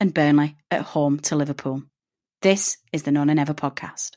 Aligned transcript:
and 0.00 0.14
Burnley 0.14 0.56
at 0.70 0.80
home 0.80 1.20
to 1.20 1.36
Liverpool. 1.36 1.82
This 2.40 2.78
is 2.90 3.02
the 3.02 3.12
No 3.12 3.22
Nay 3.22 3.34
Never 3.34 3.52
podcast. 3.52 4.12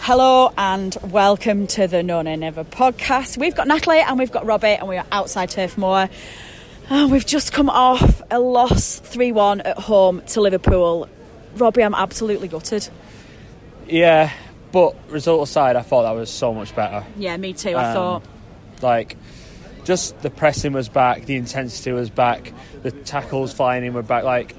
Hello 0.00 0.52
and 0.56 0.96
welcome 1.02 1.66
to 1.68 1.86
the 1.86 2.02
No 2.02 2.22
Nay 2.22 2.36
Never 2.36 2.64
podcast. 2.64 3.38
We've 3.38 3.54
got 3.54 3.68
Natalie 3.68 4.00
and 4.00 4.18
we've 4.18 4.32
got 4.32 4.44
Robbie 4.44 4.68
and 4.68 4.88
we 4.88 4.96
are 4.96 5.06
outside 5.12 5.50
Turf 5.50 5.78
Moor. 5.78 6.08
Oh, 6.90 7.08
we've 7.08 7.26
just 7.26 7.52
come 7.52 7.68
off 7.68 8.15
a 8.30 8.38
loss 8.40 8.98
3 8.98 9.32
1 9.32 9.60
at 9.62 9.78
home 9.78 10.22
to 10.28 10.40
Liverpool. 10.40 11.08
Robbie, 11.56 11.82
I'm 11.82 11.94
absolutely 11.94 12.48
gutted. 12.48 12.88
Yeah, 13.88 14.30
but 14.72 14.94
result 15.10 15.42
aside, 15.48 15.76
I 15.76 15.82
thought 15.82 16.02
that 16.02 16.10
was 16.12 16.30
so 16.30 16.52
much 16.52 16.74
better. 16.74 17.04
Yeah, 17.16 17.36
me 17.36 17.52
too. 17.52 17.70
I 17.70 17.88
Um, 17.88 17.94
thought. 17.94 18.22
Like, 18.82 19.16
just 19.84 20.20
the 20.20 20.30
pressing 20.30 20.72
was 20.72 20.88
back, 20.88 21.24
the 21.24 21.36
intensity 21.36 21.92
was 21.92 22.10
back, 22.10 22.52
the 22.82 22.90
tackles 22.90 23.52
flying 23.52 23.84
in 23.84 23.94
were 23.94 24.02
back. 24.02 24.24
Like, 24.24 24.54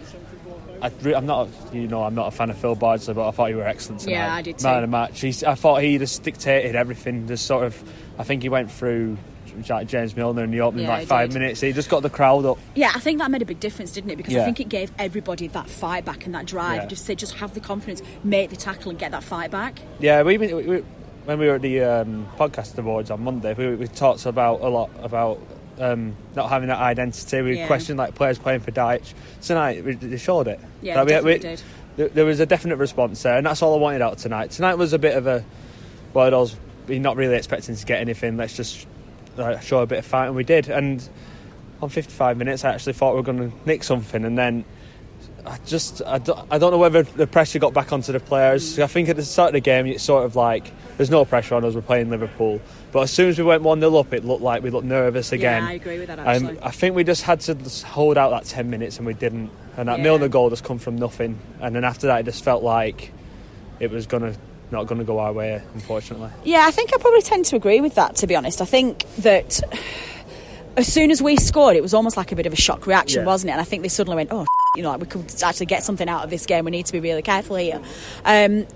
I, 0.82 0.92
I'm 1.14 1.26
not, 1.26 1.50
you 1.74 1.88
know, 1.88 2.04
I'm 2.04 2.16
not 2.16 2.28
a 2.28 2.32
fan 2.32 2.50
of 2.50 2.58
Phil 2.58 2.76
Bardsley, 2.76 3.14
but 3.14 3.28
I 3.28 3.32
thought 3.32 3.50
he 3.50 3.56
were 3.56 3.68
excellent 3.68 4.02
tonight. 4.02 4.14
Yeah, 4.14 4.34
I 4.34 4.42
did 4.42 4.62
Man 4.64 4.76
of 4.76 4.82
the 4.82 4.88
match. 4.88 5.20
He's, 5.22 5.44
I 5.44 5.56
thought 5.56 5.82
he 5.82 5.98
just 5.98 6.24
dictated 6.24 6.76
everything. 6.76 7.28
Just 7.28 7.46
sort 7.46 7.66
of, 7.66 7.84
I 8.18 8.24
think 8.24 8.42
he 8.44 8.50
went 8.50 8.72
through 8.72 9.18
like 9.70 9.88
James 9.88 10.16
Milner 10.16 10.44
in 10.44 10.52
the 10.52 10.62
opening 10.62 10.86
Yeah, 10.86 10.92
like 10.92 11.08
five 11.08 11.30
did. 11.30 11.40
minutes. 11.40 11.62
He 11.62 11.72
just 11.74 11.90
got 11.90 12.02
the 12.04 12.10
crowd 12.10 12.46
up. 12.46 12.58
Yeah, 12.76 12.92
I 12.96 13.00
think 13.00 13.20
that 13.20 13.32
made 13.32 13.42
a 13.42 13.46
big 13.46 13.60
difference, 13.60 13.92
didn't 13.92 14.10
it? 14.12 14.16
Because 14.18 14.36
I 14.36 14.46
think 14.46 14.60
it 14.60 14.70
gave 14.70 14.92
everybody 15.00 15.48
that 15.50 15.70
fight 15.70 16.06
back 16.06 16.26
and 16.26 16.36
that 16.36 16.46
drive. 16.46 16.84
Yeah. 16.84 16.88
Just 16.88 17.06
say, 17.06 17.16
just 17.16 17.36
have 17.36 17.54
the 17.54 17.60
confidence, 17.60 18.02
make 18.24 18.50
the 18.50 18.56
tackle, 18.56 18.90
and 18.92 19.00
get 19.00 19.12
that 19.12 19.24
fight 19.24 19.52
back. 19.52 19.80
Yeah, 20.00 20.24
we, 20.24 20.38
we, 20.38 20.54
we 20.54 20.84
when 21.26 21.40
we 21.40 21.48
were 21.48 21.56
at 21.56 21.62
the 21.62 21.82
um, 21.82 22.28
podcast 22.38 22.78
awards 22.78 23.12
on 23.12 23.22
Monday, 23.24 23.54
we, 23.54 23.76
we 23.76 23.88
talked 23.88 24.26
about 24.26 24.62
a 24.62 24.70
lot 24.70 24.90
about 25.02 25.40
um, 25.80 26.16
not 26.36 26.50
having 26.50 26.70
that 26.70 26.80
identity. 26.80 27.42
We 27.42 27.58
Yeah. 27.58 27.68
questioned 27.68 27.98
like 28.00 28.16
players 28.16 28.40
playing 28.40 28.62
for 28.62 28.72
Dyche. 28.72 29.14
Tonight, 29.42 29.84
we, 29.84 29.94
they 29.96 30.18
showed 30.18 30.48
it. 30.48 30.60
Yeah, 30.82 31.02
Like, 31.04 31.24
we- 31.24 31.38
did. 31.40 31.62
There, 31.98 32.08
there 32.10 32.26
was 32.26 32.40
a 32.40 32.46
definite 32.46 32.78
response 32.78 33.24
there, 33.24 33.38
and 33.38 33.46
that's 33.46 33.62
all 33.64 33.74
I 33.74 33.78
wanted 33.80 34.04
out 34.04 34.20
tonight. 34.20 34.52
Tonight 34.52 34.76
was 34.76 34.94
a 34.94 35.00
bit 35.00 35.18
of 35.18 35.26
a 35.26 35.44
well, 36.14 36.34
I 36.34 36.38
was 36.38 36.56
not 36.88 37.18
really 37.18 37.36
expecting 37.36 37.76
to 37.76 37.86
get 37.86 38.00
anything. 38.00 38.38
Let's 38.38 38.56
just 38.56 38.88
like, 39.38 39.62
show 39.62 39.80
a 39.80 39.86
bit 39.86 40.00
of 40.00 40.06
fight, 40.06 40.28
and 40.28 40.36
we 40.36 40.44
did. 40.44 40.70
And 40.70 41.08
on 41.82 41.90
55 41.90 42.38
minutes, 42.38 42.66
I 42.66 42.74
actually 42.74 42.94
thought 42.94 43.12
we 43.14 43.18
were 43.18 43.24
going 43.34 43.52
to 43.52 43.58
nick 43.68 43.84
something, 43.84 44.26
and 44.26 44.38
then 44.38 44.66
I 45.46 45.58
just 45.66 46.02
I 46.06 46.18
don't, 46.18 46.40
I 46.52 46.58
don't 46.58 46.72
know 46.72 46.78
whether 46.78 47.04
the 47.04 47.28
pressure 47.28 47.60
got 47.60 47.74
back 47.74 47.94
onto 47.94 48.12
the 48.12 48.20
players. 48.20 48.78
I 48.80 48.88
think 48.88 49.08
at 49.10 49.16
the 49.16 49.24
start 49.24 49.50
of 49.50 49.54
the 49.54 49.60
game, 49.62 49.86
it's 49.88 50.04
sort 50.04 50.26
of 50.26 50.36
like 50.36 50.72
there's 50.98 51.10
no 51.10 51.24
pressure 51.24 51.56
on 51.56 51.64
us. 51.64 51.74
We're 51.74 51.82
playing 51.82 52.10
Liverpool, 52.10 52.60
but 52.92 53.02
as 53.04 53.12
soon 53.12 53.30
as 53.30 53.38
we 53.38 53.46
went 53.46 53.64
one 53.64 53.80
0 53.80 53.96
up, 53.96 54.12
it 54.14 54.26
looked 54.26 54.42
like 54.42 54.62
we 54.64 54.72
looked 54.72 54.86
nervous 54.88 55.32
again. 55.32 55.64
Yeah, 55.64 55.70
I 55.70 55.74
agree 55.74 56.00
with 56.00 56.08
that, 56.08 56.20
Um, 56.20 56.26
actually. 56.28 56.60
I 56.62 56.72
think 56.72 56.96
we 56.96 57.04
just 57.06 57.24
had 57.24 57.40
to 57.42 57.56
just 57.56 57.84
hold 57.84 58.18
out 58.18 58.32
that 58.32 58.44
10 58.46 58.70
minutes, 58.70 58.98
and 58.98 59.06
we 59.08 59.14
didn't. 59.14 59.50
And 59.78 59.88
that 59.88 60.00
Yeah. 60.00 60.04
Milner 60.04 60.28
goal 60.28 60.50
just 60.50 60.64
come 60.64 60.80
from 60.80 60.96
nothing. 60.98 61.38
And 61.62 61.76
then 61.76 61.84
after 61.86 62.08
that, 62.08 62.22
it 62.22 62.24
just 62.24 62.44
felt 62.44 62.64
like 62.64 63.14
it 63.80 63.92
was 63.92 64.06
gonna 64.08 64.34
not 64.72 64.86
gonna 64.88 65.04
go 65.04 65.20
our 65.20 65.32
way, 65.34 65.62
unfortunately. 65.74 66.30
Yeah, 66.44 66.66
I 66.66 66.72
think 66.72 66.92
I 66.94 66.98
probably 66.98 67.22
tend 67.22 67.46
to 67.46 67.56
agree 67.56 67.80
with 67.82 67.96
that, 67.96 68.16
to 68.18 68.28
be 68.28 68.36
honest. 68.36 68.62
I 68.62 68.66
think 68.66 69.06
that 69.20 69.62
as 70.76 70.92
soon 70.92 71.10
as 71.12 71.22
we 71.22 71.36
scored, 71.38 71.76
it 71.76 71.82
was 71.82 71.94
almost 71.94 72.18
like 72.18 72.32
a 72.32 72.36
bit 72.36 72.46
of 72.46 72.54
a 72.54 72.58
shock 72.58 72.86
reaction, 72.86 73.22
Yeah. 73.22 73.26
wasn't 73.28 73.50
it? 73.50 73.54
And 73.54 73.62
I 73.62 73.64
think 73.64 73.82
they 73.84 73.90
suddenly 73.90 74.16
went, 74.16 74.30
oh, 74.32 74.46
you 74.76 74.84
know, 74.84 74.90
like 74.92 75.00
we 75.00 75.08
could 75.08 75.26
actually 75.44 75.66
get 75.66 75.84
something 75.84 76.08
out 76.08 76.24
of 76.24 76.30
this 76.30 76.46
game. 76.46 76.66
We 76.66 76.72
need 76.72 76.86
to 76.86 76.92
be 76.94 77.00
really 77.00 77.22
careful 77.24 77.56
here. 77.56 77.82
Um, 78.26 78.26
I- 78.26 78.26
I- 78.26 78.58
well, 78.58 78.68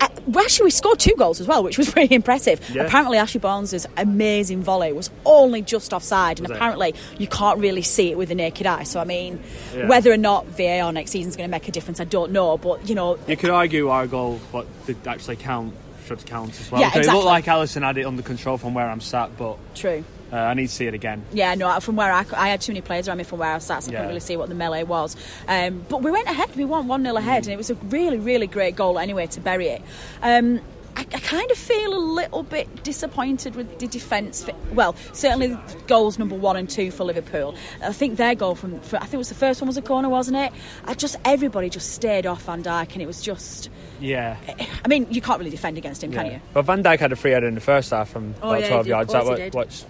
Uh, 0.00 0.08
actually, 0.40 0.64
we 0.64 0.70
scored 0.70 0.98
two 0.98 1.14
goals 1.16 1.40
as 1.40 1.46
well, 1.46 1.62
which 1.62 1.78
was 1.78 1.90
pretty 1.92 2.14
impressive. 2.14 2.60
Yeah. 2.70 2.84
Apparently, 2.84 3.18
Ashley 3.18 3.40
Barnes' 3.40 3.86
amazing 3.96 4.62
volley 4.62 4.92
was 4.92 5.10
only 5.24 5.62
just 5.62 5.92
offside, 5.92 6.38
and 6.38 6.48
Was 6.48 6.50
it? 6.50 6.56
apparently, 6.56 6.94
you 7.18 7.26
can't 7.26 7.58
really 7.58 7.82
see 7.82 8.10
it 8.10 8.18
with 8.18 8.28
the 8.28 8.34
naked 8.34 8.66
eye. 8.66 8.82
So, 8.84 9.00
I 9.00 9.04
mean, 9.04 9.40
Yeah. 9.74 9.88
whether 9.88 10.12
or 10.12 10.16
not 10.16 10.46
VAR 10.46 10.92
next 10.92 11.10
season 11.12 11.30
is 11.30 11.36
going 11.36 11.48
to 11.48 11.50
make 11.50 11.68
a 11.68 11.72
difference, 11.72 12.00
I 12.00 12.04
don't 12.04 12.32
know. 12.32 12.56
But, 12.58 12.88
you 12.88 12.94
know, 12.94 13.18
You 13.26 13.36
could 13.36 13.50
argue 13.50 13.88
our 13.88 14.06
goal, 14.06 14.40
but 14.52 14.66
did 14.86 14.96
actually 15.06 15.36
count, 15.36 15.74
should 16.06 16.24
count 16.26 16.58
as 16.60 16.70
well. 16.70 16.80
Yeah, 16.80 16.90
Because 16.90 17.06
It 17.08 17.12
looked 17.12 17.24
like 17.26 17.44
Alisson 17.46 17.82
had 17.82 17.98
it 17.98 18.04
under 18.06 18.22
control 18.22 18.58
from 18.58 18.74
where 18.74 18.88
I'm 18.88 19.00
sat, 19.00 19.36
but 19.38 19.56
true. 19.74 20.04
Uh, 20.32 20.36
I 20.36 20.54
need 20.54 20.66
to 20.68 20.72
see 20.72 20.86
it 20.86 20.94
again. 20.94 21.24
Yeah, 21.32 21.54
no, 21.54 21.78
from 21.80 21.96
where 21.96 22.12
I, 22.12 22.24
I 22.36 22.48
had 22.48 22.60
too 22.60 22.72
many 22.72 22.80
players 22.82 23.08
around 23.08 23.18
me 23.18 23.24
from 23.24 23.38
where 23.38 23.52
I 23.54 23.58
sat, 23.58 23.82
so 23.82 23.90
I 23.90 23.92
Yeah. 23.92 23.98
couldn't 23.98 24.08
really 24.08 24.20
see 24.20 24.36
what 24.36 24.48
the 24.48 24.54
melee 24.54 24.82
was. 24.84 25.16
Um, 25.46 25.84
but 25.88 26.02
we 26.02 26.10
went 26.10 26.28
ahead, 26.28 26.54
we 26.56 26.64
won 26.64 26.88
1 26.88 27.02
0 27.02 27.16
ahead, 27.16 27.44
and 27.44 27.52
it 27.52 27.56
was 27.56 27.70
a 27.70 27.74
really, 27.74 28.18
really 28.18 28.46
great 28.46 28.76
goal 28.76 28.98
anyway 28.98 29.26
to 29.28 29.40
bury 29.40 29.68
it. 29.68 29.82
Um, 30.22 30.60
I, 30.96 31.02
I 31.02 31.20
kind 31.20 31.48
of 31.48 31.56
feel 31.56 31.94
a 31.94 31.98
little 32.00 32.42
bit 32.42 32.82
disappointed 32.82 33.54
with 33.54 33.78
the 33.78 33.86
defence. 33.86 34.44
Well, 34.72 34.96
certainly 35.12 35.56
goals 35.86 36.18
number 36.18 36.34
one 36.34 36.56
and 36.56 36.68
two 36.68 36.90
for 36.90 37.04
Liverpool. 37.04 37.54
I 37.80 37.92
think 37.92 38.16
their 38.16 38.34
goal 38.34 38.56
from, 38.56 38.80
for, 38.80 38.96
I 38.96 39.00
think 39.02 39.14
it 39.14 39.18
was 39.18 39.28
the 39.28 39.36
first 39.36 39.60
one 39.60 39.68
was 39.68 39.76
a 39.76 39.82
corner, 39.82 40.08
wasn't 40.08 40.38
it? 40.38 40.52
I 40.86 40.94
just 40.94 41.14
everybody 41.24 41.70
just 41.70 41.92
stayed 41.92 42.26
off 42.26 42.42
Van 42.42 42.64
Dijk, 42.64 42.94
and 42.94 43.02
it 43.02 43.06
was 43.06 43.22
just. 43.22 43.70
Yeah. 44.00 44.36
I 44.84 44.88
mean, 44.88 45.06
you 45.10 45.20
can't 45.20 45.38
really 45.38 45.50
defend 45.52 45.78
against 45.78 46.02
him, 46.02 46.10
can 46.12 46.26
you? 46.26 46.40
But 46.52 46.62
Van 46.62 46.82
Dijk 46.82 46.98
had 46.98 47.12
a 47.12 47.16
free 47.16 47.30
header 47.30 47.46
in 47.46 47.54
the 47.54 47.60
first 47.60 47.90
half 47.90 48.08
from 48.10 48.34
Oh, 48.42 48.50
about 48.50 48.60
yeah, 48.62 48.68
12 48.68 48.86
yards. 48.88 49.12
That 49.12 49.22
he 49.24 49.28
wa- 49.28 49.48
what's- 49.52 49.86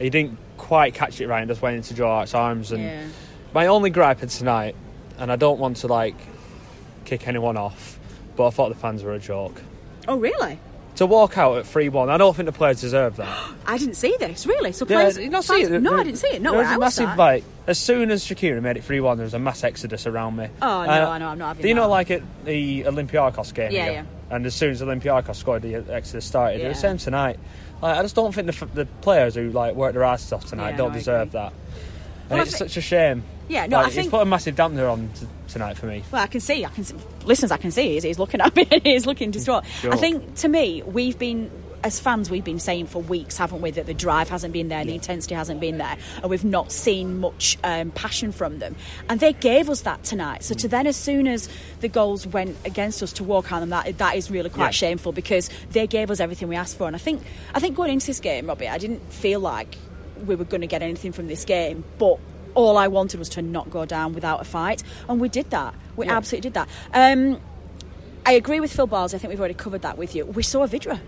he 0.00 0.10
didn't 0.10 0.36
quite 0.56 0.94
catch 0.94 1.20
it 1.20 1.28
right 1.28 1.40
and 1.40 1.48
just 1.48 1.62
went 1.62 1.76
into 1.76 1.94
Joe 1.94 2.06
Hart's 2.08 2.34
arms. 2.34 2.72
And 2.72 2.82
Yeah. 2.82 3.02
my 3.54 3.66
only 3.68 3.90
gripe 3.90 4.22
is 4.22 4.36
tonight, 4.38 4.74
and 5.18 5.30
I 5.30 5.36
don't 5.36 5.58
want 5.60 5.76
to 5.78 5.86
like 5.86 6.14
kick 7.04 7.26
anyone 7.28 7.56
off, 7.56 7.98
but 8.36 8.46
I 8.46 8.50
thought 8.50 8.68
the 8.70 8.74
fans 8.74 9.02
were 9.02 9.12
a 9.14 9.18
joke. 9.18 9.60
Oh, 10.08 10.16
really? 10.16 10.58
To 10.96 11.06
walk 11.06 11.38
out 11.38 11.56
at 11.56 11.66
3 11.66 11.88
1, 11.88 12.10
I 12.10 12.16
don't 12.18 12.34
think 12.36 12.46
the 12.46 12.52
players 12.52 12.80
deserve 12.80 13.16
that. 13.16 13.28
I 13.66 13.78
didn't 13.78 13.94
see 13.94 14.14
this. 14.18 14.46
Really? 14.46 14.72
So 14.72 14.84
Yeah, 14.88 14.96
players, 14.96 15.18
you 15.18 15.30
not 15.30 15.44
see 15.44 15.62
fans- 15.62 15.70
it? 15.70 15.80
No, 15.82 15.96
I 15.96 16.02
didn't 16.04 16.18
see 16.18 16.28
it. 16.28 16.42
No, 16.42 16.50
there 16.50 16.60
was 16.60 16.68
I 16.68 16.74
a 16.74 16.78
was 16.78 16.84
massive 16.98 17.08
sat. 17.10 17.18
like 17.18 17.44
as 17.66 17.78
soon 17.78 18.10
as 18.10 18.24
Shaqiri 18.24 18.60
made 18.60 18.76
it 18.76 18.84
three 18.84 19.00
one, 19.00 19.16
there 19.16 19.24
was 19.24 19.34
a 19.34 19.38
mass 19.38 19.62
exodus 19.64 20.06
around 20.06 20.36
me. 20.36 20.48
Oh, 20.60 20.66
no, 20.66 20.90
Uh, 20.90 21.08
I 21.10 21.18
know, 21.18 21.26
I'm 21.28 21.38
not 21.38 21.48
having 21.48 21.62
Do 21.62 21.68
you 21.68 21.74
know 21.74 21.82
that. 21.82 21.88
like 21.88 22.10
at 22.10 22.22
the 22.44 22.82
Olympiacos 22.84 23.54
game? 23.54 23.72
Yeah, 23.72 23.84
here? 23.84 23.92
yeah. 23.92 24.02
And 24.36 24.44
as 24.46 24.54
soon 24.54 24.70
as 24.72 24.82
Olympiacos 24.82 25.36
scored, 25.36 25.62
the 25.62 25.76
exodus 25.90 26.24
started. 26.24 26.60
It 26.60 26.68
was 26.68 26.76
the 26.76 26.88
same 26.88 26.98
tonight. 26.98 27.38
Like, 27.82 27.96
I 27.98 28.02
just 28.02 28.14
don't 28.14 28.34
think 28.34 28.46
the, 28.54 28.66
the 28.66 28.86
players 28.86 29.34
who 29.34 29.50
like 29.50 29.74
work 29.74 29.94
their 29.94 30.04
asses 30.04 30.32
off 30.32 30.44
tonight 30.46 30.70
Yeah, 30.72 30.76
don't 30.76 30.88
no, 30.90 30.94
I 30.94 30.98
deserve 30.98 31.28
agree. 31.28 31.40
that. 31.40 31.52
Well, 31.52 31.52
And 32.30 32.40
I 32.40 32.42
it's 32.42 32.52
thi- 32.52 32.58
such 32.58 32.76
a 32.76 32.80
shame. 32.80 33.24
Yeah, 33.48 33.66
no, 33.66 33.78
Like, 33.78 33.84
I 33.84 33.88
it's 33.88 33.96
think- 33.96 34.10
put 34.10 34.22
a 34.22 34.24
massive 34.26 34.54
dampener 34.54 34.90
on 34.92 35.08
t- 35.18 35.26
tonight 35.48 35.76
for 35.76 35.86
me. 35.86 36.04
Well, 36.12 36.22
I 36.22 36.26
can 36.28 36.40
see. 36.40 36.64
I 36.64 36.68
can 36.68 36.84
see. 36.84 36.94
Listeners, 37.24 37.50
I 37.50 37.56
can 37.56 37.70
see. 37.72 37.94
He's, 37.94 38.02
he's 38.04 38.18
looking 38.18 38.40
at 38.40 38.54
me. 38.56 38.68
he's 38.84 39.06
looking 39.06 39.30
distraught. 39.32 39.64
Sure. 39.80 39.92
I 39.92 39.96
think 39.96 40.36
to 40.36 40.48
me, 40.48 40.82
we've 40.82 41.18
been 41.18 41.50
as 41.82 41.98
fans, 41.98 42.30
we've 42.30 42.44
been 42.44 42.58
saying 42.58 42.86
for 42.86 43.00
weeks, 43.02 43.36
haven't 43.38 43.62
we, 43.62 43.70
that 43.70 43.86
the 43.86 43.94
drive 43.94 44.28
hasn't 44.28 44.52
been 44.52 44.68
there, 44.68 44.84
the 44.84 44.94
intensity 44.94 45.34
hasn't 45.34 45.60
been 45.60 45.78
there, 45.78 45.96
and 46.16 46.30
we've 46.30 46.44
not 46.44 46.70
seen 46.72 47.20
much 47.20 47.56
um, 47.64 47.90
passion 47.92 48.32
from 48.32 48.58
them. 48.58 48.76
And 49.08 49.20
they 49.20 49.32
gave 49.32 49.70
us 49.70 49.82
that 49.82 50.02
tonight. 50.04 50.44
So 50.44 50.54
to 50.54 50.68
then, 50.68 50.86
as 50.86 50.96
soon 50.96 51.26
as 51.26 51.48
the 51.80 51.88
goals 51.88 52.26
went 52.26 52.56
against 52.64 53.02
us, 53.02 53.12
to 53.14 53.24
walk 53.24 53.50
on 53.52 53.60
them, 53.60 53.70
that 53.70 53.98
that 53.98 54.16
is 54.16 54.30
really 54.30 54.50
quite 54.50 54.66
Yeah. 54.66 54.70
shameful 54.70 55.12
because 55.12 55.48
they 55.70 55.86
gave 55.86 56.10
us 56.10 56.20
everything 56.20 56.48
we 56.48 56.56
asked 56.56 56.76
for. 56.76 56.86
And 56.86 56.94
I 56.94 56.98
think 56.98 57.22
I 57.54 57.60
think 57.60 57.76
going 57.76 57.92
into 57.92 58.06
this 58.06 58.20
game, 58.20 58.46
Robbie, 58.46 58.68
I 58.68 58.78
didn't 58.78 59.12
feel 59.12 59.40
like 59.40 59.76
we 60.26 60.34
were 60.34 60.44
going 60.44 60.60
to 60.60 60.66
get 60.66 60.82
anything 60.82 61.12
from 61.12 61.26
this 61.28 61.44
game, 61.44 61.84
but. 61.98 62.18
All 62.56 62.76
I 62.76 62.88
wanted 62.88 63.20
was 63.20 63.28
to 63.30 63.42
not 63.42 63.70
go 63.70 63.84
down 63.86 64.12
without 64.12 64.40
a 64.40 64.44
fight, 64.44 64.82
and 65.08 65.20
we 65.20 65.28
did 65.28 65.50
that. 65.50 65.72
We 65.94 66.08
absolutely 66.08 66.50
did 66.50 66.54
that. 66.54 66.68
Um, 66.92 67.40
I 68.26 68.32
agree 68.32 68.58
with 68.58 68.72
Phil 68.72 68.88
Bars. 68.88 69.14
I 69.14 69.18
think 69.18 69.30
we've 69.30 69.38
already 69.38 69.54
covered 69.54 69.82
that 69.82 69.96
with 69.96 70.16
you. 70.16 70.26
We 70.26 70.42
saw 70.42 70.64
a 70.64 70.66
Vydra. 70.66 70.98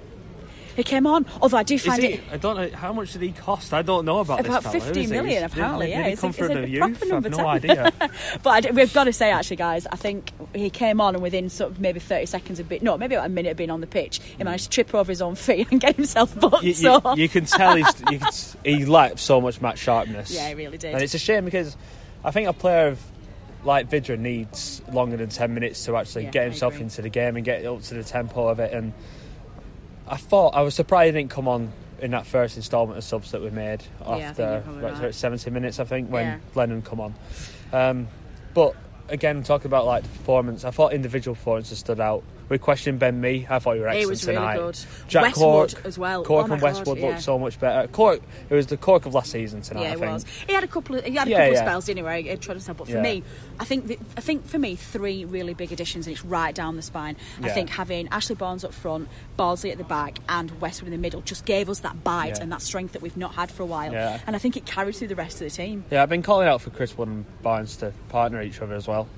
He 0.77 0.83
came 0.83 1.07
on, 1.07 1.27
although 1.41 1.59
I 1.59 1.63
do 1.63 1.79
find 1.79 2.03
he, 2.03 2.09
it 2.15 2.25
I 2.31 2.37
don't 2.37 2.57
know 2.57 2.77
how 2.77 2.93
much 2.93 3.13
did 3.13 3.23
he 3.23 3.33
cost. 3.33 3.73
I 3.73 3.83
don't 3.83 4.05
know 4.05 4.21
about 4.21 4.41
about 4.41 4.63
this 4.63 4.73
fella. 4.73 4.85
Who 4.85 4.95
50 4.95 5.01
is 5.01 5.11
he? 5.11 5.17
million, 5.17 5.45
apparently. 5.45 5.87
Did, 5.87 5.93
yeah, 5.93 5.97
did 5.99 6.07
he 6.07 6.13
It's- 6.13 6.25
it's 6.25 6.39
a 6.39 6.47
proper 6.47 6.67
youth? 6.67 6.83
I've 6.83 7.09
number 7.09 7.29
no 7.29 7.37
10. 7.37 7.47
idea. 7.47 7.93
but 8.43 8.67
I 8.67 8.71
we've 8.71 8.93
got 8.93 9.05
to 9.05 9.13
say, 9.13 9.31
actually, 9.31 9.57
guys, 9.57 9.87
I 9.87 9.97
think 9.97 10.33
he 10.55 10.71
came 10.71 11.01
on 11.01 11.15
and 11.15 11.23
within 11.23 11.49
sort 11.51 11.73
of 11.73 11.81
maybe 11.81 12.01
30 12.01 12.27
seconds 12.27 12.59
of 12.59 12.69
bit, 12.69 12.83
no, 12.83 12.97
maybe 12.97 13.15
about 13.15 13.27
a 13.27 13.31
minute 13.31 13.51
of 13.51 13.57
being 13.57 13.71
on 13.71 13.81
the 13.81 13.87
pitch, 13.87 14.21
he 14.23 14.35
hmm. 14.35 14.45
managed 14.45 14.65
to 14.65 14.71
trip 14.71 14.95
over 14.95 15.11
his 15.11 15.23
own 15.23 15.35
feet 15.35 15.69
and 15.71 15.81
get 15.81 15.97
himself 15.97 16.39
booked. 16.39 16.63
you, 16.63 16.69
you, 16.69 16.75
so. 16.75 17.15
you 17.15 17.29
can 17.29 17.45
tell 17.45 17.77
he's, 17.77 18.01
you 18.11 18.19
can, 18.19 18.31
he 18.65 18.85
lacked 18.85 19.19
so 19.19 19.41
much 19.41 19.61
match 19.61 19.79
sharpness. 19.79 20.31
Yeah, 20.31 20.49
he 20.49 20.55
really 20.55 20.79
did. 20.79 20.95
And 20.95 21.03
it's 21.03 21.15
a 21.15 21.19
shame 21.19 21.45
because 21.45 21.77
I 22.25 22.31
think 22.31 22.49
a 22.49 22.53
player 22.53 22.89
of 22.89 23.01
like 23.65 23.89
Vydra 23.89 24.19
needs 24.19 24.83
longer 24.93 25.17
than 25.17 25.29
ten 25.29 25.55
minutes 25.55 25.85
to 25.85 25.97
actually 25.97 26.25
Yeah, 26.25 26.31
get 26.31 26.45
himself 26.45 26.81
into 26.81 27.03
the 27.03 27.09
game 27.09 27.37
and 27.37 27.45
get 27.45 27.65
up 27.65 27.83
to 27.83 27.95
the 27.95 28.03
tempo 28.03 28.49
of 28.49 28.59
it. 28.59 28.73
And 28.73 28.93
I 30.09 30.17
thought 30.17 30.55
I 30.55 30.63
was 30.63 30.75
surprised 30.75 31.15
he 31.15 31.21
didn't 31.21 31.31
come 31.31 31.49
on 31.49 31.73
in 32.01 32.11
that 32.11 32.27
first 32.27 32.57
instalment 32.57 32.99
of 32.99 33.05
subs 33.05 33.31
that 33.31 33.41
we 33.41 33.51
made 33.51 33.83
I 34.05 34.21
think 34.33 34.39
you're 34.39 34.47
after 34.57 34.61
what, 34.81 35.01
right. 35.01 35.15
seventy 35.15 35.51
minutes, 35.51 35.79
I 35.79 35.85
think, 35.85 36.11
when 36.11 36.27
Yeah. 36.27 36.39
Lennon 36.55 36.83
come 36.83 37.01
on. 37.01 37.15
Um, 37.73 38.09
but 38.55 38.75
again, 39.09 39.43
talking 39.43 39.67
about 39.67 39.87
like 39.87 40.03
the 40.03 40.09
performance, 40.09 40.65
I 40.65 40.71
thought 40.71 40.93
individual 40.93 41.35
performances 41.35 41.79
stood 41.79 42.01
out. 42.01 42.25
We 42.53 42.59
questioned 42.59 42.99
Ben 42.99 43.19
Mee. 43.19 43.47
I 43.49 43.59
thought 43.61 43.77
he 43.77 43.81
were 43.81 43.89
excellent 43.89 44.11
was 44.11 44.27
really 44.27 44.37
tonight. 44.37 44.57
good. 44.59 44.79
Jack 45.09 45.23
Westwood 45.23 45.73
Cork 45.73 45.87
as 45.87 45.99
well. 45.99 46.23
Cork 46.23 46.45
Oh 46.45 46.49
my 46.49 46.55
and 46.57 46.61
God, 46.61 46.67
Westwood 46.75 46.99
yeah. 46.99 47.07
looked 47.09 47.23
so 47.23 47.39
much 47.39 47.59
better. 47.59 47.89
Cork, 47.89 48.21
it 48.51 48.55
was 48.55 48.67
the 48.67 48.77
Cork 48.77 49.07
of 49.07 49.15
last 49.15 49.31
season 49.31 49.63
tonight. 49.63 49.85
Yeah, 49.85 49.93
I 49.93 49.97
think. 49.97 50.13
was. 50.13 50.27
He 50.47 50.53
had 50.53 50.63
a 50.63 50.67
couple 50.67 50.97
of 50.97 51.05
he 51.07 51.15
had 51.15 51.29
a 51.29 51.31
Yeah, 51.31 51.39
couple 51.39 51.53
of 51.53 51.59
spells, 51.61 51.85
didn't 51.87 51.97
he? 51.97 52.03
Where 52.03 52.17
he 52.19 52.25
tried 52.37 52.55
himself. 52.57 52.77
But 52.77 52.89
for 52.89 52.93
Yeah. 52.97 53.01
me, 53.01 53.23
I 53.59 53.65
think 53.65 53.87
that, 53.87 53.99
I 54.19 54.21
think 54.21 54.47
for 54.47 54.59
me, 54.59 54.77
three 54.77 55.25
really 55.25 55.55
big 55.55 55.73
additions, 55.73 56.07
and 56.07 56.15
it's 56.15 56.27
right 56.27 56.55
down 56.55 56.77
the 56.77 56.83
spine. 56.83 57.17
I 57.43 57.47
Yeah. 57.47 57.55
think 57.55 57.71
having 57.71 58.07
Ashley 58.09 58.35
Barnes 58.37 58.65
up 58.67 58.75
front, 58.75 59.09
Bardsley 59.39 59.71
at 59.71 59.79
the 59.79 59.85
back, 59.85 60.19
and 60.29 60.61
Westwood 60.61 60.89
in 60.89 60.93
the 60.93 61.01
middle 61.01 61.23
just 61.23 61.47
gave 61.47 61.71
us 61.71 61.79
that 61.81 62.05
bite 62.05 62.37
Yeah. 62.37 62.43
and 62.43 62.53
that 62.53 62.61
strength 62.61 62.93
that 62.93 63.01
we've 63.01 63.17
not 63.17 63.35
had 63.35 63.51
for 63.51 63.63
a 63.63 63.67
while. 63.67 63.93
Yeah. 63.95 64.19
And 64.27 64.37
I 64.37 64.39
think 64.39 64.59
it 64.59 64.67
carried 64.67 64.95
through 64.95 65.09
the 65.09 65.17
rest 65.17 65.41
of 65.41 65.49
the 65.49 65.51
team. 65.57 65.87
Yeah, 65.91 66.03
I've 66.03 66.11
been 66.11 66.23
calling 66.23 66.49
out 66.49 66.61
for 66.61 66.69
Chris 66.69 66.99
Wood 66.99 67.09
and 67.09 67.25
Barnes 67.43 67.77
to 67.79 67.95
partner 68.11 68.43
each 68.43 68.61
other 68.61 68.75
as 68.75 68.87
well. 68.87 69.09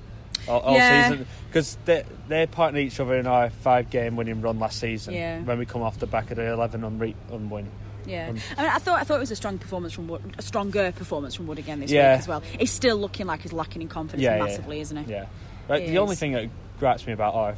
All, 0.47 0.59
all 0.61 0.75
Yeah. 0.75 1.09
season 1.09 1.27
because 1.47 1.77
they 1.85 2.03
they 2.27 2.45
partnered 2.45 2.83
each 2.83 2.99
other 2.99 3.15
in 3.15 3.27
our 3.27 3.49
five 3.49 3.89
game 3.89 4.15
winning 4.15 4.41
run 4.41 4.59
last 4.59 4.79
season. 4.79 5.13
Yeah. 5.13 5.41
When 5.41 5.57
we 5.59 5.65
come 5.65 5.81
off 5.81 5.99
the 5.99 6.07
back 6.07 6.31
of 6.31 6.37
the 6.37 6.51
eleven 6.51 6.81
unre- 6.81 7.15
unwin. 7.31 7.67
Yeah, 8.07 8.27
Um, 8.29 8.37
I 8.55 8.61
mean, 8.61 8.71
I 8.71 8.77
thought 8.77 8.99
I 8.99 9.03
thought 9.03 9.15
it 9.15 9.21
was 9.21 9.31
a 9.31 9.35
strong 9.35 9.57
performance 9.57 9.91
from 9.93 10.07
Wood, 10.07 10.35
a 10.37 10.41
stronger 10.43 10.91
performance 10.91 11.33
from 11.33 11.47
Wood 11.47 11.57
again 11.57 11.79
this 11.79 11.89
Yeah. 11.91 12.13
week 12.13 12.19
as 12.19 12.27
well. 12.27 12.43
He's 12.59 12.71
still 12.71 12.97
looking 12.97 13.25
like 13.25 13.41
he's 13.41 13.53
lacking 13.53 13.81
in 13.81 13.87
confidence 13.87 14.21
Yeah, 14.23 14.37
massively, 14.37 14.79
isn't 14.81 15.05
he? 15.05 15.11
Yeah. 15.11 15.25
But 15.67 15.81
He 15.81 15.87
the 15.89 15.97
only 15.97 16.15
thing 16.15 16.33
that 16.33 16.47
gripes 16.79 17.07
me 17.07 17.13
about 17.13 17.33
our 17.33 17.55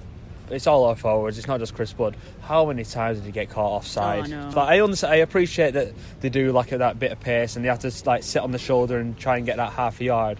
it's 0.49 0.65
all 0.65 0.85
our 0.85 0.95
forwards. 0.95 1.37
It's 1.37 1.45
not 1.47 1.59
just 1.59 1.75
Chris 1.75 1.97
Wood. 1.97 2.15
How 2.39 2.63
many 2.65 2.85
times 2.85 3.17
did 3.17 3.25
he 3.25 3.33
get 3.33 3.49
caught 3.49 3.69
offside? 3.79 4.19
Oh, 4.19 4.23
I 4.23 4.27
know. 4.27 4.45
Like 4.55 4.69
I 4.69 4.79
understand, 4.79 5.11
I 5.13 5.17
appreciate 5.17 5.71
that 5.73 5.89
they 6.21 6.29
do 6.29 6.53
like 6.53 6.69
that 6.69 6.97
bit 6.97 7.11
of 7.11 7.19
pace 7.19 7.57
and 7.57 7.65
they 7.65 7.69
have 7.69 7.79
to 7.79 7.91
like 8.05 8.23
sit 8.23 8.41
on 8.41 8.53
the 8.53 8.57
shoulder 8.57 8.97
and 8.99 9.17
try 9.17 9.35
and 9.35 9.45
get 9.45 9.57
that 9.57 9.73
half 9.73 9.99
a 9.99 10.05
yard. 10.05 10.39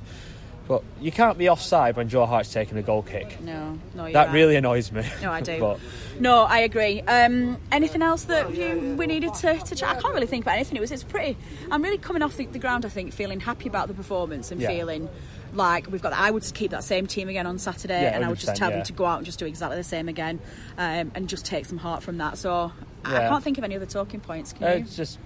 But 0.67 0.83
you 0.99 1.13
can't 1.13 1.37
be 1.37 1.47
offside 1.49 1.95
when 1.95 2.09
Joe 2.09 2.25
Hart's 2.25 2.51
taking 2.51 2.77
a 2.77 2.81
goal 2.81 3.01
kick. 3.01 3.39
No, 3.39 3.79
no, 3.95 4.11
that 4.11 4.27
right. 4.27 4.33
really 4.33 4.57
annoys 4.57 4.91
me. 4.91 5.03
No, 5.21 5.31
I 5.31 5.39
do. 5.51 5.59
but 5.61 5.79
No, 6.19 6.43
I 6.43 6.59
agree. 6.59 7.01
Um, 7.01 7.57
anything 7.71 8.01
else 8.01 8.23
that 8.25 8.53
you, 8.53 8.95
we 8.97 9.07
needed 9.07 9.33
to, 9.35 9.57
to 9.59 9.75
chat? 9.75 9.95
I 9.97 10.01
can't 10.01 10.13
really 10.13 10.27
think 10.27 10.43
about 10.43 10.55
anything. 10.55 10.75
It 10.75 10.81
was 10.81 10.91
it's 10.91 11.03
pretty. 11.03 11.37
I'm 11.71 11.81
really 11.81 11.97
coming 11.97 12.21
off 12.21 12.35
the, 12.35 12.47
the 12.47 12.59
ground. 12.59 12.83
I 12.85 12.89
think 12.89 13.13
feeling 13.13 13.39
happy 13.39 13.69
about 13.69 13.87
the 13.87 13.93
performance 13.93 14.51
and 14.51 14.59
Yeah. 14.59 14.67
feeling 14.67 15.07
like 15.53 15.89
we've 15.89 16.01
got. 16.01 16.11
I 16.11 16.29
would 16.31 16.43
just 16.43 16.53
keep 16.53 16.71
that 16.71 16.83
same 16.83 17.07
team 17.07 17.29
again 17.29 17.47
on 17.47 17.59
Saturday, 17.59 18.01
Yeah, 18.01 18.15
and 18.15 18.25
I 18.25 18.27
would 18.27 18.37
just 18.39 18.57
tell 18.57 18.69
yeah. 18.69 18.75
them 18.77 18.85
to 18.87 18.93
go 18.93 19.05
out 19.05 19.17
and 19.17 19.25
just 19.25 19.39
do 19.39 19.45
exactly 19.45 19.77
the 19.77 19.83
same 19.85 20.09
again, 20.09 20.39
um, 20.77 21.13
and 21.15 21.29
just 21.29 21.45
take 21.45 21.65
some 21.65 21.77
heart 21.77 22.03
from 22.03 22.17
that. 22.17 22.37
So 22.37 22.73
I 23.05 23.19
can't 23.29 23.41
think 23.43 23.57
of 23.57 23.63
any 23.63 23.77
other 23.77 23.85
talking 23.85 24.19
points. 24.19 24.51
Can 24.51 24.67
Uh, 24.67 24.71
you? 24.71 24.75
it's 24.79 24.97
just 24.97 25.17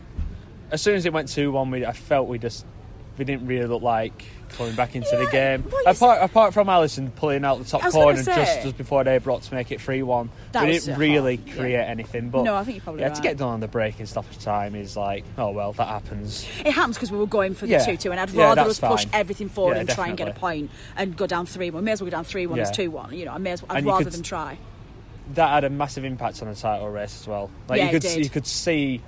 as 0.70 0.84
soon 0.84 0.94
as 0.96 1.06
it 1.08 1.14
went 1.14 1.30
two 1.30 1.52
one, 1.52 1.72
we 1.72 1.84
I 1.84 1.94
felt 1.94 2.28
we 2.28 2.38
just 2.38 2.64
we 3.18 3.26
didn't 3.26 3.48
really 3.48 3.66
look 3.66 3.82
like 3.82 4.24
coming 4.52 4.74
back 4.76 4.96
into 4.96 5.16
the 5.16 5.28
game. 5.28 5.64
well, 5.72 5.82
you 5.86 5.92
apart 5.92 6.22
apart 6.22 6.54
from 6.54 6.68
Alisson 6.68 7.14
pulling 7.16 7.44
out 7.46 7.60
the 7.60 7.66
top 7.66 7.84
I 7.84 7.88
was 7.88 7.94
gonna 7.94 8.06
corner 8.06 8.24
say- 8.24 8.36
just 8.36 8.62
just 8.64 8.78
before 8.78 9.04
they 9.04 9.18
brought 9.18 9.44
to 9.44 9.54
make 9.54 9.72
it 9.72 9.82
three 9.82 10.04
one, 10.04 10.30
we 10.54 10.72
didn't 10.72 10.98
really 11.00 11.38
half, 11.38 11.58
create 11.58 11.74
yeah. 11.74 11.82
anything. 11.84 12.30
But 12.30 12.44
No, 12.44 12.56
I 12.56 12.64
think 12.64 12.78
you're 12.78 12.84
probably 12.84 13.02
yeah 13.02 13.08
right. 13.08 13.16
to 13.16 13.22
get 13.22 13.38
done 13.38 13.50
on 13.50 13.60
the 13.60 13.68
break 13.68 14.00
and 14.00 14.08
stoppage 14.08 14.38
time 14.40 14.76
is 14.76 14.96
like 14.98 15.24
oh 15.38 15.52
well 15.52 15.74
that 15.74 15.88
happens. 15.88 16.48
It 16.66 16.72
happens 16.72 16.98
because 16.98 17.12
we 17.12 17.18
were 17.18 17.28
going 17.28 17.54
for 17.54 17.66
the 17.66 17.74
Yeah. 17.74 17.86
2 17.86 17.98
2, 17.98 18.12
and 18.12 18.20
I'd 18.20 18.32
rather 18.32 18.62
us 18.62 18.80
push 18.80 19.06
fine. 19.06 19.10
everything 19.14 19.50
forward 19.50 19.76
Yeah, 19.76 19.80
and 19.82 19.90
try 19.90 20.08
and 20.08 20.18
get 20.18 20.28
a 20.28 20.34
point 20.34 20.70
and 20.96 21.16
go 21.16 21.28
down 21.28 21.46
3 21.46 21.70
1. 21.72 21.84
May 21.84 21.92
as 21.92 22.02
well 22.02 22.10
go 22.10 22.16
down 22.18 22.24
3 22.26 22.46
1 22.48 22.60
as 22.60 22.70
Yeah. 22.70 22.74
2 22.86 22.92
1. 22.92 23.14
You 23.14 23.26
know, 23.26 23.32
I 23.34 23.38
may 23.38 23.52
as 23.52 23.62
well, 23.62 23.72
I'd 23.72 23.78
And 23.80 23.88
rather 23.88 24.04
could- 24.06 24.14
them 24.14 24.24
try. 24.24 24.58
That 25.36 25.50
had 25.50 25.64
a 25.64 25.70
massive 25.70 26.04
impact 26.04 26.42
on 26.42 26.50
the 26.50 26.56
title 26.56 26.90
race 26.90 27.22
as 27.22 27.28
well. 27.28 27.50
Like 27.70 27.78
Yeah, 27.80 27.92
you 27.92 28.00
could 28.00 28.16
you 28.26 28.30
could 28.30 28.46
see. 28.48 29.02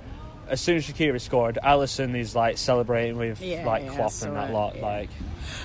As 0.48 0.60
soon 0.60 0.76
as 0.76 0.86
Shaqiri 0.86 1.20
scored, 1.20 1.58
Alisson 1.62 2.16
is 2.16 2.34
like 2.34 2.58
celebrating 2.58 3.16
with 3.16 3.40
Yeah, 3.40 3.64
like 3.66 3.88
Klopp 3.90 4.12
and 4.22 4.36
that 4.36 4.52
lot. 4.52 4.76
yeah. 4.76 4.82
Like 4.82 5.10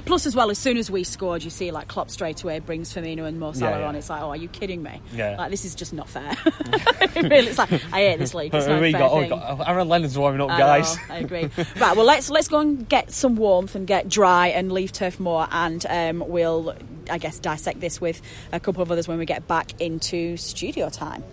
Plus, 0.05 0.25
as 0.25 0.35
well, 0.35 0.49
as 0.49 0.57
soon 0.57 0.77
as 0.77 0.91
we 0.91 1.03
scored, 1.03 1.43
you 1.43 1.49
see 1.49 1.71
like 1.71 1.87
Klopp 1.87 2.09
straight 2.09 2.43
away 2.43 2.59
brings 2.59 2.93
Firmino 2.93 3.25
and 3.25 3.39
Mo 3.39 3.53
Salah 3.53 3.83
on. 3.85 3.95
It's 3.95 4.09
like, 4.09 4.21
oh, 4.21 4.29
are 4.29 4.35
you 4.35 4.47
kidding 4.49 4.83
me? 4.83 5.01
Yeah. 5.13 5.37
Like 5.37 5.51
this 5.51 5.65
is 5.65 5.75
just 5.75 5.93
not 5.93 6.09
fair. 6.09 6.35
really, 7.15 7.47
it's 7.47 7.57
like 7.57 7.71
I 7.93 8.01
hate 8.01 8.19
this 8.19 8.33
league. 8.33 8.53
It's 8.53 8.67
not 8.67 8.81
we 8.81 8.91
got, 8.91 9.11
oh, 9.11 9.19
we 9.21 9.27
got 9.27 9.67
Aaron 9.67 9.87
Lennon's 9.87 10.17
warming 10.17 10.41
up, 10.41 10.51
I 10.51 10.57
guys. 10.59 10.95
know, 10.95 11.01
I 11.09 11.17
agree. 11.19 11.49
right, 11.79 11.95
well 11.95 12.05
let's 12.05 12.29
let's 12.29 12.47
go 12.47 12.59
and 12.59 12.87
get 12.87 13.11
some 13.11 13.35
warmth 13.35 13.75
and 13.75 13.87
get 13.87 14.09
dry 14.09 14.47
and 14.47 14.71
leave 14.71 14.91
Turf 14.91 15.19
Moor, 15.19 15.47
and 15.51 15.85
um, 15.89 16.23
we'll 16.27 16.75
I 17.09 17.17
guess 17.17 17.39
dissect 17.39 17.79
this 17.79 17.99
with 18.01 18.21
a 18.51 18.59
couple 18.59 18.81
of 18.83 18.91
others 18.91 19.07
when 19.07 19.17
we 19.17 19.25
get 19.25 19.47
back 19.47 19.79
into 19.79 20.37
studio 20.37 20.89
time. 20.89 21.23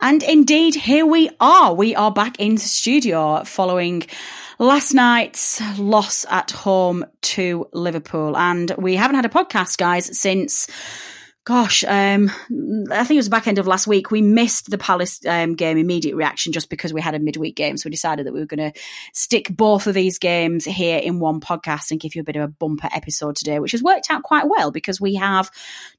And 0.00 0.22
indeed, 0.22 0.76
here 0.76 1.04
we 1.04 1.28
are. 1.40 1.74
We 1.74 1.96
are 1.96 2.12
back 2.12 2.38
in 2.38 2.56
studio 2.56 3.42
following 3.42 4.06
last 4.60 4.94
night's 4.94 5.60
loss 5.76 6.24
at 6.30 6.52
home 6.52 7.04
to 7.22 7.68
Liverpool. 7.72 8.36
And 8.36 8.70
we 8.78 8.94
haven't 8.94 9.16
had 9.16 9.24
a 9.24 9.28
podcast, 9.28 9.76
guys, 9.76 10.16
since 10.16 10.68
gosh, 11.48 11.82
um, 11.84 12.30
I 12.90 13.04
think 13.04 13.12
it 13.12 13.16
was 13.16 13.24
the 13.24 13.30
back 13.30 13.46
end 13.46 13.56
of 13.56 13.66
last 13.66 13.86
week. 13.86 14.10
We 14.10 14.20
missed 14.20 14.70
the 14.70 14.76
Palace 14.76 15.24
um, 15.24 15.54
game 15.54 15.78
immediate 15.78 16.14
reaction 16.14 16.52
just 16.52 16.68
because 16.68 16.92
we 16.92 17.00
had 17.00 17.14
a 17.14 17.18
midweek 17.18 17.56
game. 17.56 17.78
So 17.78 17.86
we 17.86 17.90
decided 17.90 18.26
that 18.26 18.34
we 18.34 18.40
were 18.40 18.44
going 18.44 18.70
to 18.70 18.78
stick 19.14 19.48
both 19.48 19.86
of 19.86 19.94
these 19.94 20.18
games 20.18 20.66
here 20.66 20.98
in 20.98 21.20
one 21.20 21.40
podcast 21.40 21.90
and 21.90 21.98
give 21.98 22.14
you 22.14 22.20
a 22.20 22.24
bit 22.24 22.36
of 22.36 22.42
a 22.42 22.48
bumper 22.48 22.90
episode 22.92 23.36
today, 23.36 23.60
which 23.60 23.72
has 23.72 23.82
worked 23.82 24.10
out 24.10 24.24
quite 24.24 24.46
well 24.46 24.70
because 24.70 25.00
we 25.00 25.14
have 25.14 25.50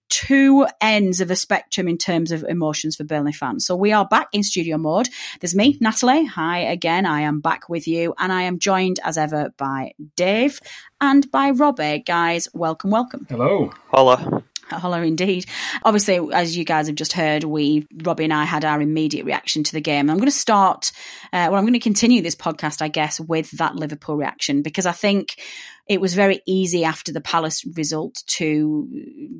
two 0.10 0.68
ends 0.80 1.20
of 1.20 1.28
the 1.28 1.36
spectrum 1.36 1.88
in 1.88 1.98
terms 1.98 2.32
of 2.32 2.44
emotions 2.44 2.96
for 2.96 3.04
Burnley 3.04 3.34
fans. 3.34 3.66
So 3.66 3.76
we 3.76 3.92
are 3.92 4.06
back 4.06 4.28
in 4.32 4.44
studio 4.44 4.78
mode. 4.78 5.10
There's 5.40 5.56
me, 5.56 5.80
Natalie. 5.82 6.26
Hi 6.26 6.60
again. 6.60 7.08
I 7.08 7.22
am 7.22 7.40
back 7.40 7.70
with 7.70 7.88
you 7.88 8.14
and 8.20 8.32
I 8.32 8.44
am 8.44 8.60
joined 8.60 9.00
as 9.04 9.18
ever 9.18 9.52
by 9.58 9.94
Dave 10.16 10.60
and 11.02 11.30
by 11.32 11.50
Robbie. 11.50 12.04
Guys, 12.06 12.48
welcome, 12.54 12.92
welcome. 12.92 13.26
Hello. 13.28 13.74
Holla. 13.88 14.44
Hello, 14.72 15.02
indeed. 15.02 15.46
Obviously, 15.84 16.20
as 16.34 16.56
you 16.56 16.64
guys 16.64 16.88
have 16.88 16.96
just 16.96 17.14
heard, 17.14 17.44
we, 17.44 17.88
Robbie 18.04 18.26
and 18.26 18.34
I, 18.34 18.46
had 18.46 18.66
our 18.66 18.82
immediate 18.82 19.26
reaction 19.26 19.64
to 19.64 19.72
the 19.72 19.82
game. 19.82 20.10
I'm 20.10 20.18
going 20.18 20.28
to 20.28 20.32
start, 20.32 20.92
uh, 21.34 21.48
well, 21.50 21.56
I'm 21.56 21.64
going 21.64 21.74
to 21.74 21.80
continue 21.80 22.22
this 22.22 22.36
podcast, 22.36 22.82
I 22.82 22.88
guess, 22.88 23.20
with 23.20 23.52
that 23.52 23.76
Liverpool 23.76 24.16
reaction 24.16 24.62
because 24.62 24.86
I 24.86 24.92
think 24.92 25.42
it 25.90 26.00
was 26.00 26.14
very 26.14 26.42
easy 26.46 26.86
after 26.86 27.12
the 27.12 27.20
Palace 27.20 27.66
result 27.76 28.24
to 28.28 28.88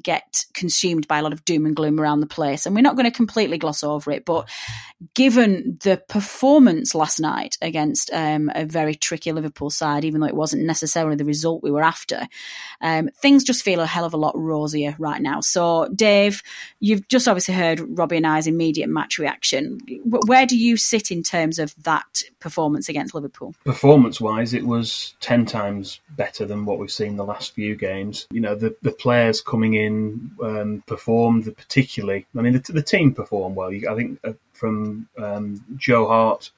get 0.02 0.46
consumed 0.56 1.08
by 1.08 1.20
a 1.20 1.22
lot 1.22 1.32
of 1.32 1.46
doom 1.46 1.68
and 1.68 1.76
gloom 1.76 2.00
around 2.00 2.22
the 2.22 2.26
place. 2.26 2.66
And 2.66 2.76
we're 2.76 2.82
not 2.82 2.96
going 2.96 3.06
to 3.06 3.16
completely 3.16 3.60
gloss 3.60 3.84
over 3.84 4.10
it, 4.12 4.26
but 4.26 4.50
given 5.14 5.78
the 5.84 6.02
performance 6.10 6.96
last 6.96 7.20
night 7.20 7.56
against 7.62 8.10
um, 8.14 8.52
a 8.56 8.66
very 8.66 8.96
tricky 8.96 9.32
Liverpool 9.32 9.70
side, 9.70 10.04
even 10.04 10.22
though 10.22 10.28
it 10.28 10.36
wasn't 10.36 10.64
necessarily 10.64 11.16
the 11.16 11.24
result 11.24 11.62
we 11.62 11.70
were 11.70 11.84
after, 11.84 12.28
um, 12.82 13.10
things 13.22 13.44
just 13.44 13.64
feel 13.64 13.80
a 13.80 13.86
hell 13.86 14.06
of 14.06 14.16
a 14.16 14.18
lot 14.18 14.36
rosier 14.36 14.96
right 14.98 15.22
now. 15.22 15.42
So, 15.42 15.88
Dave, 15.96 16.42
you've 16.80 17.08
just 17.10 17.28
obviously 17.28 17.54
heard 17.54 17.80
Robbie 17.96 18.18
and 18.18 18.26
I's 18.26 18.48
immediate 18.48 18.90
match 18.90 19.20
reaction. 19.20 19.80
Where 20.04 20.48
do 20.48 20.58
you 20.58 20.78
sit 20.78 21.12
in 21.12 21.22
terms 21.22 21.60
of 21.60 21.76
that 21.84 22.24
performance 22.40 22.90
against 22.90 23.14
Liverpool? 23.14 23.54
Performance 23.66 24.20
wise, 24.20 24.56
it 24.56 24.66
was 24.66 25.14
10 25.20 25.46
times 25.46 26.00
better 26.10 26.39
than 26.46 26.66
what 26.66 26.80
we've 26.80 26.92
seen 26.92 27.16
the 27.16 27.26
last 27.26 27.54
few 27.54 27.76
games. 27.76 28.28
You 28.32 28.42
know, 28.42 28.56
the, 28.56 28.76
the 28.82 28.92
players 28.92 29.42
coming 29.42 29.76
in 29.76 30.32
um, 30.42 30.84
performed 30.88 31.46
particularly. 31.56 32.26
I 32.38 32.42
mean, 32.42 32.54
the, 32.54 32.74
the 32.74 32.82
team 32.82 33.14
performed 33.14 33.56
well. 33.56 33.70
I 33.70 33.96
think 33.96 34.20
uh, 34.24 34.34
from 34.54 35.08
um, 35.18 35.64
Joe 35.78 36.08
Hart 36.08 36.52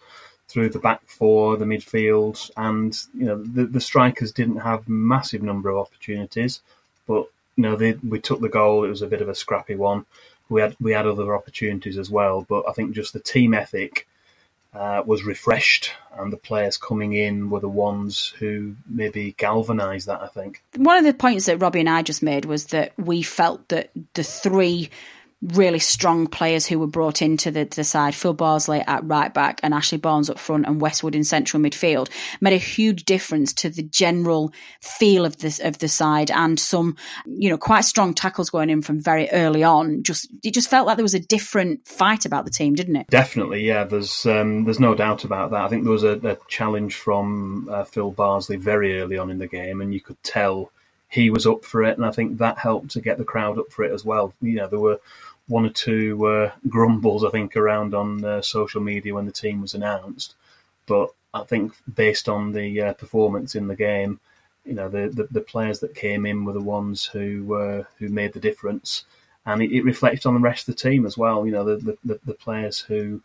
through 0.48 0.70
the 0.70 0.80
back 0.80 1.02
four, 1.08 1.56
the 1.56 1.66
midfield, 1.66 2.52
and 2.58 3.00
you 3.14 3.26
know 3.26 3.42
the, 3.42 3.66
the 3.66 3.80
strikers 3.80 4.34
didn't 4.34 4.58
have 4.58 4.90
massive 4.90 5.42
number 5.42 5.70
of 5.70 5.78
opportunities, 5.78 6.62
but 7.08 7.28
you 7.56 7.64
know 7.64 7.76
they, 7.78 7.94
we 7.94 8.20
took 8.20 8.42
the 8.42 8.50
goal. 8.50 8.84
It 8.84 8.90
was 8.90 9.02
a 9.02 9.08
bit 9.08 9.22
of 9.22 9.30
a 9.30 9.36
scrappy 9.36 9.76
one. 9.76 10.06
We 10.50 10.60
had 10.60 10.76
we 10.82 10.92
had 10.92 11.08
other 11.08 11.34
opportunities 11.34 11.98
as 11.98 12.10
well, 12.10 12.46
but 12.50 12.68
I 12.68 12.74
think 12.74 12.94
just 12.94 13.14
the 13.14 13.22
team 13.22 13.54
ethic 13.54 14.08
uh, 14.74 15.04
was 15.06 15.24
refreshed, 15.24 15.92
and 16.18 16.32
the 16.32 16.38
players 16.38 16.78
coming 16.78 17.14
in 17.14 17.50
were 17.50 17.60
the 17.60 17.68
ones 17.68 18.34
who 18.40 18.76
maybe 18.88 19.34
galvanised 19.38 20.08
that. 20.08 20.22
I 20.22 20.28
think 20.28 20.64
one 20.78 20.98
of 20.98 21.04
the 21.04 21.14
points 21.14 21.46
that 21.46 21.58
Robbie 21.58 21.82
and 21.82 21.90
I 21.90 22.02
just 22.02 22.24
made 22.24 22.46
was 22.46 22.68
that 22.68 22.94
we 22.98 23.22
felt 23.22 23.68
that 23.70 23.92
the 24.14 24.24
three 24.24 24.90
really 25.42 25.80
strong 25.80 26.28
players 26.28 26.68
who 26.68 26.78
were 26.78 26.88
brought 26.88 27.22
into 27.22 27.50
the, 27.50 27.66
the 27.66 27.84
side, 27.84 28.14
Phil 28.14 28.34
Bardsley 28.34 28.82
at 28.82 29.04
right 29.06 29.34
back 29.34 29.60
and 29.64 29.74
Ashley 29.74 29.98
Barnes 29.98 30.30
up 30.30 30.38
front 30.38 30.68
and 30.68 30.80
Westwood 30.80 31.16
in 31.16 31.24
central 31.24 31.62
midfield, 31.62 32.10
made 32.40 32.54
a 32.54 32.58
huge 32.58 33.06
difference 33.06 33.52
to 33.54 33.70
the 33.70 33.82
general 33.82 34.54
feel 34.82 35.26
of 35.26 35.38
this 35.40 35.60
of 35.60 35.80
the 35.80 35.88
side 35.88 36.30
and 36.30 36.60
some, 36.60 36.96
you 37.26 37.50
know, 37.50 37.58
quite 37.58 37.86
strong 37.86 38.14
tackles 38.14 38.50
going 38.50 38.70
in 38.70 38.82
from 38.82 39.00
very 39.00 39.30
early 39.32 39.64
on. 39.64 40.04
Just 40.04 40.30
it 40.44 40.54
just 40.54 40.70
felt 40.70 40.86
like 40.86 40.98
there 40.98 41.04
was 41.04 41.16
a 41.16 41.20
different 41.20 41.88
fight 41.88 42.26
about 42.26 42.46
the 42.46 42.52
team, 42.52 42.76
didn't 42.76 42.96
it? 42.96 43.08
Definitely, 43.08 43.66
yeah. 43.66 43.84
There's 43.84 44.26
um, 44.26 44.66
there's 44.66 44.80
no 44.80 44.94
doubt 44.94 45.24
about 45.24 45.52
that. 45.52 45.64
I 45.64 45.70
think 45.70 45.84
there 45.84 45.92
was 45.92 46.04
a, 46.04 46.20
a 46.24 46.38
challenge 46.48 46.96
from 46.96 47.68
uh, 47.72 47.84
Phil 47.84 48.12
Bardsley 48.12 48.58
very 48.58 49.00
early 49.00 49.18
on 49.18 49.32
in 49.32 49.40
the 49.40 49.48
game, 49.48 49.82
and 49.82 49.94
you 49.94 50.02
could 50.02 50.22
tell 50.24 50.72
he 51.12 51.30
was 51.30 51.46
up 51.46 51.66
for 51.66 51.84
it, 51.84 51.98
and 51.98 52.06
I 52.06 52.12
think 52.12 52.38
that 52.38 52.58
helped 52.58 52.92
to 52.92 53.02
get 53.02 53.18
the 53.18 53.26
crowd 53.26 53.60
up 53.60 53.70
for 53.72 53.84
it 53.84 53.92
as 53.92 54.06
well. 54.06 54.34
You 54.42 54.56
know, 54.56 54.68
there 54.68 54.80
were 54.80 55.02
one 55.52 55.66
or 55.66 55.70
two 55.70 56.26
uh, 56.26 56.52
grumbles, 56.70 57.24
I 57.26 57.30
think, 57.30 57.58
around 57.58 57.94
on 57.94 58.24
uh, 58.24 58.42
social 58.42 58.82
media 58.82 59.14
when 59.14 59.26
the 59.26 59.32
team 59.32 59.62
was 59.62 59.74
announced. 59.74 60.36
But 60.88 61.10
I 61.34 61.44
think 61.44 61.74
based 61.94 62.30
on 62.30 62.54
the 62.54 62.82
uh, 62.82 62.94
performance 62.94 63.54
in 63.56 63.68
the 63.68 63.76
game, 63.76 64.20
you 64.66 64.74
know, 64.74 64.88
the, 64.88 65.10
the, 65.10 65.28
the, 65.30 65.42
players 65.42 65.80
that 65.80 65.96
came 65.96 66.26
in 66.26 66.46
were 66.46 66.54
the 66.54 66.62
ones 66.62 67.06
who 67.06 67.56
uh, 67.56 67.84
who 67.98 68.10
made 68.10 68.34
the 68.34 68.40
difference, 68.40 69.06
and 69.46 69.62
it, 69.62 69.72
it, 69.72 69.84
reflects 69.84 70.26
on 70.26 70.36
the 70.36 70.40
rest 70.40 70.68
of 70.68 70.76
the 70.76 70.90
team 70.90 71.06
as 71.06 71.18
well. 71.18 71.46
You 71.46 71.52
know, 71.52 71.64
the 71.64 71.98
the, 72.04 72.20
the 72.26 72.34
players 72.34 72.80
who 72.80 73.22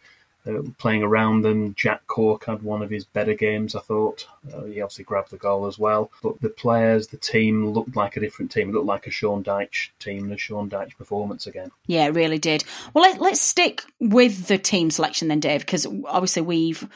uh, 0.46 0.62
playing 0.78 1.02
around 1.02 1.42
them. 1.42 1.74
Jack 1.74 2.06
Cork 2.06 2.44
had 2.44 2.62
one 2.62 2.82
of 2.82 2.90
his 2.90 3.04
better 3.04 3.34
games, 3.34 3.74
I 3.74 3.80
thought. 3.80 4.26
Uh, 4.52 4.64
he 4.64 4.80
obviously 4.80 5.04
grabbed 5.04 5.30
the 5.30 5.36
goal 5.36 5.66
as 5.66 5.78
well. 5.78 6.10
But 6.22 6.40
the 6.40 6.48
players, 6.48 7.08
the 7.08 7.16
team 7.16 7.70
looked 7.70 7.96
like 7.96 8.16
a 8.16 8.20
different 8.20 8.50
team. 8.50 8.68
It 8.68 8.72
looked 8.72 8.86
like 8.86 9.06
a 9.06 9.10
Sean 9.10 9.42
Dyche 9.42 9.90
team 9.98 10.24
and 10.24 10.32
a 10.32 10.38
Sean 10.38 10.70
Dyche 10.70 10.96
performance 10.96 11.46
again. 11.46 11.70
Yeah, 11.86 12.06
it 12.06 12.14
really 12.14 12.38
did. 12.38 12.64
Well, 12.94 13.02
let, 13.02 13.20
let's 13.20 13.40
stick 13.40 13.82
with 14.00 14.46
the 14.46 14.58
team 14.58 14.90
selection 14.90 15.28
then, 15.28 15.40
Dave, 15.40 15.60
because 15.60 15.86
obviously 16.06 16.42
we've 16.42 16.88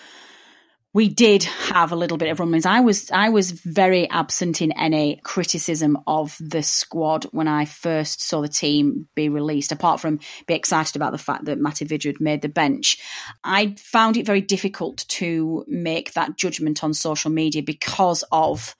we 0.92 1.09
did 1.09 1.44
have 1.44 1.92
a 1.92 1.97
little 1.97 2.16
bit 2.16 2.30
of 2.30 2.40
rumblings. 2.40 2.66
I 2.66 2.80
was 2.80 3.11
I 3.12 3.28
was 3.28 3.52
very 3.52 4.11
absent 4.11 4.61
in 4.61 4.73
any 4.73 5.20
criticism 5.23 5.99
of 6.06 6.37
the 6.40 6.62
squad 6.62 7.25
when 7.30 7.47
I 7.47 7.64
first 7.64 8.23
saw 8.23 8.40
the 8.40 8.49
team 8.49 9.09
be 9.14 9.28
released. 9.28 9.70
Apart 9.70 10.00
from 10.00 10.18
be 10.47 10.54
excited 10.54 10.97
about 10.97 11.12
the 11.12 11.18
fact 11.18 11.44
that 11.44 11.61
Matty 11.61 11.85
Vydra 11.85 12.14
made 12.18 12.42
the 12.42 12.49
bench, 12.49 12.99
I 13.44 13.76
found 13.78 14.16
it 14.16 14.26
very 14.26 14.40
difficult 14.40 15.04
to 15.09 15.64
make 15.68 16.14
that 16.14 16.37
judgment 16.37 16.82
on 16.82 16.92
social 16.92 17.30
media 17.30 17.62
because 17.62 18.25
of 18.32 18.75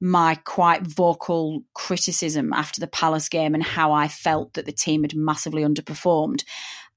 my 0.00 0.34
quite 0.44 0.82
vocal 0.82 1.62
criticism 1.74 2.52
after 2.52 2.80
the 2.80 2.88
Palace 2.88 3.28
game 3.28 3.54
and 3.54 3.62
how 3.62 3.92
I 3.92 4.08
felt 4.08 4.54
that 4.54 4.66
the 4.66 4.72
team 4.72 5.02
had 5.02 5.14
massively 5.14 5.62
underperformed. 5.62 6.42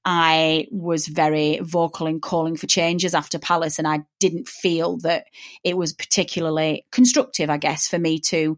I 0.08 0.68
was 0.70 1.08
very 1.08 1.58
vocal 1.58 2.06
in 2.06 2.20
calling 2.20 2.56
for 2.56 2.68
changes 2.68 3.12
after 3.12 3.40
Palace, 3.40 3.80
and 3.80 3.88
I 3.88 4.04
didn't 4.20 4.46
feel 4.46 4.98
that 4.98 5.24
it 5.64 5.76
was 5.76 5.92
particularly 5.92 6.86
constructive, 6.92 7.50
I 7.50 7.56
guess, 7.56 7.88
for 7.88 7.98
me 7.98 8.20
to 8.20 8.56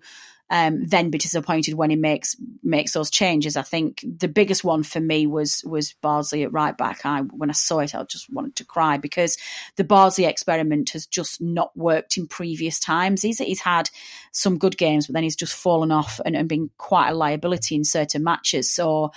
um, 0.50 0.86
then 0.86 1.10
be 1.10 1.18
disappointed 1.18 1.74
when 1.74 1.90
he 1.90 1.96
makes 1.96 2.36
makes 2.62 2.92
those 2.92 3.10
changes. 3.10 3.56
I 3.56 3.62
think 3.62 4.04
the 4.06 4.28
biggest 4.28 4.62
one 4.62 4.82
for 4.82 5.00
me 5.00 5.26
was 5.26 5.62
was 5.64 5.94
Bardsley 6.02 6.42
at 6.42 6.52
right 6.52 6.76
back. 6.76 7.04
I 7.04 7.20
when 7.20 7.50
I 7.50 7.54
saw 7.54 7.80
it, 7.80 7.94
I 7.94 8.02
just 8.04 8.32
wanted 8.32 8.56
to 8.56 8.64
cry 8.64 8.98
because 8.98 9.36
the 9.76 9.84
Bardsley 9.84 10.24
experiment 10.26 10.90
has 10.90 11.06
just 11.06 11.40
not 11.40 11.76
worked 11.76 12.16
in 12.16 12.26
previous 12.26 12.78
times. 12.78 13.22
He's 13.22 13.38
he's 13.38 13.60
had 13.60 13.90
some 14.32 14.58
good 14.58 14.78
games, 14.78 15.06
but 15.06 15.14
then 15.14 15.22
he's 15.22 15.36
just 15.36 15.54
fallen 15.54 15.90
off 15.90 16.20
and, 16.24 16.36
and 16.36 16.48
been 16.48 16.70
quite 16.78 17.08
a 17.10 17.14
liability 17.14 17.74
in 17.74 17.84
certain 17.84 18.24
matches. 18.24 18.70
So 18.70 19.12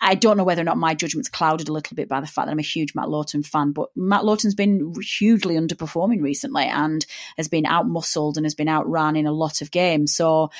I 0.00 0.16
don't 0.16 0.36
know 0.36 0.44
whether 0.44 0.62
or 0.62 0.64
not 0.64 0.78
my 0.78 0.94
judgment's 0.94 1.28
clouded 1.28 1.68
a 1.68 1.72
little 1.72 1.94
bit 1.94 2.08
by 2.08 2.20
the 2.20 2.26
fact 2.26 2.46
that 2.46 2.52
I'm 2.52 2.58
a 2.58 2.62
huge 2.62 2.94
Matt 2.94 3.08
Lowton 3.08 3.42
fan, 3.42 3.72
but 3.72 3.90
Matt 3.94 4.24
Lowton's 4.24 4.54
been 4.54 4.92
hugely 5.00 5.54
underperforming 5.54 6.22
recently 6.22 6.64
and 6.64 7.06
has 7.36 7.46
been 7.46 7.66
out 7.66 7.86
muscled 7.86 8.36
and 8.36 8.44
has 8.44 8.54
been 8.54 8.68
outrun 8.68 9.14
in 9.14 9.26
a 9.26 9.32
lot 9.32 9.62
of 9.62 9.70
games. 9.70 10.14
So 10.14 10.50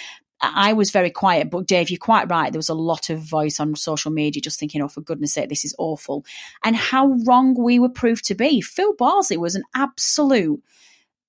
I 0.41 0.75
was 0.75 0.91
very 0.91 1.11
quiet, 1.11 1.51
but 1.51 1.67
Dave, 1.67 1.91
you're 1.91 1.99
quite 1.99 2.31
right. 2.31 2.53
There 2.53 2.59
was 2.59 2.69
a 2.69 2.75
lot 2.75 3.11
of 3.11 3.21
voice 3.21 3.59
on 3.59 3.75
social 3.75 4.13
media 4.13 4.43
just 4.43 4.61
thinking, 4.61 4.83
oh, 4.83 4.89
for 4.89 5.01
goodness 5.01 5.33
sake, 5.33 5.49
this 5.49 5.65
is 5.65 5.75
awful. 5.79 6.25
And 6.63 6.77
how 6.77 7.17
wrong 7.25 7.55
we 7.59 7.79
were 7.79 7.89
proved 7.89 8.25
to 8.27 8.35
be. 8.35 8.61
Phil 8.61 8.95
Bardsley 8.95 9.39
was 9.39 9.55
an 9.55 9.65
absolute 9.75 10.63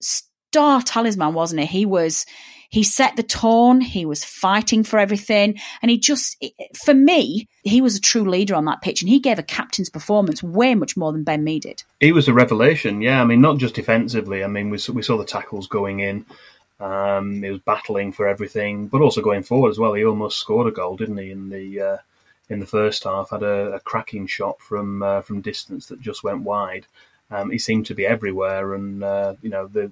star 0.01 0.81
talisman, 0.81 1.33
wasn't 1.33 1.61
he? 1.61 1.79
He 1.79 1.85
was 1.85 2.25
he 2.69 2.83
set 2.83 3.15
the 3.15 3.23
tone, 3.23 3.81
he 3.81 4.05
was 4.05 4.23
fighting 4.23 4.83
for 4.83 4.99
everything, 4.99 5.57
and 5.81 5.89
he 5.89 5.97
just, 5.97 6.43
for 6.73 6.93
me, 6.93 7.47
he 7.63 7.81
was 7.81 7.95
a 7.95 8.01
true 8.01 8.29
leader 8.29 8.55
on 8.55 8.65
that 8.65 8.81
pitch, 8.81 9.01
and 9.01 9.09
he 9.09 9.19
gave 9.19 9.39
a 9.39 9.43
captain's 9.43 9.89
performance 9.89 10.43
way 10.43 10.75
much 10.75 10.97
more 10.97 11.11
than 11.11 11.23
Ben 11.23 11.43
Mee 11.43 11.59
did. 11.59 11.83
He 11.99 12.11
was 12.11 12.27
a 12.27 12.33
revelation, 12.33 13.01
yeah. 13.01 13.21
I 13.21 13.25
mean, 13.25 13.41
not 13.41 13.57
just 13.57 13.75
defensively. 13.75 14.43
I 14.43 14.47
mean, 14.47 14.69
we, 14.69 14.79
we 14.93 15.01
saw 15.01 15.17
the 15.17 15.25
tackles 15.25 15.67
going 15.67 15.99
in. 15.99 16.25
Um, 16.79 17.41
he 17.41 17.49
was 17.49 17.59
battling 17.59 18.11
for 18.11 18.27
everything, 18.27 18.87
but 18.87 19.01
also 19.01 19.21
going 19.21 19.43
forward 19.43 19.69
as 19.69 19.79
well. 19.79 19.93
He 19.93 20.05
almost 20.05 20.37
scored 20.37 20.67
a 20.67 20.71
goal, 20.71 20.95
didn't 20.95 21.17
he? 21.17 21.31
In 21.31 21.49
the 21.49 21.81
uh, 21.81 21.97
in 22.49 22.59
the 22.59 22.67
first 22.67 23.03
half, 23.03 23.31
had 23.31 23.43
a, 23.43 23.73
a 23.73 23.79
cracking 23.79 24.27
shot 24.27 24.61
from 24.61 25.01
uh, 25.01 25.21
from 25.21 25.41
distance 25.41 25.87
that 25.87 26.01
just 26.01 26.23
went 26.23 26.43
wide. 26.43 26.85
Um, 27.29 27.51
he 27.51 27.57
seemed 27.57 27.85
to 27.87 27.93
be 27.93 28.05
everywhere, 28.05 28.73
and 28.73 29.03
uh, 29.03 29.35
you 29.41 29.49
know, 29.49 29.67
the 29.67 29.91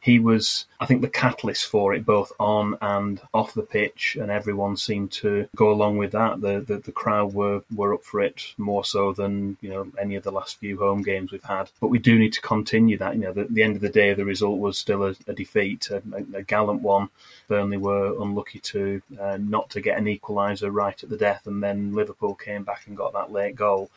he 0.00 0.18
was, 0.18 0.64
I 0.80 0.86
think, 0.86 1.02
the 1.02 1.08
catalyst 1.08 1.66
for 1.66 1.92
it 1.92 2.06
both 2.06 2.32
on 2.40 2.78
and 2.80 3.20
off 3.34 3.52
the 3.52 3.62
pitch, 3.62 4.16
and 4.18 4.30
everyone 4.30 4.78
seemed 4.78 5.12
to 5.12 5.46
go 5.54 5.70
along 5.70 5.98
with 5.98 6.12
that. 6.12 6.40
The 6.40 6.60
the, 6.60 6.78
the 6.78 6.92
crowd 6.92 7.34
were, 7.34 7.62
were 7.74 7.92
up 7.92 8.02
for 8.02 8.22
it 8.22 8.54
more 8.56 8.84
so 8.84 9.12
than 9.12 9.58
you 9.60 9.68
know 9.68 9.92
any 10.00 10.14
of 10.14 10.24
the 10.24 10.32
last 10.32 10.58
few 10.58 10.78
home 10.78 11.02
games 11.02 11.32
we've 11.32 11.44
had. 11.44 11.70
But 11.80 11.88
we 11.88 11.98
do 11.98 12.18
need 12.18 12.32
to 12.32 12.40
continue 12.40 12.96
that. 12.96 13.14
You 13.14 13.20
know, 13.20 13.42
at 13.42 13.52
the 13.52 13.62
end 13.62 13.76
of 13.76 13.82
the 13.82 13.90
day, 13.90 14.14
the 14.14 14.24
result 14.24 14.58
was 14.58 14.78
still 14.78 15.04
a, 15.04 15.14
a 15.26 15.34
defeat, 15.34 15.90
a, 15.90 16.02
a, 16.34 16.42
gallant 16.42 16.80
one. 16.80 17.10
Burnley 17.46 17.76
were 17.76 18.14
unlucky 18.22 18.60
to 18.60 19.02
uh, 19.20 19.36
not 19.38 19.68
to 19.70 19.82
get 19.82 19.98
an 19.98 20.06
equaliser 20.06 20.72
right 20.72 21.02
at 21.02 21.10
the 21.10 21.18
death, 21.18 21.46
and 21.46 21.62
then 21.62 21.92
Liverpool 21.92 22.34
came 22.34 22.64
back 22.64 22.86
and 22.86 22.96
got 22.96 23.12
that 23.12 23.32
late 23.32 23.54
goal 23.54 23.90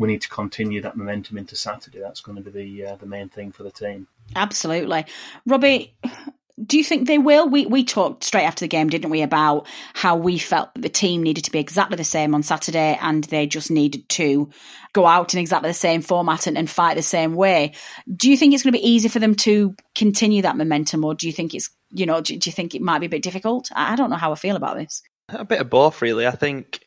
we 0.00 0.08
need 0.08 0.22
to 0.22 0.30
continue 0.30 0.80
that 0.80 0.96
momentum 0.96 1.36
into 1.36 1.54
Saturday. 1.54 2.00
That's 2.00 2.22
going 2.22 2.42
to 2.42 2.50
be 2.50 2.50
the 2.50 2.86
uh, 2.86 2.96
the 2.96 3.06
main 3.06 3.28
thing 3.28 3.52
for 3.52 3.64
the 3.64 3.70
team. 3.70 4.08
Absolutely, 4.34 5.04
Robbie. 5.46 5.94
Do 6.62 6.78
you 6.78 6.84
think 6.84 7.06
they 7.06 7.18
will? 7.18 7.48
We 7.48 7.66
we 7.66 7.84
talked 7.84 8.24
straight 8.24 8.44
after 8.44 8.64
the 8.64 8.68
game, 8.68 8.88
didn't 8.88 9.10
we, 9.10 9.20
about 9.20 9.66
how 9.92 10.16
we 10.16 10.38
felt 10.38 10.72
that 10.74 10.80
the 10.80 10.88
team 10.88 11.22
needed 11.22 11.44
to 11.44 11.50
be 11.50 11.58
exactly 11.58 11.96
the 11.96 12.04
same 12.04 12.34
on 12.34 12.42
Saturday, 12.42 12.98
and 13.02 13.24
they 13.24 13.46
just 13.46 13.70
needed 13.70 14.08
to 14.10 14.50
go 14.94 15.06
out 15.06 15.34
in 15.34 15.40
exactly 15.40 15.68
the 15.68 15.74
same 15.74 16.00
format 16.00 16.46
and, 16.46 16.56
and 16.56 16.70
fight 16.70 16.96
the 16.96 17.02
same 17.02 17.34
way. 17.34 17.74
Do 18.10 18.30
you 18.30 18.38
think 18.38 18.54
it's 18.54 18.62
going 18.62 18.72
to 18.72 18.78
be 18.78 18.88
easy 18.88 19.08
for 19.08 19.18
them 19.18 19.34
to 19.36 19.74
continue 19.94 20.40
that 20.42 20.56
momentum, 20.56 21.04
or 21.04 21.14
do 21.14 21.26
you 21.26 21.32
think 21.32 21.54
it's 21.54 21.68
you 21.90 22.06
know 22.06 22.22
do, 22.22 22.38
do 22.38 22.48
you 22.48 22.54
think 22.54 22.74
it 22.74 22.80
might 22.80 23.00
be 23.00 23.06
a 23.06 23.10
bit 23.10 23.22
difficult? 23.22 23.68
I, 23.74 23.92
I 23.92 23.96
don't 23.96 24.08
know 24.08 24.16
how 24.16 24.32
I 24.32 24.36
feel 24.36 24.56
about 24.56 24.76
this. 24.76 25.02
A 25.28 25.44
bit 25.44 25.60
of 25.60 25.68
both, 25.68 26.00
really. 26.00 26.26
I 26.26 26.32
think 26.32 26.80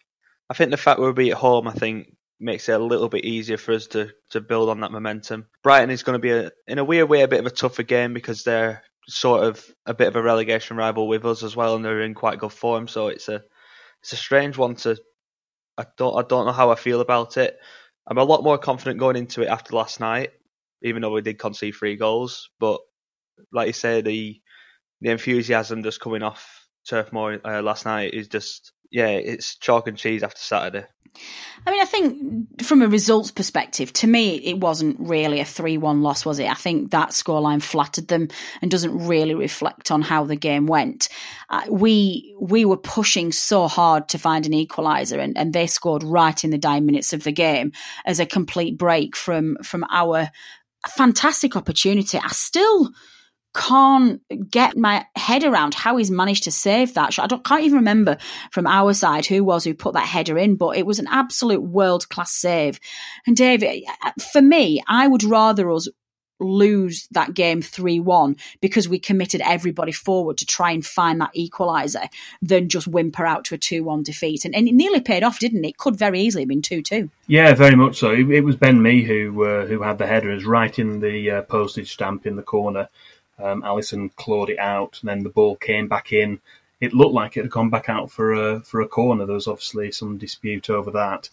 I 0.50 0.55
think 0.55 0.72
the 0.72 0.77
fact 0.77 1.00
we'll 1.00 1.13
be 1.13 1.32
at 1.32 1.38
home, 1.38 1.67
I 1.67 1.74
think 1.74 2.12
makes 2.44 2.70
it 2.70 2.80
a 2.80 2.84
little 2.84 3.10
bit 3.10 3.26
easier 3.26 3.58
for 3.58 3.74
us 3.74 3.88
to, 3.88 4.12
to 4.32 4.42
build 4.42 4.70
on 4.70 4.82
that 4.82 4.92
momentum. 4.92 5.48
Brighton 5.64 5.90
is 5.90 6.04
going 6.04 6.16
to 6.16 6.20
be, 6.20 6.32
a, 6.32 6.52
in 6.68 6.78
a 6.78 6.84
weird 6.84 7.10
way, 7.10 7.22
a 7.22 7.28
bit 7.28 7.40
of 7.40 7.46
a 7.46 7.52
tougher 7.52 7.84
game 7.84 8.14
because 8.14 8.44
they're 8.44 8.84
sort 9.08 9.44
of 9.44 9.66
a 9.86 9.94
bit 9.94 10.08
of 10.08 10.16
a 10.16 10.22
relegation 10.22 10.78
rival 10.78 11.08
with 11.08 11.26
us 11.26 11.44
as 11.44 11.56
well, 11.56 11.76
and 11.76 11.84
they're 11.84 12.02
in 12.02 12.14
quite 12.14 12.40
good 12.40 12.54
form. 12.54 12.88
So 12.88 13.08
it's 13.08 13.30
a 13.30 13.44
it's 14.02 14.14
a 14.14 14.18
strange 14.18 14.58
one 14.58 14.76
to. 14.78 14.98
I 15.78 15.86
don't 15.98 16.18
I 16.18 16.28
don't 16.28 16.46
know 16.46 16.52
how 16.52 16.72
I 16.72 16.76
feel 16.76 17.02
about 17.02 17.38
it. 17.38 17.58
I'm 18.08 18.18
a 18.18 18.24
lot 18.24 18.44
more 18.44 18.58
confident 18.58 19.00
going 19.00 19.16
into 19.16 19.42
it 19.42 19.48
after 19.48 19.76
last 19.76 20.00
night, 20.00 20.32
even 20.82 21.02
though 21.02 21.12
we 21.12 21.22
did 21.22 21.40
concede 21.40 21.76
three 21.76 21.96
goals. 21.96 22.50
But 22.60 22.82
like 23.52 23.68
you 23.68 23.74
say, 23.74 24.02
the 24.02 24.40
the 25.02 25.10
enthusiasm 25.10 25.84
just 25.84 26.00
coming 26.00 26.24
off 26.24 26.68
Turf 26.88 27.12
Moor 27.12 27.40
uh, 27.44 27.62
last 27.62 27.86
night 27.86 28.14
is 28.14 28.28
just 28.28 28.72
yeah, 28.94 29.08
it's 29.08 29.56
chalk 29.56 29.88
and 29.88 29.98
cheese 29.98 30.22
after 30.22 30.40
Saturday. 30.40 30.86
I 31.66 31.72
mean, 31.72 31.82
I 31.82 31.86
think 31.86 32.62
from 32.64 32.82
a 32.82 32.88
results 32.88 33.32
perspective, 33.32 33.92
to 33.94 34.08
me, 34.08 34.36
it 34.36 34.60
wasn't 34.60 35.00
really 35.00 35.40
a 35.40 35.46
3 35.46 35.78
1 35.78 36.02
loss, 36.04 36.26
was 36.26 36.38
it? 36.38 36.50
I 36.50 36.54
think 36.54 36.92
that 36.92 37.10
scoreline 37.10 37.62
flattered 37.62 38.08
them 38.08 38.28
and 38.62 38.70
doesn't 38.70 39.08
really 39.08 39.34
reflect 39.34 39.90
on 39.90 40.04
how 40.04 40.26
the 40.26 40.36
game 40.36 40.68
went. 40.68 41.10
Uh, 41.50 41.64
we 41.70 42.36
we 42.40 42.66
were 42.66 42.78
pushing 42.78 43.32
so 43.32 43.68
hard 43.68 44.10
to 44.10 44.20
find 44.20 44.46
an 44.46 44.52
equaliser, 44.52 45.20
and, 45.20 45.38
and 45.38 45.54
they 45.54 45.66
scored 45.66 46.04
right 46.04 46.44
in 46.44 46.52
the 46.52 46.58
dying 46.60 46.86
minutes 46.86 47.14
of 47.14 47.24
the 47.24 47.32
game 47.32 47.72
as 48.06 48.20
a 48.20 48.28
complete 48.28 48.78
break 48.78 49.16
from, 49.16 49.58
from 49.64 49.86
our 49.92 50.30
fantastic 50.88 51.56
opportunity. 51.56 52.20
I 52.20 52.28
still 52.30 52.92
can't 53.53 54.22
get 54.50 54.77
my 54.77 55.05
head 55.15 55.43
around 55.43 55.74
how 55.74 55.98
he's 55.98 56.12
managed 56.12 56.43
to 56.43 56.51
save 56.51 56.93
that 56.93 57.13
shot. 57.13 57.31
I 57.31 57.38
can't 57.38 57.63
even 57.63 57.77
remember 57.77 58.17
from 58.51 58.67
our 58.67 58.93
side 58.93 59.25
who 59.25 59.43
was 59.43 59.63
who 59.63 59.74
put 59.74 59.93
that 59.93 60.07
header 60.07 60.38
in, 60.38 60.55
but 60.55 60.77
it 60.77 60.86
was 60.86 61.00
an 61.00 61.07
absolute 61.10 61.62
world 61.62 62.10
class 62.10 62.31
save. 62.31 62.79
And 63.27 63.36
David, 63.36 63.83
for 64.31 64.41
me, 64.41 64.81
I 64.88 65.07
would 65.07 65.24
rather 65.24 65.72
us 65.72 65.88
lose 66.39 67.07
that 67.12 67.33
game 67.33 67.62
3-1 67.62 68.39
because 68.62 68.89
we 68.89 69.00
committed 69.00 69.41
everybody 69.41 69.91
forward 69.91 70.38
to 70.38 70.45
try 70.45 70.72
and 70.72 70.86
find 70.86 71.22
that 71.22 71.33
equaliser 71.36 72.07
than 72.41 72.69
just 72.69 72.88
whimper 72.88 73.25
out 73.25 73.45
to 73.45 73.55
a 73.55 73.57
2-1 73.57 74.03
defeat. 74.03 74.45
And, 74.45 74.55
and 74.55 74.67
it 74.67 74.74
nearly 74.74 75.01
paid 75.01 75.24
off, 75.24 75.39
didn't 75.39 75.63
it? 75.63 75.69
It 75.69 75.77
could 75.77 75.95
very 75.95 76.22
easily 76.22 76.43
have 76.43 76.50
been 76.50 76.62
2-2. 76.62 77.10
Yeah, 77.27 77.53
very 77.53 77.75
much 77.75 77.98
so. 77.98 78.12
It, 78.12 78.29
it 78.29 78.41
was 78.41 78.55
Ben 78.55 78.81
Mee 78.81 79.03
who 79.03 79.43
uh, 79.45 79.65
who 79.65 79.81
had 79.81 79.98
the 79.98 80.07
headers 80.07 80.45
right 80.45 80.77
in 80.77 81.00
the 81.00 81.31
uh, 81.31 81.41
postage 81.43 81.91
stamp 81.91 82.25
in 82.25 82.36
the 82.36 82.43
corner. 82.43 82.89
Um, 83.40 83.62
Alisson 83.63 84.16
clawed 84.16 84.50
it 84.50 84.60
out, 84.60 85.00
and 85.02 85.10
then 85.10 85.24
the 85.24 85.30
ball 85.30 85.56
came 85.56 85.88
back 85.88 86.13
in. 86.13 86.40
It 86.80 86.94
looked 86.94 87.13
like 87.13 87.38
it 87.38 87.44
had 87.44 87.52
gone 87.52 87.70
back 87.70 87.90
out 87.90 88.12
for 88.12 88.34
a 88.34 88.60
for 88.60 88.82
a 88.82 88.88
corner. 88.88 89.25
There 89.25 89.36
was 89.36 89.48
obviously 89.48 89.92
some 89.92 90.18
dispute 90.18 90.70
over 90.70 90.92
that, 90.92 91.30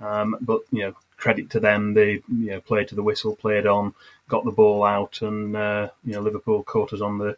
um, 0.00 0.36
but 0.40 0.62
you 0.70 0.82
know, 0.82 0.94
credit 1.16 1.50
to 1.50 1.60
them. 1.60 1.94
They 1.94 2.22
you 2.28 2.50
know 2.50 2.60
played 2.60 2.88
to 2.88 2.94
the 2.94 3.02
whistle, 3.02 3.36
played 3.36 3.66
on, 3.66 3.94
got 4.28 4.44
the 4.44 4.50
ball 4.50 4.84
out, 4.84 5.22
and 5.22 5.56
uh, 5.56 5.90
you 6.04 6.12
know 6.12 6.20
Liverpool 6.20 6.62
caught 6.62 6.92
us 6.92 7.00
on 7.00 7.18
the 7.18 7.36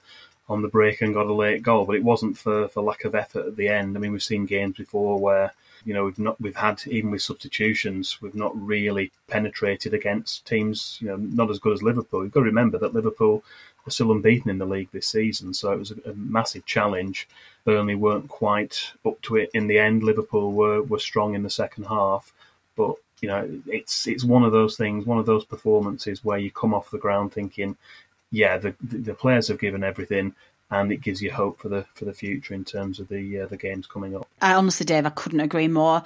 on 0.49 0.63
the 0.63 0.69
break 0.69 1.03
and 1.03 1.15
got 1.15 1.27
a 1.27 1.33
late 1.33 1.63
goal. 1.63 1.85
But 1.85 1.97
it 1.97 2.05
wasn't 2.05 2.39
for, 2.39 2.69
for 2.69 2.83
lack 2.83 3.05
of 3.05 3.15
effort 3.15 3.47
at 3.47 3.57
the 3.57 3.69
end. 3.69 3.97
I 3.97 4.01
mean, 4.01 4.13
we've 4.13 4.23
seen 4.23 4.47
games 4.47 4.77
before 4.77 5.19
where 5.19 5.53
you 5.85 5.95
know 5.95 6.05
we've 6.05 6.19
not 6.19 6.41
we've 6.41 6.57
had 6.57 6.83
even 6.87 7.11
with 7.11 7.23
substitutions 7.23 8.21
we've 8.21 8.35
not 8.35 8.53
really 8.61 9.13
penetrated 9.29 9.95
against 9.95 10.45
teams 10.45 10.99
you 11.01 11.07
know 11.07 11.17
not 11.17 11.51
as 11.51 11.59
good 11.59 11.75
as 11.75 11.83
Liverpool. 11.83 12.23
You've 12.23 12.33
got 12.33 12.41
to 12.41 12.47
remember 12.47 12.79
that 12.79 12.95
Liverpool 12.95 13.45
are 13.87 13.91
still 13.91 14.13
unbeaten 14.13 14.51
in 14.51 14.59
the 14.59 14.67
league 14.67 14.91
this 14.93 15.09
season, 15.09 15.55
so 15.55 15.73
it 15.73 15.79
was 15.79 15.93
a, 15.93 16.11
a 16.11 16.15
massive 16.15 16.65
challenge. 16.67 17.29
Burnley 17.65 17.95
weren't 17.95 18.29
quite 18.29 18.93
up 19.05 19.21
to 19.23 19.37
it 19.37 19.51
in 19.55 19.67
the 19.67 19.79
end. 19.79 20.03
Liverpool 20.03 20.53
were 20.53 20.83
were 20.83 20.99
strong 20.99 21.35
in 21.35 21.43
the 21.43 21.51
second 21.51 21.85
half, 21.85 22.33
but 22.77 22.95
you 23.21 23.29
know 23.29 23.49
it's 23.67 24.07
it's 24.07 24.25
one 24.25 24.45
of 24.45 24.53
those 24.53 24.77
things, 24.77 25.07
one 25.07 25.19
of 25.19 25.27
those 25.27 25.45
performances 25.45 26.25
where 26.25 26.39
you 26.39 26.51
come 26.51 26.75
off 26.75 26.91
the 26.91 26.99
ground 26.99 27.33
thinking, 27.33 27.77
yeah, 28.31 28.59
the 28.59 28.75
the 28.83 29.15
players 29.15 29.49
have 29.49 29.59
given 29.59 29.85
everything 29.85 30.35
and 30.71 30.91
it 30.91 31.01
gives 31.01 31.23
you 31.23 31.33
hope 31.33 31.61
for 31.61 31.69
the 31.69 31.85
for 31.95 32.05
the 32.05 32.13
future 32.13 32.55
in 32.55 32.65
terms 32.65 32.99
of 32.99 33.09
the 33.09 33.41
uh, 33.41 33.47
the 33.47 33.57
games 33.57 33.87
coming 33.87 34.17
up. 34.17 34.27
I 34.41 34.55
honestly, 34.55 34.85
Dave, 34.85 35.07
I 35.07 35.11
couldn't 35.11 35.41
agree 35.41 35.69
more 35.69 36.03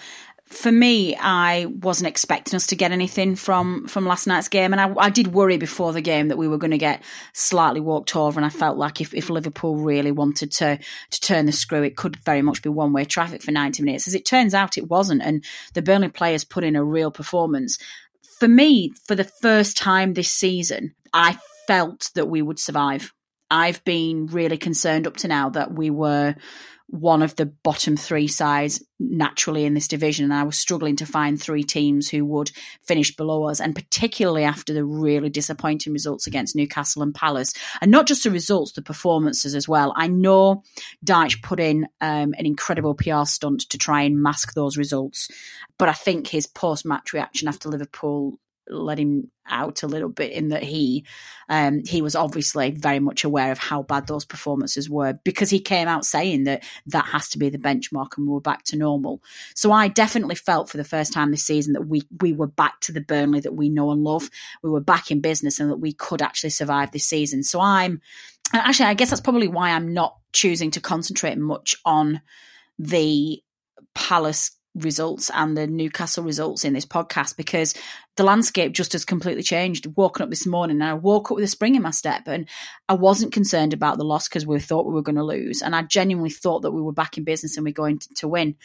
for 0.51 0.73
me, 0.73 1.15
I 1.17 1.67
wasn't 1.67 2.09
expecting 2.09 2.57
us 2.57 2.67
to 2.69 2.77
get 2.77 2.91
anything 2.91 3.37
from 3.37 3.87
from 3.87 4.05
last 4.05 4.27
night's 4.27 4.49
game, 4.49 4.73
and 4.73 4.81
I, 4.81 4.93
I 4.99 5.09
did 5.09 5.29
worry 5.29 5.57
before 5.57 5.93
the 5.93 6.01
game 6.01 6.27
that 6.29 6.39
we 6.39 6.49
were 6.49 6.59
going 6.59 6.73
to 6.73 6.79
get 6.79 7.03
slightly 7.33 7.81
walked 7.81 8.17
over. 8.17 8.39
And 8.39 8.45
I 8.45 8.51
felt 8.51 8.77
like 8.77 9.01
if, 9.01 9.15
if 9.15 9.31
Liverpool 9.31 9.77
really 9.77 10.11
wanted 10.11 10.51
to 10.53 10.79
to 11.11 11.21
turn 11.21 11.47
the 11.47 11.53
screw, 11.53 11.85
it 11.85 11.97
could 11.97 12.17
very 12.17 12.43
much 12.43 12.63
be 12.63 12.69
one 12.69 12.93
way 12.93 13.05
traffic 13.05 13.43
for 13.43 13.53
ninety 13.53 13.85
minutes. 13.85 14.09
As 14.09 14.15
it 14.15 14.25
turns 14.25 14.53
out, 14.53 14.77
it 14.77 14.89
wasn't, 14.89 15.23
and 15.23 15.45
the 15.75 15.83
Burnley 15.83 16.09
players 16.09 16.45
put 16.45 16.65
in 16.65 16.75
a 16.75 16.85
real 16.85 17.13
performance. 17.13 17.79
For 18.39 18.49
me, 18.49 18.93
for 19.07 19.15
the 19.15 19.25
first 19.25 19.77
time 19.77 20.15
this 20.15 20.31
season, 20.31 20.95
I 21.13 21.39
felt 21.69 22.11
that 22.15 22.29
we 22.29 22.43
would 22.43 22.59
survive. 22.59 23.13
I've 23.51 23.83
been 23.85 24.27
really 24.27 24.59
concerned 24.59 25.07
up 25.07 25.17
to 25.19 25.29
now 25.29 25.51
that 25.51 25.73
we 25.73 25.91
were 25.91 26.37
one 26.91 27.23
of 27.23 27.37
the 27.37 27.47
bottom 27.47 27.97
three 27.97 28.27
sides 28.27 28.83
naturally 28.99 29.65
in 29.65 29.75
this 29.75 29.87
division. 29.87 30.25
And 30.25 30.35
I 30.35 30.43
was 30.43 30.59
struggling 30.59 30.97
to 30.97 31.07
find 31.07 31.41
three 31.41 31.63
teams 31.63 32.09
who 32.09 32.25
would 32.25 32.51
finish 32.83 33.15
below 33.15 33.45
us, 33.45 33.61
and 33.61 33.77
particularly 33.77 34.43
after 34.43 34.75
the 34.75 34.85
really 34.85 35.31
disappointing 35.31 35.93
results 35.93 36.27
against 36.27 36.57
Newcastle 36.57 37.03
and 37.03 37.15
Palace. 37.15 37.55
And 37.81 37.93
not 37.93 38.07
just 38.07 38.25
the 38.25 38.31
results, 38.31 38.73
the 38.73 38.83
performances 38.83 39.55
as 39.55 39.69
well. 39.69 39.93
I 39.97 40.09
know 40.09 40.65
Dyche 41.05 41.43
put 41.43 41.61
in 41.61 41.87
um, 42.01 42.35
an 42.37 42.45
incredible 42.45 42.95
PR 42.95 43.25
stunt 43.25 43.61
to 43.71 43.79
try 43.79 44.03
and 44.03 44.21
mask 44.21 44.55
those 44.55 44.77
results, 44.77 45.29
but 45.79 45.89
I 45.89 45.93
think 45.93 46.27
his 46.27 46.49
post 46.49 46.85
match 46.85 47.13
reaction 47.13 47.47
after 47.47 47.69
Liverpool 47.69 48.39
let 48.69 48.99
him 48.99 49.31
out 49.49 49.83
a 49.83 49.87
little 49.87 50.09
bit 50.09 50.33
in 50.33 50.49
that 50.49 50.63
he 50.63 51.05
um, 51.49 51.83
he 51.85 52.03
was 52.03 52.15
obviously 52.15 52.71
very 52.71 53.01
much 53.01 53.25
aware 53.25 53.51
of 53.51 53.59
how 53.59 53.83
bad 53.83 54.07
those 54.07 54.25
performances 54.25 54.89
were 54.89 55.15
because 55.25 55.51
he 55.51 55.61
came 55.61 55.89
out 55.89 56.05
saying 56.05 56.45
that 56.45 56.63
that 56.87 57.07
has 57.07 57.29
to 57.31 57.39
be 57.39 57.49
the 57.49 57.59
benchmark 57.59 58.17
and 58.17 58.29
we're 58.29 58.41
back 58.41 58.63
to 58.65 58.77
normal. 58.77 59.23
So 59.55 59.73
I 59.73 59.89
definitely 59.89 60.37
felt 60.37 60.71
for 60.71 60.77
the 60.77 60.85
first 60.85 61.13
time 61.13 61.31
this 61.31 61.45
season 61.45 61.73
that 61.73 61.87
we 61.87 62.03
we 62.21 62.33
were 62.33 62.47
back 62.47 62.81
to 62.83 62.93
the 62.93 63.01
Burnley 63.01 63.41
that 63.41 63.55
we 63.55 63.69
know 63.69 63.91
and 63.91 64.05
love. 64.05 64.31
We 64.63 64.71
were 64.71 64.81
back 64.81 65.11
in 65.11 65.21
business 65.21 65.59
and 65.59 65.71
that 65.71 65.79
we 65.79 65.93
could 65.93 66.23
actually 66.23 66.51
survive 66.51 66.93
this 66.93 67.07
season. 67.07 67.43
So 67.43 67.61
I'm 67.61 68.01
actually 68.53 68.87
I 68.87 68.95
guess 68.95 69.11
that's 69.11 69.21
probably 69.21 69.49
why 69.49 69.71
I'm 69.71 69.93
not 69.93 70.17
choosing 70.33 70.71
to 70.73 70.81
concentrate 70.81 71.39
much 71.39 71.75
on 71.85 72.21
the 72.79 73.43
Palace 73.95 74.53
results 74.75 75.31
and 75.35 75.57
the 75.57 75.67
Newcastle 75.67 76.25
results 76.25 76.65
in 76.65 76.73
this 76.73 76.87
podcast 76.87 77.37
because 77.37 77.75
the 78.17 78.23
landscape 78.23 78.73
just 78.73 78.93
has 78.93 79.05
completely 79.05 79.43
changed. 79.43 79.87
Walking 79.97 80.23
up 80.23 80.31
this 80.31 80.47
morning, 80.47 80.81
and 80.81 80.85
I 80.85 80.95
woke 80.95 81.31
up 81.31 81.37
with 81.37 81.45
a 81.45 81.49
spring 81.49 81.75
in 81.75 81.83
my 81.83 81.91
step, 81.91 82.23
and 82.27 82.49
I 82.89 82.95
wasn't 82.95 83.33
concerned 83.33 83.73
about 83.73 83.99
the 83.99 84.05
loss 84.05 84.29
because 84.29 84.47
we 84.47 84.61
thought 84.61 84.87
we 84.87 84.95
were 84.95 85.03
going 85.03 85.17
to 85.17 85.25
lose, 85.25 85.63
and 85.63 85.75
I 85.75 85.83
genuinely 85.83 86.31
thought 86.31 86.63
that 86.63 86.73
we 86.73 86.83
were 86.83 86.93
back 86.93 87.19
in 87.19 87.25
business 87.25 87.57
and 87.57 87.65
we're 87.65 87.73
going 87.73 87.99
to, 87.99 88.09
to 88.15 88.29
win. 88.29 88.57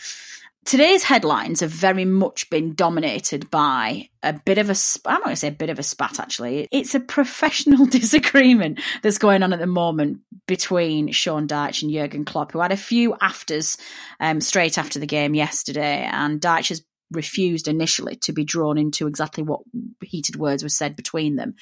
Today's 0.65 1.03
headlines 1.03 1.59
have 1.59 1.69
very 1.69 2.05
much 2.05 2.49
been 2.49 2.73
dominated 2.73 3.51
by 3.51 4.09
a 4.23 4.33
bit 4.33 4.57
of 4.57 4.71
a, 4.71 4.75
I'm 5.05 5.19
not 5.19 5.25
going 5.25 5.35
to 5.35 5.39
say 5.39 5.49
a 5.49 5.51
bit 5.51 5.69
of 5.69 5.77
a 5.77 5.83
spat 5.83 6.19
actually. 6.19 6.67
It's 6.71 6.95
a 6.95 6.99
professional 6.99 7.85
disagreement 7.85 8.81
that's 9.03 9.19
going 9.19 9.43
on 9.43 9.53
at 9.53 9.59
the 9.59 9.67
moment 9.67 10.21
between 10.47 11.11
Sean 11.11 11.47
Dyche 11.47 11.83
and 11.83 11.91
Jurgen 11.91 12.25
Klopp, 12.25 12.51
who 12.51 12.61
had 12.61 12.71
a 12.71 12.77
few 12.77 13.15
afters 13.21 13.77
um, 14.19 14.41
straight 14.41 14.79
after 14.79 14.97
the 14.97 15.05
game 15.05 15.35
yesterday. 15.35 16.09
And 16.11 16.41
Dyche 16.41 16.69
has 16.69 16.83
refused 17.11 17.67
initially 17.67 18.15
to 18.15 18.33
be 18.33 18.43
drawn 18.43 18.79
into 18.79 19.05
exactly 19.05 19.43
what 19.43 19.61
heated 20.01 20.35
words 20.35 20.63
were 20.63 20.69
said 20.69 20.95
between 20.95 21.35
them. 21.35 21.53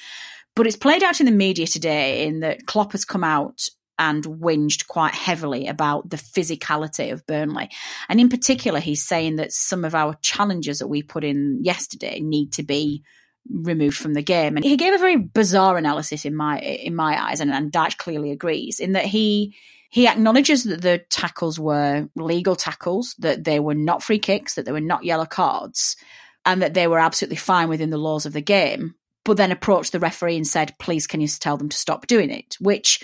But 0.56 0.66
it's 0.66 0.76
played 0.76 1.02
out 1.02 1.20
in 1.20 1.26
the 1.26 1.32
media 1.32 1.66
today 1.66 2.26
in 2.26 2.40
that 2.40 2.66
Klopp 2.66 2.92
has 2.92 3.04
come 3.04 3.24
out 3.24 3.68
and 3.98 4.24
whinged 4.24 4.86
quite 4.86 5.14
heavily 5.14 5.66
about 5.66 6.10
the 6.10 6.16
physicality 6.16 7.12
of 7.12 7.26
Burnley. 7.26 7.70
And 8.08 8.20
in 8.20 8.28
particular, 8.28 8.80
he's 8.80 9.04
saying 9.04 9.36
that 9.36 9.52
some 9.52 9.84
of 9.84 9.94
our 9.94 10.14
challenges 10.22 10.78
that 10.78 10.88
we 10.88 11.02
put 11.02 11.24
in 11.24 11.60
yesterday 11.62 12.20
need 12.20 12.52
to 12.54 12.62
be 12.62 13.04
removed 13.50 13.96
from 13.96 14.14
the 14.14 14.22
game. 14.22 14.56
And 14.56 14.64
he 14.64 14.76
gave 14.76 14.94
a 14.94 14.98
very 14.98 15.16
bizarre 15.16 15.76
analysis 15.76 16.24
in 16.24 16.34
my 16.34 16.58
in 16.58 16.94
my 16.94 17.22
eyes, 17.22 17.40
and, 17.40 17.50
and 17.50 17.72
Dyche 17.72 17.98
clearly 17.98 18.30
agrees 18.30 18.80
in 18.80 18.92
that 18.92 19.04
he 19.04 19.54
he 19.90 20.08
acknowledges 20.08 20.64
that 20.64 20.82
the 20.82 21.04
tackles 21.10 21.60
were 21.60 22.08
legal 22.16 22.56
tackles, 22.56 23.14
that 23.18 23.44
they 23.44 23.60
were 23.60 23.74
not 23.74 24.02
free 24.02 24.18
kicks, 24.18 24.54
that 24.54 24.64
they 24.64 24.72
were 24.72 24.80
not 24.80 25.04
yellow 25.04 25.26
cards, 25.26 25.96
and 26.44 26.62
that 26.62 26.74
they 26.74 26.88
were 26.88 26.98
absolutely 26.98 27.36
fine 27.36 27.68
within 27.68 27.90
the 27.90 27.98
laws 27.98 28.26
of 28.26 28.32
the 28.32 28.40
game. 28.40 28.94
But 29.24 29.36
then 29.36 29.52
approached 29.52 29.92
the 29.92 30.00
referee 30.00 30.36
and 30.36 30.46
said, 30.46 30.74
"Please, 30.78 31.06
can 31.06 31.20
you 31.20 31.28
tell 31.28 31.56
them 31.56 31.68
to 31.68 31.76
stop 31.76 32.06
doing 32.06 32.30
it?" 32.30 32.56
Which 32.60 33.00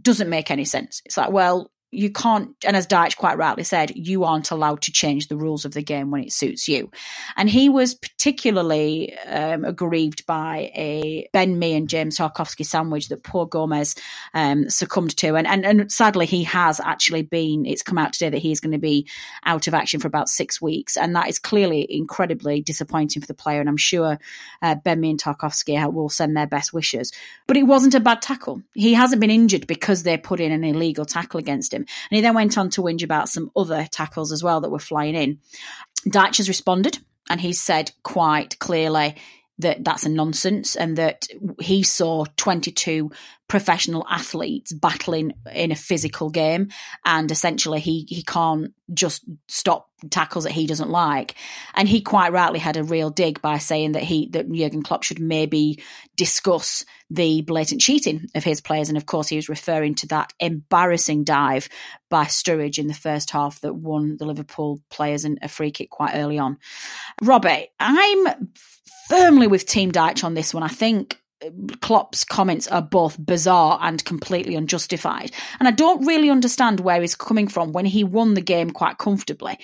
doesn't 0.00 0.28
make 0.28 0.50
any 0.50 0.64
sense. 0.64 1.02
It's 1.04 1.16
like, 1.16 1.30
well, 1.30 1.70
you 1.92 2.10
can't, 2.10 2.54
and 2.64 2.76
as 2.76 2.86
Dyche 2.86 3.16
quite 3.16 3.36
rightly 3.36 3.64
said, 3.64 3.92
you 3.96 4.22
aren't 4.22 4.52
allowed 4.52 4.82
to 4.82 4.92
change 4.92 5.26
the 5.26 5.36
rules 5.36 5.64
of 5.64 5.72
the 5.72 5.82
game 5.82 6.10
when 6.10 6.22
it 6.22 6.32
suits 6.32 6.68
you. 6.68 6.90
And 7.36 7.50
he 7.50 7.68
was 7.68 7.94
particularly 7.94 9.18
um, 9.26 9.64
aggrieved 9.64 10.24
by 10.24 10.70
a 10.76 11.28
Ben 11.32 11.58
Mee 11.58 11.74
and 11.74 11.88
James 11.88 12.16
Tarkowski 12.16 12.64
sandwich 12.64 13.08
that 13.08 13.24
poor 13.24 13.44
Gomez 13.44 13.96
um, 14.34 14.70
succumbed 14.70 15.16
to. 15.16 15.34
And, 15.34 15.48
and, 15.48 15.66
and 15.66 15.90
sadly, 15.90 16.26
he 16.26 16.44
has 16.44 16.78
actually 16.78 17.22
been, 17.22 17.66
it's 17.66 17.82
come 17.82 17.98
out 17.98 18.12
today 18.12 18.30
that 18.30 18.38
he's 18.38 18.60
going 18.60 18.72
to 18.72 18.78
be 18.78 19.08
out 19.44 19.66
of 19.66 19.74
action 19.74 19.98
for 19.98 20.06
about 20.06 20.28
six 20.28 20.62
weeks. 20.62 20.96
And 20.96 21.16
that 21.16 21.28
is 21.28 21.40
clearly 21.40 21.86
incredibly 21.88 22.60
disappointing 22.60 23.20
for 23.20 23.26
the 23.26 23.34
player. 23.34 23.58
And 23.58 23.68
I'm 23.68 23.76
sure 23.76 24.18
uh, 24.62 24.76
Ben 24.76 25.00
Mee 25.00 25.10
and 25.10 25.22
Tarkowski 25.22 25.92
will 25.92 26.08
send 26.08 26.36
their 26.36 26.46
best 26.46 26.72
wishes. 26.72 27.12
But 27.48 27.56
it 27.56 27.64
wasn't 27.64 27.96
a 27.96 28.00
bad 28.00 28.22
tackle. 28.22 28.62
He 28.74 28.94
hasn't 28.94 29.20
been 29.20 29.30
injured 29.30 29.66
because 29.66 30.04
they 30.04 30.16
put 30.16 30.38
in 30.38 30.52
an 30.52 30.62
illegal 30.62 31.04
tackle 31.04 31.40
against 31.40 31.74
him 31.74 31.79
him. 31.80 31.86
And 32.10 32.16
he 32.16 32.20
then 32.20 32.34
went 32.34 32.58
on 32.58 32.70
to 32.70 32.82
whinge 32.82 33.02
about 33.02 33.28
some 33.28 33.50
other 33.56 33.86
tackles 33.90 34.32
as 34.32 34.42
well 34.42 34.60
that 34.60 34.70
were 34.70 34.78
flying 34.78 35.14
in. 35.14 35.38
Dyche 36.08 36.38
has 36.38 36.48
responded 36.48 36.98
and 37.28 37.40
he 37.40 37.52
said 37.52 37.92
quite 38.02 38.58
clearly 38.58 39.16
that 39.58 39.84
that's 39.84 40.04
a 40.04 40.08
nonsense 40.08 40.74
and 40.74 40.96
that 40.96 41.26
he 41.60 41.82
saw 41.82 42.24
22 42.36 43.10
professional 43.50 44.06
athletes 44.08 44.72
battling 44.72 45.32
in 45.52 45.72
a 45.72 45.76
physical 45.76 46.30
game. 46.30 46.68
And 47.04 47.28
essentially 47.32 47.80
he 47.80 48.06
he 48.08 48.22
can't 48.22 48.72
just 48.94 49.24
stop 49.48 49.88
tackles 50.08 50.44
that 50.44 50.52
he 50.52 50.68
doesn't 50.68 50.88
like. 50.88 51.34
And 51.74 51.88
he 51.88 52.00
quite 52.00 52.32
rightly 52.32 52.60
had 52.60 52.76
a 52.76 52.84
real 52.84 53.10
dig 53.10 53.42
by 53.42 53.58
saying 53.58 53.92
that 53.92 54.04
he 54.04 54.28
that 54.34 54.50
Jurgen 54.50 54.84
Klopp 54.84 55.02
should 55.02 55.18
maybe 55.18 55.82
discuss 56.16 56.84
the 57.10 57.42
blatant 57.42 57.80
cheating 57.80 58.28
of 58.36 58.44
his 58.44 58.60
players. 58.60 58.88
And 58.88 58.96
of 58.96 59.04
course 59.04 59.26
he 59.26 59.36
was 59.36 59.48
referring 59.48 59.96
to 59.96 60.06
that 60.08 60.32
embarrassing 60.38 61.24
dive 61.24 61.68
by 62.08 62.26
Sturridge 62.26 62.78
in 62.78 62.86
the 62.86 62.94
first 62.94 63.32
half 63.32 63.60
that 63.62 63.74
won 63.74 64.16
the 64.16 64.26
Liverpool 64.26 64.80
players 64.90 65.24
and 65.24 65.40
a 65.42 65.48
free 65.48 65.72
kick 65.72 65.90
quite 65.90 66.14
early 66.14 66.38
on. 66.38 66.56
Robert 67.20 67.64
I'm 67.80 68.48
firmly 69.08 69.48
with 69.48 69.66
Team 69.66 69.90
Dyche 69.90 70.22
on 70.22 70.34
this 70.34 70.54
one. 70.54 70.62
I 70.62 70.68
think 70.68 71.20
Klopp's 71.80 72.24
comments 72.24 72.68
are 72.68 72.82
both 72.82 73.24
bizarre 73.24 73.78
and 73.82 74.04
completely 74.04 74.54
unjustified. 74.54 75.32
And 75.58 75.66
I 75.66 75.70
don't 75.70 76.06
really 76.06 76.30
understand 76.30 76.80
where 76.80 77.00
he's 77.00 77.14
coming 77.14 77.48
from 77.48 77.72
when 77.72 77.86
he 77.86 78.04
won 78.04 78.34
the 78.34 78.40
game 78.40 78.70
quite 78.70 78.98
comfortably. 78.98 79.58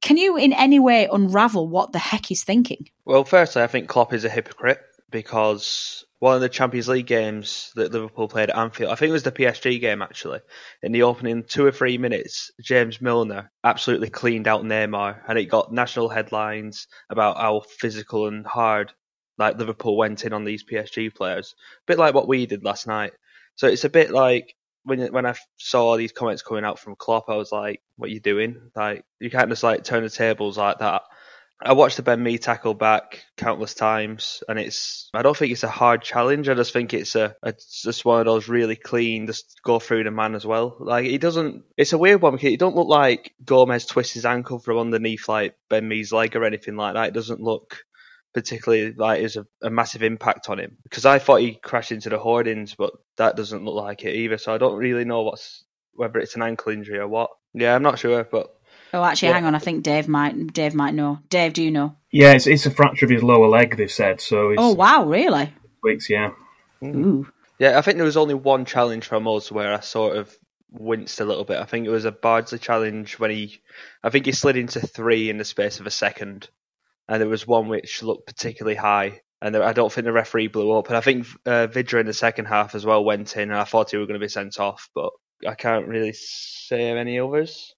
Can 0.00 0.16
you 0.16 0.36
in 0.36 0.52
any 0.52 0.80
way 0.80 1.08
unravel 1.10 1.68
what 1.68 1.92
the 1.92 1.98
heck 1.98 2.26
he's 2.26 2.44
thinking? 2.44 2.88
Well, 3.04 3.24
firstly, 3.24 3.62
I 3.62 3.68
think 3.68 3.88
Klopp 3.88 4.12
is 4.12 4.24
a 4.24 4.28
hypocrite 4.28 4.80
because 5.10 6.04
one 6.18 6.34
of 6.34 6.40
the 6.40 6.48
Champions 6.48 6.88
League 6.88 7.06
games 7.06 7.72
that 7.76 7.92
Liverpool 7.92 8.28
played 8.28 8.50
at 8.50 8.56
Anfield, 8.56 8.92
I 8.92 8.94
think 8.94 9.10
it 9.10 9.12
was 9.12 9.22
the 9.22 9.32
PSG 9.32 9.80
game 9.80 10.02
actually, 10.02 10.40
in 10.82 10.92
the 10.92 11.02
opening 11.02 11.44
two 11.44 11.64
or 11.64 11.72
three 11.72 11.98
minutes, 11.98 12.50
James 12.60 13.00
Milner 13.00 13.50
absolutely 13.64 14.08
cleaned 14.08 14.48
out 14.48 14.64
Neymar 14.64 15.20
and 15.28 15.38
it 15.38 15.46
got 15.46 15.72
national 15.72 16.08
headlines 16.08 16.88
about 17.10 17.38
how 17.38 17.62
physical 17.78 18.28
and 18.28 18.46
hard 18.46 18.92
like 19.42 19.58
Liverpool 19.58 19.96
went 19.96 20.24
in 20.24 20.32
on 20.32 20.44
these 20.44 20.64
PSG 20.64 21.14
players, 21.14 21.54
a 21.84 21.86
bit 21.86 21.98
like 21.98 22.14
what 22.14 22.28
we 22.28 22.46
did 22.46 22.64
last 22.64 22.86
night. 22.86 23.12
So 23.56 23.66
it's 23.66 23.84
a 23.84 23.90
bit 23.90 24.10
like 24.10 24.54
when 24.84 25.12
when 25.12 25.26
I 25.26 25.34
saw 25.56 25.96
these 25.96 26.12
comments 26.12 26.42
coming 26.42 26.64
out 26.64 26.78
from 26.78 26.96
Klopp, 26.96 27.28
I 27.28 27.36
was 27.36 27.52
like, 27.52 27.80
"What 27.96 28.10
are 28.10 28.12
you 28.12 28.20
doing? 28.20 28.70
Like 28.74 29.04
you 29.20 29.30
can't 29.30 29.50
just 29.50 29.62
like 29.62 29.84
turn 29.84 30.02
the 30.02 30.10
tables 30.10 30.58
like 30.58 30.78
that." 30.78 31.02
I 31.64 31.74
watched 31.74 31.96
the 31.96 32.02
Ben 32.02 32.22
Mee 32.22 32.38
tackle 32.38 32.74
back 32.74 33.24
countless 33.36 33.74
times, 33.74 34.42
and 34.48 34.58
it's 34.58 35.08
I 35.14 35.22
don't 35.22 35.36
think 35.36 35.52
it's 35.52 35.62
a 35.62 35.68
hard 35.68 36.02
challenge. 36.02 36.48
I 36.48 36.54
just 36.54 36.72
think 36.72 36.92
it's 36.92 37.14
a 37.14 37.36
just 37.82 38.04
one 38.04 38.20
of 38.20 38.26
those 38.26 38.48
really 38.48 38.74
clean, 38.74 39.26
just 39.26 39.60
go 39.62 39.78
through 39.78 40.04
the 40.04 40.10
man 40.10 40.34
as 40.34 40.44
well. 40.44 40.76
Like 40.80 41.06
it 41.06 41.20
doesn't. 41.20 41.64
It's 41.76 41.92
a 41.92 41.98
weird 41.98 42.20
one 42.20 42.34
because 42.34 42.52
it 42.52 42.58
don't 42.58 42.74
look 42.74 42.88
like 42.88 43.32
Gomez 43.44 43.86
twists 43.86 44.14
his 44.14 44.26
ankle 44.26 44.58
from 44.58 44.78
underneath 44.78 45.28
like 45.28 45.54
Ben 45.70 45.86
Mee's 45.86 46.12
leg 46.12 46.34
or 46.34 46.44
anything 46.44 46.76
like 46.76 46.94
that. 46.94 47.08
It 47.08 47.14
doesn't 47.14 47.40
look 47.40 47.78
particularly 48.34 48.92
like 48.92 49.20
is 49.20 49.36
a, 49.36 49.46
a, 49.62 49.70
massive 49.70 50.02
impact 50.02 50.48
on 50.48 50.58
him 50.58 50.76
because 50.84 51.04
I 51.04 51.18
thought 51.18 51.40
he 51.40 51.54
crashed 51.54 51.92
into 51.92 52.08
the 52.08 52.18
hoardings, 52.18 52.74
but 52.74 52.92
that 53.16 53.36
doesn't 53.36 53.64
look 53.64 53.74
like 53.74 54.04
it 54.04 54.14
either. 54.14 54.38
So 54.38 54.54
I 54.54 54.58
don't 54.58 54.76
really 54.76 55.04
know 55.04 55.22
what's 55.22 55.64
whether 55.94 56.18
it's 56.18 56.36
an 56.36 56.42
ankle 56.42 56.72
injury 56.72 56.98
or 56.98 57.08
what. 57.08 57.30
Yeah, 57.54 57.74
I'm 57.74 57.82
not 57.82 57.98
sure, 57.98 58.24
but. 58.24 58.54
Oh, 58.94 59.02
actually, 59.02 59.28
yeah. 59.28 59.34
hang 59.34 59.44
on. 59.46 59.54
I 59.54 59.58
think 59.58 59.84
Dave 59.84 60.08
might. 60.08 60.52
Dave 60.52 60.74
might 60.74 60.94
know. 60.94 61.20
Dave, 61.28 61.52
do 61.52 61.62
you 61.62 61.70
know? 61.70 61.96
Yeah, 62.10 62.32
it's, 62.32 62.46
it's 62.46 62.66
a 62.66 62.70
fracture 62.70 63.06
of 63.06 63.10
his 63.10 63.22
lower 63.22 63.48
leg. 63.48 63.76
They've 63.76 63.90
said 63.90 64.20
so. 64.20 64.54
oh 64.56 64.72
wow, 64.72 65.04
really? 65.04 65.52
Weeks, 65.82 66.08
yeah. 66.10 66.32
Mm. 66.82 67.04
Ooh. 67.04 67.32
Yeah, 67.58 67.78
I 67.78 67.82
think 67.82 67.96
there 67.96 68.04
was 68.04 68.16
only 68.16 68.34
one 68.34 68.64
challenge 68.64 69.06
from 69.06 69.28
us 69.28 69.52
where 69.52 69.72
I 69.72 69.80
sort 69.80 70.16
of 70.16 70.36
winced 70.72 71.20
a 71.20 71.24
little 71.24 71.44
bit. 71.44 71.58
I 71.58 71.64
think 71.64 71.86
it 71.86 71.90
was 71.90 72.04
a 72.04 72.12
Bardsley 72.12 72.58
challenge 72.58 73.18
when 73.18 73.30
he, 73.30 73.60
I 74.02 74.10
think 74.10 74.26
he 74.26 74.32
slid 74.32 74.56
into 74.56 74.80
three 74.80 75.30
in 75.30 75.38
the 75.38 75.44
space 75.44 75.78
of 75.78 75.86
a 75.86 75.90
second, 75.90 76.48
and 77.12 77.20
there 77.20 77.28
was 77.28 77.46
one 77.46 77.68
which 77.68 78.02
looked 78.02 78.26
particularly 78.26 78.74
high. 78.74 79.20
And 79.42 79.54
I 79.54 79.74
don't 79.74 79.92
think 79.92 80.06
the 80.06 80.12
referee 80.12 80.46
blew 80.46 80.72
up. 80.72 80.88
And 80.88 80.96
I 80.96 81.02
think 81.02 81.26
uh, 81.44 81.66
Vydra 81.66 82.00
in 82.00 82.06
the 82.06 82.14
second 82.14 82.46
half 82.46 82.74
as 82.74 82.86
well 82.86 83.04
went 83.04 83.36
in, 83.36 83.50
and 83.50 83.58
I 83.58 83.64
thought 83.64 83.90
he 83.90 83.98
was 83.98 84.06
going 84.06 84.18
to 84.18 84.24
be 84.24 84.30
sent 84.30 84.58
off, 84.58 84.88
but 84.94 85.10
I 85.46 85.54
can't 85.54 85.88
really 85.88 86.14
say 86.14 86.88
any 86.88 87.20
others. 87.20 87.74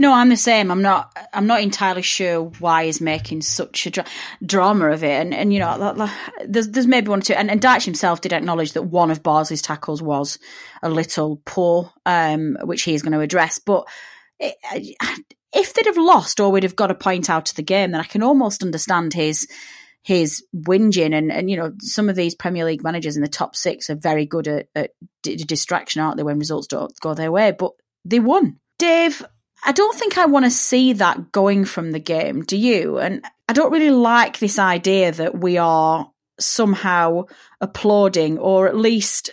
No, 0.00 0.12
I'm 0.12 0.30
the 0.30 0.36
same. 0.36 0.72
I'm 0.72 0.82
not. 0.82 1.16
I'm 1.32 1.46
not 1.46 1.62
entirely 1.62 2.02
sure 2.02 2.46
why 2.58 2.86
he's 2.86 3.00
making 3.00 3.42
such 3.42 3.86
a 3.86 3.90
dra- 3.90 4.06
drama 4.44 4.90
of 4.90 5.04
it. 5.04 5.20
And 5.20 5.32
and 5.32 5.52
you 5.52 5.60
know, 5.60 6.08
there's 6.44 6.68
there's 6.70 6.88
maybe 6.88 7.08
one 7.08 7.20
or 7.20 7.22
two. 7.22 7.34
And, 7.34 7.50
and 7.50 7.82
himself 7.82 8.20
did 8.20 8.32
acknowledge 8.32 8.72
that 8.72 8.82
one 8.82 9.12
of 9.12 9.22
Bardsley's 9.22 9.62
tackles 9.62 10.02
was 10.02 10.40
a 10.82 10.90
little 10.90 11.40
poor, 11.44 11.92
um, 12.04 12.58
which 12.64 12.82
he 12.82 12.94
is 12.94 13.02
going 13.02 13.12
to 13.12 13.20
address. 13.20 13.60
But 13.60 13.86
it, 14.40 14.56
if 15.56 15.72
they'd 15.72 15.86
have 15.86 15.96
lost 15.96 16.38
or 16.38 16.50
we'd 16.50 16.62
have 16.62 16.76
got 16.76 16.90
a 16.90 16.94
point 16.94 17.30
out 17.30 17.50
of 17.50 17.56
the 17.56 17.62
game, 17.62 17.92
then 17.92 18.00
I 18.00 18.04
can 18.04 18.22
almost 18.22 18.62
understand 18.62 19.12
his 19.12 19.48
his 20.02 20.44
whinging 20.54 21.12
and, 21.12 21.32
and 21.32 21.50
you 21.50 21.56
know 21.56 21.72
some 21.80 22.08
of 22.08 22.14
these 22.14 22.36
Premier 22.36 22.64
League 22.64 22.84
managers 22.84 23.16
in 23.16 23.22
the 23.22 23.28
top 23.28 23.56
six 23.56 23.90
are 23.90 23.96
very 23.96 24.24
good 24.24 24.46
at, 24.46 24.68
at 24.74 24.90
d- 25.22 25.36
distraction, 25.36 26.00
aren't 26.00 26.16
they? 26.16 26.22
When 26.22 26.38
results 26.38 26.68
don't 26.68 26.92
go 27.00 27.14
their 27.14 27.32
way, 27.32 27.50
but 27.50 27.72
they 28.04 28.20
won. 28.20 28.60
Dave, 28.78 29.24
I 29.64 29.72
don't 29.72 29.98
think 29.98 30.16
I 30.16 30.26
want 30.26 30.44
to 30.44 30.50
see 30.50 30.92
that 30.92 31.32
going 31.32 31.64
from 31.64 31.90
the 31.90 31.98
game. 31.98 32.42
Do 32.42 32.56
you? 32.56 32.98
And 32.98 33.24
I 33.48 33.52
don't 33.52 33.72
really 33.72 33.90
like 33.90 34.38
this 34.38 34.58
idea 34.58 35.10
that 35.12 35.40
we 35.40 35.58
are 35.58 36.10
somehow 36.38 37.24
applauding 37.60 38.38
or 38.38 38.68
at 38.68 38.76
least 38.76 39.30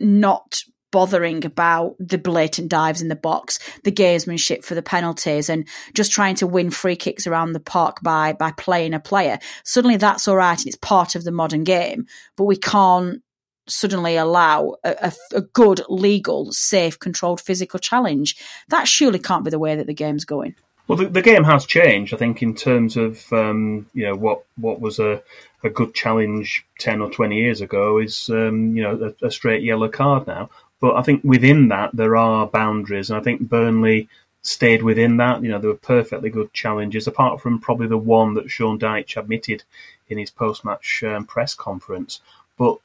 not 0.00 0.62
bothering 0.92 1.44
about 1.44 1.96
the 1.98 2.18
blatant 2.18 2.68
dives 2.68 3.02
in 3.02 3.08
the 3.08 3.16
box, 3.16 3.58
the 3.82 3.90
gamesmanship 3.90 4.62
for 4.62 4.76
the 4.76 4.82
penalties, 4.82 5.48
and 5.48 5.66
just 5.94 6.12
trying 6.12 6.36
to 6.36 6.46
win 6.46 6.70
free 6.70 6.94
kicks 6.94 7.26
around 7.26 7.52
the 7.52 7.60
park 7.60 7.98
by 8.02 8.32
by 8.32 8.52
playing 8.52 8.94
a 8.94 9.00
player. 9.00 9.40
Suddenly, 9.64 9.96
that's 9.96 10.28
all 10.28 10.36
right, 10.36 10.58
and 10.58 10.68
it's 10.68 10.76
part 10.76 11.16
of 11.16 11.24
the 11.24 11.32
modern 11.32 11.64
game. 11.64 12.06
But 12.36 12.44
we 12.44 12.56
can't 12.56 13.22
suddenly 13.68 14.16
allow 14.16 14.76
a, 14.84 14.96
a, 15.02 15.36
a, 15.36 15.40
good, 15.40 15.80
legal, 15.88 16.52
safe, 16.52 16.98
controlled 16.98 17.40
physical 17.40 17.78
challenge. 17.78 18.36
That 18.68 18.88
surely 18.88 19.18
can't 19.18 19.44
be 19.44 19.50
the 19.50 19.58
way 19.58 19.76
that 19.76 19.86
the 19.86 19.94
game's 19.94 20.24
going. 20.24 20.54
Well, 20.88 20.98
the, 20.98 21.08
the 21.08 21.22
game 21.22 21.44
has 21.44 21.64
changed, 21.64 22.12
I 22.12 22.16
think, 22.16 22.42
in 22.42 22.54
terms 22.54 22.96
of 22.96 23.32
um, 23.32 23.86
you 23.94 24.04
know 24.04 24.16
what 24.16 24.44
what 24.56 24.80
was 24.80 24.98
a, 24.98 25.22
a 25.62 25.70
good 25.70 25.94
challenge 25.94 26.66
ten 26.78 27.00
or 27.00 27.10
twenty 27.10 27.36
years 27.36 27.60
ago 27.60 27.98
is 27.98 28.28
um, 28.30 28.76
you 28.76 28.82
know 28.82 29.14
a, 29.22 29.26
a, 29.26 29.30
straight 29.30 29.62
yellow 29.62 29.88
card 29.88 30.26
now. 30.26 30.50
But 30.82 30.96
I 30.96 31.02
think 31.02 31.22
within 31.22 31.68
that 31.68 31.90
there 31.94 32.16
are 32.16 32.48
boundaries, 32.48 33.08
and 33.08 33.16
I 33.16 33.22
think 33.22 33.48
Burnley 33.48 34.08
stayed 34.42 34.82
within 34.82 35.16
that. 35.18 35.40
You 35.40 35.50
know, 35.50 35.60
there 35.60 35.70
were 35.70 35.76
perfectly 35.76 36.28
good 36.28 36.52
challenges, 36.52 37.06
apart 37.06 37.40
from 37.40 37.60
probably 37.60 37.86
the 37.86 37.96
one 37.96 38.34
that 38.34 38.50
Sean 38.50 38.80
Dyche 38.80 39.16
admitted 39.16 39.62
in 40.08 40.18
his 40.18 40.32
post-match 40.32 41.04
um, 41.04 41.24
press 41.24 41.54
conference. 41.54 42.20
But 42.58 42.78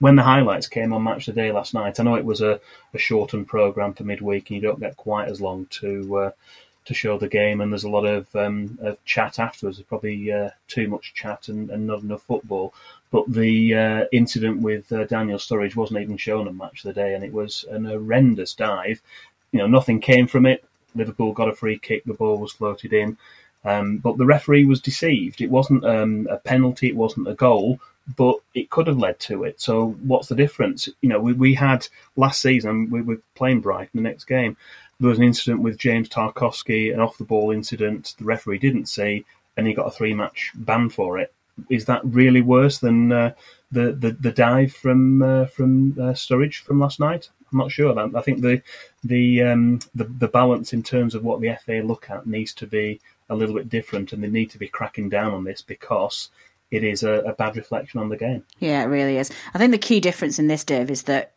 when 0.00 0.16
the 0.16 0.24
highlights 0.24 0.66
came 0.66 0.92
on 0.92 1.04
Match 1.04 1.28
of 1.28 1.36
the 1.36 1.40
Day 1.40 1.52
last 1.52 1.72
night, 1.72 2.00
I 2.00 2.02
know 2.02 2.16
it 2.16 2.24
was 2.24 2.40
a, 2.40 2.60
a 2.92 2.98
shortened 2.98 3.46
program 3.46 3.94
for 3.94 4.02
midweek, 4.02 4.50
and 4.50 4.56
you 4.56 4.62
don't 4.62 4.80
get 4.80 4.96
quite 4.96 5.28
as 5.28 5.40
long 5.40 5.66
to 5.66 6.16
uh, 6.16 6.30
to 6.86 6.94
show 6.94 7.16
the 7.16 7.28
game, 7.28 7.60
and 7.60 7.72
there's 7.72 7.84
a 7.84 7.88
lot 7.88 8.06
of, 8.06 8.34
um, 8.34 8.78
of 8.82 9.04
chat 9.04 9.38
afterwards. 9.38 9.76
There's 9.76 9.86
probably 9.86 10.32
uh, 10.32 10.50
too 10.66 10.88
much 10.88 11.14
chat 11.14 11.48
and, 11.48 11.70
and, 11.70 11.86
not 11.86 12.02
enough 12.02 12.22
football. 12.22 12.74
But 13.10 13.32
the 13.32 13.74
uh, 13.74 14.04
incident 14.12 14.60
with 14.60 14.90
uh, 14.92 15.04
Daniel 15.04 15.38
Sturridge 15.38 15.76
wasn't 15.76 16.00
even 16.00 16.16
shown 16.16 16.48
on 16.48 16.56
Match 16.56 16.84
of 16.84 16.94
the 16.94 17.00
Day, 17.00 17.14
and 17.14 17.24
it 17.24 17.32
was 17.32 17.64
an 17.70 17.84
horrendous 17.84 18.54
dive. 18.54 19.00
You 19.52 19.60
know, 19.60 19.66
nothing 19.66 20.00
came 20.00 20.26
from 20.26 20.46
it. 20.46 20.64
Liverpool 20.94 21.32
got 21.32 21.48
a 21.48 21.54
free 21.54 21.78
kick. 21.78 22.04
The 22.04 22.14
ball 22.14 22.38
was 22.38 22.52
floated 22.52 22.92
in. 22.92 23.16
Um, 23.64 23.98
but 23.98 24.16
the 24.16 24.26
referee 24.26 24.64
was 24.64 24.80
deceived. 24.80 25.40
It 25.40 25.50
wasn't 25.50 25.84
um, 25.84 26.28
a 26.30 26.36
penalty. 26.36 26.88
It 26.88 26.96
wasn't 26.96 27.28
a 27.28 27.34
goal 27.34 27.80
but 28.16 28.36
it 28.54 28.70
could 28.70 28.86
have 28.86 28.98
led 28.98 29.18
to 29.18 29.42
it. 29.42 29.60
So 29.60 29.96
what's 30.04 30.28
the 30.28 30.36
difference? 30.36 30.88
You 31.00 31.08
know, 31.08 31.18
we, 31.18 31.32
we 31.32 31.54
had 31.54 31.88
last 32.14 32.40
season 32.40 32.88
we 32.88 33.02
were 33.02 33.18
playing 33.34 33.62
Brighton 33.62 34.00
the 34.00 34.08
next 34.08 34.26
game 34.26 34.56
there 35.00 35.10
was 35.10 35.18
an 35.18 35.24
incident 35.24 35.62
with 35.62 35.78
James 35.78 36.08
Tarkowski, 36.08 36.92
an 36.92 37.00
off 37.00 37.18
the 37.18 37.24
ball 37.24 37.50
incident 37.50 38.14
the 38.18 38.24
referee 38.24 38.58
didn't 38.58 38.86
see, 38.86 39.24
and 39.56 39.66
he 39.66 39.74
got 39.74 39.86
a 39.86 39.90
three 39.90 40.14
match 40.14 40.52
ban 40.54 40.88
for 40.88 41.18
it. 41.18 41.32
Is 41.70 41.86
that 41.86 42.04
really 42.04 42.42
worse 42.42 42.78
than 42.78 43.12
uh, 43.12 43.32
the, 43.72 43.92
the 43.92 44.12
the 44.12 44.32
dive 44.32 44.72
from 44.72 45.22
uh, 45.22 45.46
from 45.46 45.92
uh, 45.92 46.12
Sturridge 46.12 46.56
from 46.56 46.80
last 46.80 47.00
night? 47.00 47.30
I'm 47.52 47.58
not 47.58 47.70
sure. 47.70 47.98
I 47.98 48.20
think 48.22 48.42
the 48.42 48.62
the, 49.04 49.42
um, 49.42 49.78
the 49.94 50.04
the 50.04 50.28
balance 50.28 50.72
in 50.72 50.82
terms 50.82 51.14
of 51.14 51.22
what 51.24 51.40
the 51.40 51.56
FA 51.64 51.82
look 51.84 52.10
at 52.10 52.26
needs 52.26 52.52
to 52.54 52.66
be 52.66 53.00
a 53.28 53.36
little 53.36 53.54
bit 53.54 53.68
different, 53.68 54.12
and 54.12 54.22
they 54.22 54.28
need 54.28 54.50
to 54.50 54.58
be 54.58 54.68
cracking 54.68 55.08
down 55.08 55.32
on 55.32 55.44
this 55.44 55.62
because 55.62 56.30
it 56.70 56.82
is 56.82 57.02
a, 57.02 57.20
a, 57.20 57.32
bad 57.32 57.56
reflection 57.56 58.00
on 58.00 58.08
the 58.08 58.16
game. 58.16 58.44
Yeah, 58.58 58.82
it 58.82 58.86
really 58.86 59.18
is. 59.18 59.30
I 59.54 59.58
think 59.58 59.70
the 59.70 59.78
key 59.78 60.00
difference 60.00 60.38
in 60.38 60.48
this, 60.48 60.64
Dave, 60.64 60.90
is 60.90 61.04
that 61.04 61.32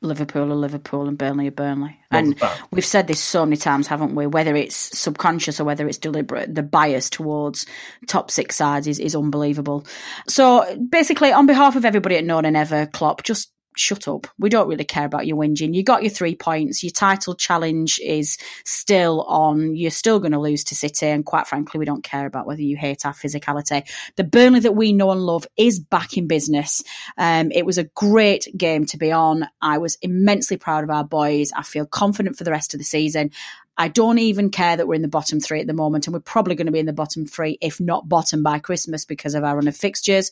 Liverpool 0.00 0.52
are 0.52 0.56
Liverpool 0.56 1.08
and 1.08 1.18
Burnley 1.18 1.48
are 1.48 1.52
Burnley. 1.52 1.98
And 2.10 2.40
we've 2.70 2.84
said 2.84 3.08
this 3.08 3.20
so 3.20 3.44
many 3.44 3.56
times, 3.56 3.86
haven't 3.88 4.14
we? 4.14 4.26
Whether 4.26 4.54
it's 4.54 4.76
subconscious 4.76 5.58
or 5.58 5.64
whether 5.64 5.88
it's 5.88 5.98
deliberate, 5.98 6.54
the 6.54 6.62
bias 6.62 7.10
towards 7.10 7.66
top 8.06 8.30
six 8.30 8.54
sides 8.54 8.86
is, 8.86 9.00
is 9.00 9.16
unbelievable. 9.16 9.84
So 10.28 10.76
basically, 10.76 11.32
on 11.32 11.46
behalf 11.46 11.74
of 11.74 11.84
everybody 11.84 12.16
at 12.16 12.24
No 12.24 12.40
Nay 12.40 12.50
Never, 12.50 12.86
Klopp, 12.86 13.24
just 13.24 13.50
shut 13.76 14.08
up. 14.08 14.26
We 14.38 14.48
don't 14.48 14.68
really 14.68 14.84
care 14.84 15.04
about 15.04 15.26
your 15.26 15.36
whinging. 15.36 15.74
You 15.74 15.82
got 15.82 16.02
your 16.02 16.10
three 16.10 16.34
points. 16.34 16.82
Your 16.82 16.90
title 16.90 17.34
challenge 17.34 17.98
is 18.02 18.38
still 18.64 19.22
on. 19.22 19.76
You're 19.76 19.90
still 19.90 20.18
going 20.20 20.32
to 20.32 20.40
lose 20.40 20.64
to 20.64 20.74
City. 20.74 21.06
And 21.06 21.24
quite 21.24 21.46
frankly, 21.46 21.78
we 21.78 21.84
don't 21.84 22.04
care 22.04 22.26
about 22.26 22.46
whether 22.46 22.62
you 22.62 22.76
hate 22.76 23.04
our 23.04 23.12
physicality. 23.12 23.86
The 24.16 24.24
Burnley 24.24 24.60
that 24.60 24.76
we 24.76 24.92
know 24.92 25.10
and 25.10 25.22
love 25.22 25.46
is 25.56 25.80
back 25.80 26.16
in 26.16 26.26
business. 26.26 26.82
Um, 27.16 27.50
it 27.52 27.66
was 27.66 27.78
a 27.78 27.84
great 27.84 28.46
game 28.56 28.86
to 28.86 28.96
be 28.96 29.12
on. 29.12 29.48
I 29.60 29.78
was 29.78 29.96
immensely 30.02 30.56
proud 30.56 30.84
of 30.84 30.90
our 30.90 31.04
boys. 31.04 31.52
I 31.54 31.62
feel 31.62 31.86
confident 31.86 32.36
for 32.36 32.44
the 32.44 32.50
rest 32.50 32.74
of 32.74 32.78
the 32.78 32.84
season. 32.84 33.30
I 33.76 33.88
don't 33.88 34.18
even 34.18 34.50
care 34.50 34.76
that 34.76 34.86
we're 34.86 34.94
in 34.94 35.02
the 35.02 35.08
bottom 35.08 35.40
three 35.40 35.60
at 35.60 35.66
the 35.66 35.72
moment, 35.72 36.06
and 36.06 36.14
we're 36.14 36.20
probably 36.20 36.54
going 36.54 36.66
to 36.66 36.72
be 36.72 36.78
in 36.78 36.86
the 36.86 36.92
bottom 36.92 37.26
three, 37.26 37.58
if 37.60 37.80
not 37.80 38.08
bottom 38.08 38.42
by 38.42 38.60
Christmas, 38.60 39.04
because 39.04 39.34
of 39.34 39.42
our 39.42 39.56
run 39.56 39.66
of 39.66 39.76
fixtures. 39.76 40.30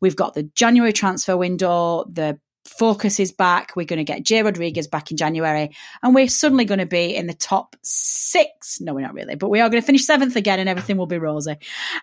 We've 0.00 0.14
got 0.14 0.34
the 0.34 0.44
January 0.44 0.92
transfer 0.92 1.36
window, 1.36 2.04
the 2.04 2.38
focus 2.64 3.18
is 3.20 3.32
back. 3.32 3.74
We're 3.76 3.86
going 3.86 3.98
to 3.98 4.04
get 4.04 4.22
Jay 4.22 4.42
Rodriguez 4.42 4.86
back 4.86 5.10
in 5.10 5.16
January, 5.16 5.70
and 6.02 6.14
we're 6.14 6.28
suddenly 6.28 6.64
going 6.64 6.78
to 6.78 6.86
be 6.86 7.14
in 7.14 7.26
the 7.26 7.34
top 7.34 7.76
six. 7.82 8.80
No, 8.80 8.94
we're 8.94 9.00
not 9.00 9.14
really, 9.14 9.34
but 9.34 9.48
we 9.48 9.60
are 9.60 9.68
going 9.68 9.80
to 9.80 9.86
finish 9.86 10.04
seventh 10.04 10.36
again, 10.36 10.60
and 10.60 10.68
everything 10.68 10.96
will 10.96 11.06
be 11.06 11.18
rosy. 11.18 11.56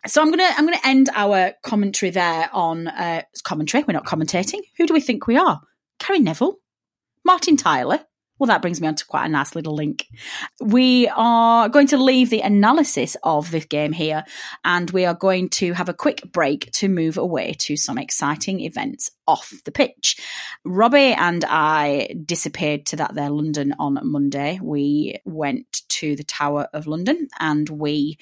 So 0.08 0.22
I'm 0.22 0.30
gonna 0.30 0.50
I'm 0.58 0.66
gonna 0.66 0.78
end 0.84 1.10
our 1.14 1.54
commentary 1.64 2.10
there 2.10 2.50
on 2.54 2.88
uh, 2.88 3.22
commentary. 3.44 3.84
We're 3.88 3.94
not 3.94 4.06
commentating. 4.06 4.62
Who 4.78 4.88
do 4.88 4.94
we 4.94 5.02
think 5.02 5.28
we 5.28 5.38
are? 5.38 5.62
Gary 6.00 6.20
Neville, 6.20 6.58
Martin 7.24 7.58
Tyler. 7.58 8.02
Well, 8.38 8.48
that 8.48 8.62
brings 8.62 8.82
me 8.82 8.88
on 8.88 8.96
to 8.96 9.06
quite 9.06 9.26
a 9.26 9.30
nice 9.30 9.56
little 9.56 9.76
link. 9.76 10.08
We 10.60 11.08
are 11.08 11.70
going 11.70 11.88
to 11.88 11.98
leave 11.98 12.30
the 12.30 12.42
analysis 12.42 13.16
of 13.24 13.50
this 13.52 13.66
game 13.66 13.94
here 13.94 14.26
and 14.66 14.92
we 14.92 15.06
are 15.06 15.14
going 15.14 15.50
to 15.52 15.72
have 15.74 15.88
a 15.88 15.94
quick 15.94 16.22
break 16.34 16.70
to 16.74 16.90
move 16.90 17.18
away 17.18 17.54
to 17.60 17.78
some 17.78 17.98
exciting 17.98 18.60
events 18.60 19.10
off 19.26 19.54
the 19.64 19.72
pitch. 19.72 20.20
Robbie 20.66 21.14
and 21.14 21.46
I 21.48 22.14
disappeared 22.26 22.86
to 22.88 22.98
that 22.98 23.16
there 23.16 23.30
London 23.30 23.74
on 23.80 24.00
Monday. 24.04 24.60
We 24.62 25.22
went 25.24 25.84
to 25.90 26.18
the 26.18 26.24
Tower 26.26 26.68
of 26.74 26.88
London 26.88 27.30
and 27.40 27.70
we 27.70 28.18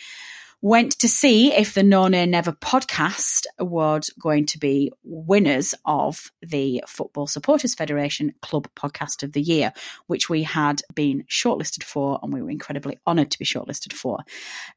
went 0.64 0.98
to 0.98 1.10
see 1.10 1.52
if 1.52 1.74
the 1.74 1.84
No 1.84 2.08
Never 2.08 2.54
podcast 2.54 3.44
was 3.60 4.10
going 4.18 4.46
to 4.46 4.58
be 4.58 4.94
winners 5.04 5.76
of 5.86 6.32
the 6.42 6.82
Football 6.88 7.28
Supporters 7.28 7.76
Federation 7.76 8.34
Club 8.42 8.70
Podcast 8.74 9.24
of 9.24 9.34
the 9.34 9.42
Year, 9.42 9.74
which 10.08 10.30
we 10.30 10.44
had 10.44 10.82
been 10.96 11.26
shortlisted 11.30 11.84
for, 11.84 12.18
and 12.24 12.32
we 12.32 12.42
were 12.42 12.50
incredibly 12.50 12.98
honoured 13.06 13.30
to 13.32 13.40
be 13.40 13.44
shortlisted 13.44 13.92
for. 13.92 14.20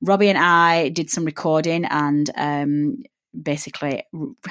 Robbie 0.01 0.29
and 0.29 0.38
I 0.38 0.88
did 0.88 1.09
some 1.09 1.25
recording 1.25 1.85
and 1.85 2.29
um, 2.35 3.05
basically, 3.40 4.03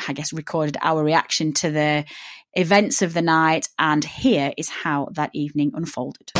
I 0.08 0.14
guess, 0.14 0.32
recorded 0.32 0.78
our 0.82 1.04
reaction 1.04 1.52
to 1.56 1.70
the 1.70 2.06
events 2.54 3.02
of 3.02 3.14
the 3.14 3.22
night, 3.22 3.68
and 3.78 4.06
here 4.06 4.54
is 4.58 4.70
how 4.70 5.10
that 5.12 5.32
evening 5.34 5.74
unfolded. 5.76 6.32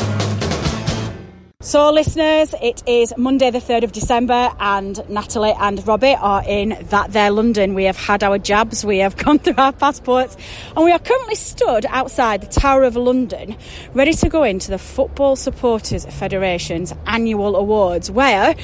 So, 1.66 1.90
listeners, 1.90 2.54
it 2.62 2.84
is 2.86 3.12
Monday, 3.16 3.50
the 3.50 3.58
3rd 3.58 3.82
of 3.82 3.90
December, 3.90 4.52
and 4.60 5.02
Natalie 5.10 5.52
and 5.58 5.84
Robbie 5.84 6.14
are 6.14 6.44
in 6.46 6.78
that 6.90 7.12
there 7.12 7.32
London. 7.32 7.74
We 7.74 7.82
have 7.86 7.96
had 7.96 8.22
our 8.22 8.38
jabs, 8.38 8.84
we 8.84 8.98
have 8.98 9.16
gone 9.24 9.40
through 9.40 9.56
our 9.58 9.72
passports, 9.72 10.36
and 10.76 10.84
we 10.84 10.92
are 10.92 11.00
currently 11.00 11.34
stood 11.34 11.84
outside 11.86 12.42
the 12.42 12.46
Tower 12.46 12.84
of 12.84 12.94
London, 12.94 13.56
ready 13.94 14.12
to 14.12 14.28
go 14.28 14.44
into 14.44 14.70
the 14.70 14.78
Football 14.78 15.34
Supporters 15.34 16.06
Federation's 16.06 16.94
annual 17.04 17.56
awards, 17.56 18.12
where 18.12 18.54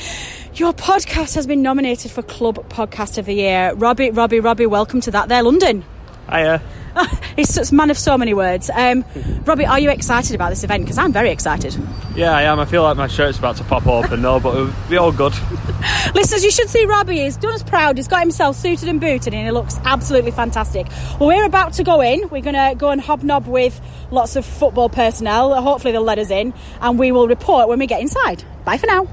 your 0.54 0.72
podcast 0.72 1.34
has 1.34 1.44
been 1.44 1.60
nominated 1.60 2.12
for 2.12 2.22
Club 2.22 2.64
Podcast 2.68 3.18
of 3.18 3.26
the 3.26 3.34
Year. 3.34 3.74
Robbie, 3.74 4.12
Robbie, 4.12 4.38
Robbie, 4.38 4.66
welcome 4.66 5.00
to 5.00 5.10
that 5.10 5.28
there 5.28 5.42
London. 5.42 5.84
Hiya. 6.30 6.62
He's 7.36 7.52
such 7.52 7.70
a 7.70 7.74
man 7.74 7.90
of 7.90 7.98
so 7.98 8.18
many 8.18 8.34
words. 8.34 8.70
Um, 8.70 9.04
Robbie, 9.44 9.64
are 9.66 9.78
you 9.80 9.90
excited 9.90 10.34
about 10.34 10.50
this 10.50 10.62
event? 10.64 10.84
Because 10.84 10.98
I'm 10.98 11.12
very 11.12 11.30
excited. 11.30 11.76
Yeah, 12.14 12.36
I 12.36 12.42
am. 12.42 12.60
I 12.60 12.66
feel 12.66 12.82
like 12.82 12.96
my 12.96 13.06
shirt's 13.06 13.38
about 13.38 13.56
to 13.56 13.64
pop 13.64 13.86
open, 13.86 14.20
no, 14.22 14.38
but 14.38 14.54
it'll 14.54 14.90
be 14.90 14.96
all 14.98 15.12
good. 15.12 15.32
Listeners, 16.14 16.44
you 16.44 16.50
should 16.50 16.68
see 16.68 16.84
Robbie. 16.84 17.20
He's 17.20 17.36
done 17.36 17.54
us 17.54 17.62
proud. 17.62 17.96
He's 17.96 18.08
got 18.08 18.20
himself 18.20 18.56
suited 18.56 18.88
and 18.88 19.00
booted, 19.00 19.32
and 19.32 19.46
he 19.46 19.50
looks 19.50 19.78
absolutely 19.84 20.30
fantastic. 20.30 20.86
Well, 21.18 21.28
we're 21.28 21.44
about 21.44 21.72
to 21.74 21.84
go 21.84 22.00
in. 22.02 22.28
We're 22.28 22.42
going 22.42 22.54
to 22.54 22.74
go 22.76 22.90
and 22.90 23.00
hobnob 23.00 23.46
with 23.46 23.80
lots 24.10 24.36
of 24.36 24.44
football 24.44 24.88
personnel. 24.90 25.60
Hopefully, 25.62 25.92
they'll 25.92 26.02
let 26.02 26.18
us 26.18 26.30
in, 26.30 26.52
and 26.80 26.98
we 26.98 27.10
will 27.12 27.28
report 27.28 27.68
when 27.68 27.78
we 27.78 27.86
get 27.86 28.00
inside. 28.02 28.44
Bye 28.64 28.76
for 28.76 28.86
now. 28.86 29.08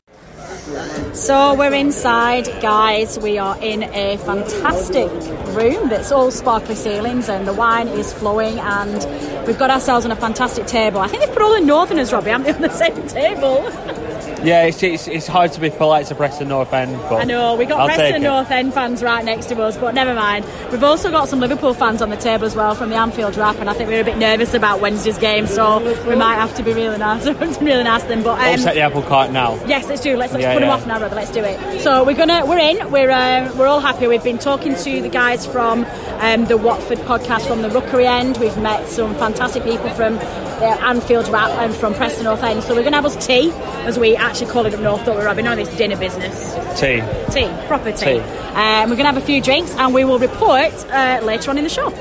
So 1.14 1.56
we're 1.56 1.74
inside, 1.74 2.46
guys. 2.62 3.18
We 3.18 3.40
are 3.40 3.58
in 3.62 3.84
a 3.84 4.18
fantastic 4.18 5.10
room 5.56 5.90
that's 5.90 6.12
all 6.12 6.30
sparkly 6.30 6.76
ceilings 6.76 7.28
and 7.28 7.48
the 7.48 7.54
wine 7.54 7.88
is 7.88 8.14
flowing 8.14 8.60
and 8.60 9.48
we've 9.48 9.58
got 9.58 9.72
ourselves 9.72 10.06
on 10.06 10.12
a 10.12 10.16
fantastic 10.16 10.68
table. 10.68 11.00
I 11.00 11.08
think 11.08 11.24
they've 11.24 11.34
put 11.34 11.42
all 11.42 11.54
the 11.54 11.66
Northerners, 11.66 12.14
Robbie, 12.14 12.30
haven't 12.30 12.46
they, 12.46 12.54
on 12.54 12.62
the 12.62 12.70
same 12.70 13.08
table? 13.08 13.96
Yeah, 14.44 14.64
it's, 14.64 14.82
it's, 14.84 15.08
it's 15.08 15.28
hard 15.28 15.52
to 15.54 15.60
be 15.60 15.70
polite 15.70 16.08
to 16.08 16.16
Preston 16.16 16.48
North 16.48 16.72
End, 16.74 16.96
but 17.10 17.22
I 17.22 17.24
know, 17.24 17.56
we 17.56 17.66
got 17.66 17.80
I'll 17.82 17.88
Preston. 17.88 18.22
North 18.22 18.50
End 18.52 18.74
fans 18.74 19.04
right 19.04 19.24
next 19.24 19.48
to 19.48 19.62
us, 19.62 19.78
but 19.78 19.94
never 19.94 20.14
mind. 20.14 20.46
We've 20.72 20.84
also 20.84 21.12
got 21.12 21.28
some 21.30 21.40
Liverpool 21.40 21.74
fans 21.74 22.02
on 22.02 22.10
the 22.10 22.16
table 22.18 22.46
as 22.46 22.56
well 22.56 22.74
from 22.76 22.90
the 22.90 22.96
Anfield 22.96 23.36
Wrap, 23.36 23.58
and 23.58 23.70
I 23.70 23.74
think 23.74 23.90
we're 23.90 24.02
a 24.02 24.06
bit 24.06 24.18
nervous 24.18 24.54
about 24.54 24.80
Wednesday's 24.82 25.18
game, 25.18 25.46
so 25.48 25.80
we 26.08 26.16
might 26.16 26.36
have 26.36 26.54
to 26.56 26.64
be 26.64 26.74
really 26.74 26.98
nice, 26.98 27.26
really 27.62 27.84
nice 27.84 28.02
to 28.04 28.08
them. 28.08 28.24
But 28.24 28.40
um, 28.40 28.54
Upset 28.54 28.76
the 28.76 28.82
apple 28.82 29.02
cart 29.04 29.32
now. 29.32 29.56
Yes, 29.66 29.88
let's 29.88 30.02
do. 30.02 30.16
Let's, 30.16 30.34
let's 30.34 30.44
Yeah, 30.44 30.54
put 30.54 30.60
them 30.62 30.70
yeah. 30.70 30.76
off 30.76 30.88
now, 30.88 31.00
brother. 31.00 31.16
Let's 31.16 31.32
do 31.32 31.44
it. 31.44 31.82
So 31.82 32.04
we're 32.04 32.16
gonna 32.16 32.46
we're 32.46 32.58
in. 32.60 32.92
We're 32.92 33.12
um, 33.12 33.58
we're 33.58 33.68
all 33.68 33.80
happy. 33.82 34.08
We've 34.08 34.24
been 34.24 34.38
talking 34.40 34.76
to 34.76 35.02
the 35.02 35.10
guys 35.10 35.46
from 35.46 35.86
um, 36.20 36.46
the 36.46 36.58
Watford 36.58 37.00
podcast 37.00 37.48
from 37.48 37.62
the 37.62 37.70
Rookery 37.70 38.06
End. 38.08 38.38
We've 38.38 38.58
met 38.58 38.88
some 38.88 39.14
fantastic 39.16 39.64
people 39.64 39.90
from 39.92 40.18
Anfield 40.66 41.28
Wrap 41.30 41.50
and 41.52 41.74
from 41.74 41.94
Preston 41.94 42.26
North 42.26 42.44
End. 42.44 42.64
So 42.64 42.76
we're 42.76 42.84
gonna 42.84 42.98
have 42.98 43.06
us 43.06 43.26
tea, 43.26 43.52
as 43.86 43.98
we 43.98 44.16
actually 44.16 44.52
call 44.52 44.66
it 44.66 44.74
up 44.74 44.80
north. 44.82 45.06
Don't 45.06 45.18
we, 45.18 45.24
Robbie? 45.24 45.42
No, 45.44 45.56
this 45.56 45.76
dinner 45.78 45.98
business. 45.98 46.54
Tea. 46.80 47.02
Tea, 47.32 47.50
proper 47.68 47.92
tea. 47.92 48.06
Tea. 48.06 48.20
Um, 48.20 48.90
we're 48.90 48.96
gonna 48.96 49.06
have 49.12 49.18
a 49.18 49.22
few 49.22 49.42
drinks 49.42 49.76
and 49.76 49.94
we 49.94 50.04
will 50.04 50.20
report 50.20 50.74
uh, 50.92 51.22
later 51.24 51.50
on 51.52 51.58
in 51.58 51.64
the 51.64 51.70
show. 51.70 51.94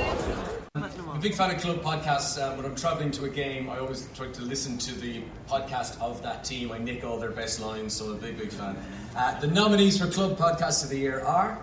I'm 0.74 0.84
a 0.84 1.20
big 1.20 1.34
fan 1.34 1.50
of 1.50 1.60
club 1.60 1.82
podcasts. 1.82 2.40
Uh, 2.40 2.54
when 2.54 2.64
I'm 2.64 2.76
travelling 2.76 3.10
to 3.12 3.24
a 3.24 3.28
game, 3.28 3.68
I 3.68 3.78
always 3.78 4.08
try 4.14 4.28
to 4.28 4.42
listen 4.42 4.78
to 4.78 4.94
the 4.94 5.22
podcast 5.48 6.00
of 6.00 6.22
that 6.22 6.44
team. 6.44 6.70
I 6.70 6.78
nick 6.78 7.02
all 7.04 7.18
their 7.18 7.32
best 7.32 7.60
lines, 7.60 7.92
so 7.94 8.04
I'm 8.06 8.12
a 8.12 8.14
big, 8.14 8.38
big 8.38 8.50
fan. 8.52 8.76
Uh, 9.16 9.38
the 9.40 9.48
nominees 9.48 9.98
for 10.00 10.06
Club 10.06 10.38
Podcast 10.38 10.84
of 10.84 10.90
the 10.90 10.98
Year 10.98 11.20
are 11.20 11.58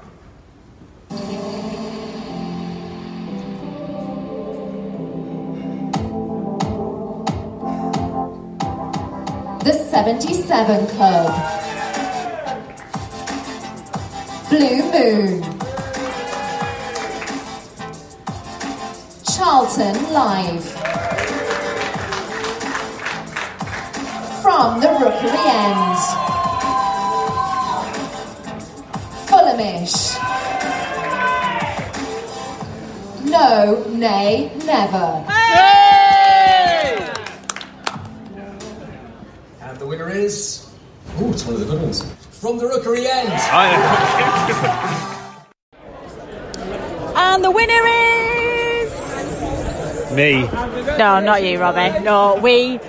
77 9.95 10.87
Club. 10.87 11.31
Blue 14.49 14.83
Moon. 14.91 15.41
Charlton 19.23 19.95
Live. 20.11 20.65
From 24.41 24.81
the 24.81 24.89
Rookery 24.99 25.39
End. 25.63 25.97
Fulhamish. 29.29 30.19
No, 33.23 33.85
nay, 33.93 34.51
never. 34.65 35.34
Is. 40.15 40.69
Oh, 41.17 41.31
it's 41.31 41.45
one 41.45 41.55
of 41.55 41.61
the 41.61 41.67
good 41.67 41.81
ones. 41.81 42.03
From 42.31 42.57
the 42.57 42.65
Rookery 42.65 43.05
End. 43.07 43.31
And 47.17 47.43
the 47.43 47.51
winner 47.51 47.81
is. 47.87 48.91
Me. 50.15 50.41
No, 50.97 51.19
not 51.19 51.43
you, 51.43 51.59
Robbie. 51.59 51.99
No, 52.03 52.39
we 52.41 52.79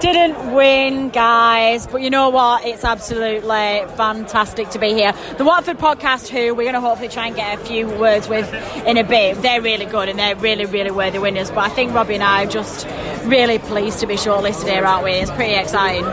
didn't 0.00 0.54
win, 0.54 1.10
guys. 1.10 1.86
But 1.86 2.02
you 2.02 2.10
know 2.10 2.30
what? 2.30 2.64
It's 2.64 2.84
absolutely 2.84 3.84
fantastic 3.96 4.70
to 4.70 4.78
be 4.78 4.94
here. 4.94 5.12
The 5.38 5.44
Watford 5.44 5.78
podcast, 5.78 6.28
who 6.28 6.54
we're 6.54 6.64
going 6.64 6.74
to 6.74 6.80
hopefully 6.80 7.08
try 7.08 7.28
and 7.28 7.36
get 7.36 7.60
a 7.60 7.64
few 7.64 7.86
words 7.86 8.28
with 8.28 8.52
in 8.86 8.96
a 8.96 9.04
bit, 9.04 9.40
they're 9.42 9.62
really 9.62 9.86
good 9.86 10.08
and 10.08 10.18
they're 10.18 10.36
really, 10.36 10.64
really 10.66 10.90
worthy 10.90 11.18
winners. 11.18 11.50
But 11.50 11.58
I 11.58 11.68
think 11.68 11.94
Robbie 11.94 12.14
and 12.14 12.22
I 12.22 12.44
are 12.44 12.48
just 12.48 12.86
really 13.24 13.58
pleased 13.58 14.00
to 14.00 14.06
be 14.06 14.14
shortlisted 14.14 14.68
here, 14.68 14.84
aren't 14.84 15.04
we? 15.04 15.12
It's 15.12 15.30
pretty 15.30 15.54
exciting. 15.54 16.04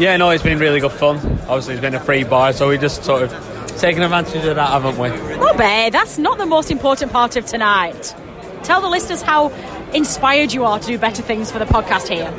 Yeah, 0.00 0.16
no, 0.16 0.30
it's 0.30 0.42
been 0.42 0.58
really 0.58 0.80
good 0.80 0.92
fun. 0.92 1.18
Obviously, 1.42 1.74
it's 1.74 1.82
been 1.82 1.94
a 1.94 2.00
free 2.00 2.24
bar, 2.24 2.54
so 2.54 2.70
we 2.70 2.78
just 2.78 3.04
sort 3.04 3.22
of 3.22 3.76
taken 3.76 4.02
advantage 4.02 4.46
of 4.46 4.56
that, 4.56 4.70
haven't 4.70 4.96
we? 4.96 5.10
Robbie, 5.36 5.90
that's 5.90 6.16
not 6.16 6.38
the 6.38 6.46
most 6.46 6.70
important 6.70 7.12
part 7.12 7.36
of 7.36 7.44
tonight. 7.44 8.14
Tell 8.62 8.80
the 8.80 8.88
listeners 8.88 9.20
how 9.20 9.50
inspired 9.92 10.54
you 10.54 10.64
are 10.64 10.78
to 10.78 10.86
do 10.86 10.98
better 10.98 11.20
things 11.20 11.52
for 11.52 11.58
the 11.58 11.66
podcast 11.66 12.08
here. 12.08 12.32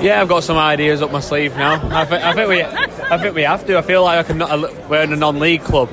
Yeah, 0.00 0.20
I've 0.20 0.28
got 0.28 0.44
some 0.44 0.56
ideas 0.56 1.02
up 1.02 1.10
my 1.10 1.18
sleeve 1.18 1.56
now. 1.56 1.84
I, 1.88 2.02
I 2.02 2.32
think 2.34 2.48
we, 2.48 2.62
I 2.62 3.18
think 3.18 3.34
we 3.34 3.42
have 3.42 3.66
to. 3.66 3.76
I 3.76 3.82
feel 3.82 4.04
like 4.04 4.18
I 4.18 4.22
can. 4.22 4.38
Not, 4.38 4.88
we're 4.88 5.02
in 5.02 5.12
a 5.12 5.16
non-league 5.16 5.62
club, 5.62 5.88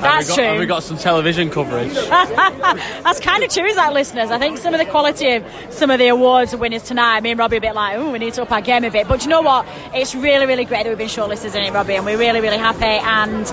That's 0.00 0.26
we 0.26 0.28
got, 0.28 0.34
true. 0.36 0.44
And 0.44 0.58
we 0.58 0.66
got 0.66 0.82
some 0.82 0.96
television 0.96 1.50
coverage. 1.50 1.94
That's 1.94 3.20
kind 3.20 3.42
of 3.42 3.52
true, 3.52 3.64
is 3.64 3.76
that, 3.76 3.92
listeners? 3.92 4.30
I 4.30 4.38
think 4.38 4.58
some 4.58 4.74
of 4.74 4.80
the 4.80 4.86
quality 4.86 5.32
of 5.34 5.44
some 5.70 5.90
of 5.90 5.98
the 5.98 6.08
awards 6.08 6.54
winners 6.54 6.82
tonight, 6.82 7.22
me 7.22 7.30
and 7.30 7.38
Robbie 7.38 7.56
are 7.56 7.58
a 7.58 7.62
bit 7.62 7.74
like, 7.74 7.96
oh, 7.96 8.10
we 8.10 8.18
need 8.18 8.34
to 8.34 8.42
up 8.42 8.50
our 8.50 8.60
game 8.60 8.84
a 8.84 8.90
bit. 8.90 9.08
But 9.08 9.22
you 9.22 9.28
know 9.28 9.42
what? 9.42 9.66
It's 9.94 10.14
really, 10.14 10.46
really 10.46 10.64
great 10.64 10.84
that 10.84 10.88
we've 10.88 10.98
been 10.98 11.08
shortlisted 11.08 11.54
in 11.54 11.64
it, 11.64 11.72
Robbie, 11.72 11.94
and 11.96 12.04
we're 12.04 12.18
really, 12.18 12.40
really 12.40 12.58
happy. 12.58 12.84
And 12.84 13.46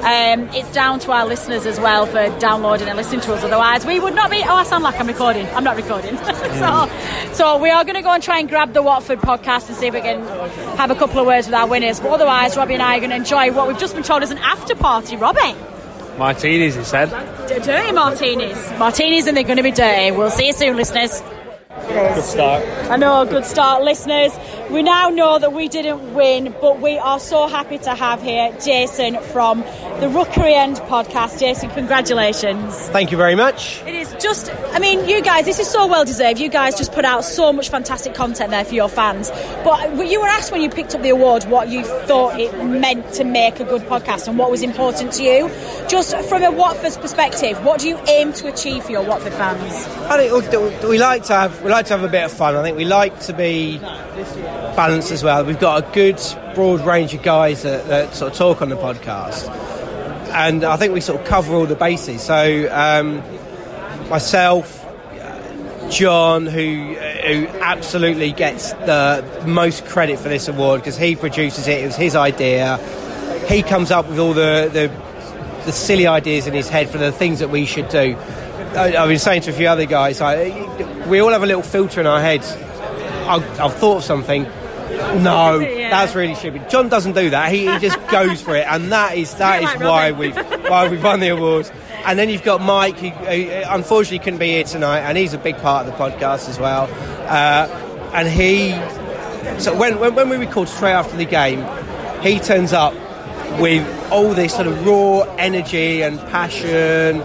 um, 0.00 0.54
it's 0.54 0.72
down 0.72 0.98
to 1.00 1.12
our 1.12 1.26
listeners 1.26 1.66
as 1.66 1.78
well 1.78 2.06
for 2.06 2.28
downloading 2.38 2.88
and 2.88 2.96
listening 2.96 3.20
to 3.22 3.34
us. 3.34 3.44
Otherwise, 3.44 3.84
we 3.86 4.00
would 4.00 4.14
not 4.14 4.30
be. 4.30 4.42
Oh, 4.42 4.54
I 4.54 4.64
sound 4.64 4.84
like 4.84 4.98
I'm 4.98 5.06
recording. 5.06 5.46
I'm 5.48 5.64
not 5.64 5.76
recording. 5.76 6.16
so, 6.58 6.90
so 7.32 7.58
we 7.58 7.70
are 7.70 7.84
going 7.84 7.96
to 7.96 8.02
go 8.02 8.12
and 8.12 8.22
try 8.22 8.38
and 8.38 8.48
grab 8.48 8.72
the 8.72 8.82
Watford 8.82 9.20
podcast 9.20 9.68
and 9.68 9.76
see 9.76 9.86
if 9.88 9.94
we 9.94 10.00
can 10.00 10.20
have 10.76 10.90
a 10.90 10.94
couple 10.94 11.20
of 11.20 11.26
words 11.26 11.46
with 11.46 11.54
our 11.54 11.66
winners. 11.66 12.00
But 12.00 12.10
otherwise, 12.12 12.56
Robbie 12.56 12.74
and 12.74 12.82
I 12.82 12.96
are 12.96 13.00
going 13.00 13.10
to 13.10 13.16
enjoy 13.16 13.52
what 13.52 13.68
we've 13.68 13.78
just 13.78 13.94
been 13.94 14.02
told 14.02 14.22
is 14.22 14.30
an 14.30 14.38
after 14.38 14.74
party. 14.74 15.16
Robbie. 15.16 15.69
Martinis, 16.20 16.74
he 16.74 16.84
said. 16.84 17.08
Dirty 17.48 17.92
martinis. 17.92 18.70
Martinis 18.78 19.26
and 19.26 19.34
they're 19.34 19.42
going 19.42 19.56
to 19.56 19.62
be 19.62 19.70
dirty. 19.70 20.10
We'll 20.10 20.28
see 20.28 20.48
you 20.48 20.52
soon, 20.52 20.76
listeners. 20.76 21.22
Good 21.90 22.22
start. 22.22 22.64
I 22.88 22.96
know, 22.96 23.22
a 23.22 23.26
good 23.26 23.44
start, 23.44 23.82
listeners. 23.82 24.32
We 24.70 24.82
now 24.84 25.08
know 25.08 25.40
that 25.40 25.52
we 25.52 25.66
didn't 25.66 26.14
win, 26.14 26.54
but 26.60 26.80
we 26.80 26.96
are 26.98 27.18
so 27.18 27.48
happy 27.48 27.78
to 27.78 27.94
have 27.94 28.22
here 28.22 28.56
Jason 28.64 29.20
from 29.32 29.60
the 29.98 30.08
Rookery 30.08 30.54
End 30.54 30.76
podcast. 30.76 31.40
Jason, 31.40 31.68
congratulations. 31.70 32.74
Thank 32.90 33.10
you 33.10 33.16
very 33.16 33.34
much. 33.34 33.82
It 33.82 33.94
is 33.96 34.14
just, 34.20 34.52
I 34.72 34.78
mean, 34.78 35.08
you 35.08 35.20
guys, 35.22 35.44
this 35.44 35.58
is 35.58 35.68
so 35.68 35.88
well 35.88 36.04
deserved. 36.04 36.38
You 36.38 36.48
guys 36.48 36.76
just 36.76 36.92
put 36.92 37.04
out 37.04 37.24
so 37.24 37.52
much 37.52 37.68
fantastic 37.68 38.14
content 38.14 38.50
there 38.50 38.64
for 38.64 38.74
your 38.74 38.88
fans. 38.88 39.30
But 39.64 40.08
you 40.08 40.20
were 40.20 40.28
asked 40.28 40.52
when 40.52 40.62
you 40.62 40.70
picked 40.70 40.94
up 40.94 41.02
the 41.02 41.10
award 41.10 41.44
what 41.44 41.68
you 41.68 41.82
thought 41.82 42.38
it 42.38 42.64
meant 42.64 43.12
to 43.14 43.24
make 43.24 43.58
a 43.58 43.64
good 43.64 43.82
podcast 43.82 44.28
and 44.28 44.38
what 44.38 44.52
was 44.52 44.62
important 44.62 45.12
to 45.14 45.24
you. 45.24 45.48
Just 45.88 46.16
from 46.28 46.44
a 46.44 46.52
Watford's 46.52 46.96
perspective, 46.96 47.62
what 47.64 47.80
do 47.80 47.88
you 47.88 47.98
aim 48.06 48.32
to 48.34 48.46
achieve 48.46 48.84
for 48.84 48.92
your 48.92 49.02
Watford 49.02 49.32
fans? 49.32 49.74
I 50.08 50.28
think 50.28 50.82
we 50.84 50.98
like 50.98 51.24
to 51.24 51.32
have 51.32 51.62
we 51.62 51.70
like 51.70 51.79
to 51.86 51.96
have 51.96 52.04
a 52.04 52.08
bit 52.08 52.24
of 52.24 52.32
fun. 52.32 52.56
I 52.56 52.62
think 52.62 52.76
we 52.76 52.84
like 52.84 53.18
to 53.20 53.32
be 53.32 53.78
balanced 53.78 55.10
as 55.10 55.22
well. 55.22 55.44
We've 55.44 55.58
got 55.58 55.84
a 55.84 55.92
good 55.92 56.20
broad 56.54 56.80
range 56.80 57.14
of 57.14 57.22
guys 57.22 57.62
that, 57.62 57.86
that 57.88 58.14
sort 58.14 58.32
of 58.32 58.38
talk 58.38 58.62
on 58.62 58.68
the 58.68 58.76
podcast, 58.76 59.48
and 60.30 60.64
I 60.64 60.76
think 60.76 60.94
we 60.94 61.00
sort 61.00 61.20
of 61.20 61.26
cover 61.26 61.54
all 61.54 61.66
the 61.66 61.76
bases. 61.76 62.22
So 62.22 62.68
um, 62.72 63.22
myself, 64.08 64.86
John, 65.90 66.46
who 66.46 66.94
who 66.94 67.46
absolutely 67.60 68.32
gets 68.32 68.72
the 68.72 69.44
most 69.46 69.84
credit 69.86 70.18
for 70.18 70.28
this 70.28 70.48
award 70.48 70.80
because 70.80 70.96
he 70.96 71.16
produces 71.16 71.68
it. 71.68 71.82
It 71.82 71.86
was 71.86 71.96
his 71.96 72.16
idea. 72.16 72.78
He 73.48 73.62
comes 73.62 73.90
up 73.90 74.08
with 74.08 74.18
all 74.18 74.32
the, 74.32 74.70
the 74.72 75.10
the 75.66 75.72
silly 75.72 76.06
ideas 76.06 76.46
in 76.46 76.54
his 76.54 76.68
head 76.68 76.88
for 76.88 76.98
the 76.98 77.12
things 77.12 77.40
that 77.40 77.50
we 77.50 77.66
should 77.66 77.88
do. 77.88 78.16
I, 78.76 78.94
I 78.94 79.06
was 79.06 79.22
saying 79.22 79.42
to 79.42 79.50
a 79.50 79.52
few 79.54 79.66
other 79.68 79.86
guys, 79.86 80.20
I, 80.20 80.50
we 81.08 81.20
all 81.20 81.30
have 81.30 81.42
a 81.42 81.46
little 81.46 81.62
filter 81.62 82.00
in 82.00 82.06
our 82.06 82.20
heads. 82.20 82.50
I've, 83.26 83.60
I've 83.60 83.74
thought 83.74 83.98
of 83.98 84.04
something. 84.04 84.44
No, 85.22 85.58
Yeah. 85.58 85.90
that's 85.90 86.14
really 86.14 86.34
stupid. 86.34 86.68
John 86.68 86.88
doesn't 86.88 87.14
do 87.14 87.30
that. 87.30 87.52
He, 87.52 87.66
he 87.70 87.78
just 87.78 87.98
goes 88.10 88.40
for 88.42 88.54
it, 88.56 88.66
and 88.68 88.92
that 88.92 89.16
is 89.16 89.34
that 89.36 89.62
is 89.62 89.68
like 89.68 89.80
why 89.80 90.12
we've 90.12 90.36
why 90.68 90.88
we've 90.88 91.02
won 91.02 91.20
the 91.20 91.28
awards. 91.28 91.70
And 92.04 92.18
then 92.18 92.28
you've 92.28 92.42
got 92.44 92.60
Mike, 92.60 92.96
who, 92.98 93.08
who 93.10 93.50
unfortunately 93.68 94.18
couldn't 94.20 94.38
be 94.38 94.48
here 94.48 94.64
tonight, 94.64 95.00
and 95.00 95.16
he's 95.18 95.32
a 95.34 95.38
big 95.38 95.56
part 95.58 95.86
of 95.86 95.92
the 95.92 95.98
podcast 95.98 96.48
as 96.48 96.58
well. 96.58 96.84
Uh, 97.28 97.66
and 98.14 98.28
he, 98.28 98.70
so 99.60 99.76
when, 99.76 99.98
when 100.00 100.14
when 100.14 100.28
we 100.28 100.36
record 100.36 100.68
straight 100.68 100.92
after 100.92 101.16
the 101.16 101.24
game, 101.24 101.64
he 102.22 102.38
turns 102.38 102.72
up 102.72 102.92
with 103.60 103.86
all 104.12 104.32
this 104.34 104.54
sort 104.54 104.66
of 104.66 104.86
raw 104.86 105.20
energy 105.38 106.02
and 106.02 106.18
passion. 106.30 107.22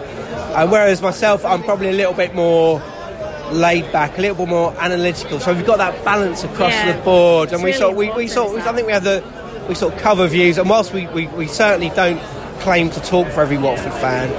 And 0.56 0.72
whereas 0.72 1.02
myself, 1.02 1.44
I'm 1.46 1.64
probably 1.64 1.90
a 1.90 1.94
little 1.94 2.14
bit 2.14 2.34
more 2.34 2.82
laid 3.52 3.92
back, 3.92 4.18
a 4.18 4.22
little 4.22 4.38
bit 4.38 4.48
more 4.48 4.74
analytical. 4.80 5.40
So 5.40 5.54
we've 5.54 5.66
got 5.66 5.78
that 5.78 6.04
balance 6.04 6.44
across 6.44 6.72
Yeah. 6.74 6.94
the 6.98 7.04
board, 7.04 7.52
and 7.54 7.62
we 7.62 7.72
really 7.72 7.80
sort 7.80 7.92
of, 7.92 7.98
we, 7.98 8.10
we 8.12 8.28
sort 8.28 8.58
of, 8.60 8.68
I 8.68 8.74
think 8.74 8.88
we 8.88 8.94
have 8.94 9.04
the 9.04 9.24
we 9.68 9.76
sort 9.76 9.94
of 9.94 10.00
cover 10.00 10.28
views. 10.28 10.58
And 10.58 10.70
whilst 10.70 10.94
we, 10.94 11.08
we, 11.08 11.28
we 11.28 11.48
certainly 11.48 11.90
don't 11.90 12.20
claim 12.62 12.90
to 12.92 13.00
talk 13.02 13.28
for 13.30 13.42
every 13.42 13.58
Watford 13.58 13.94
fan, 13.94 14.32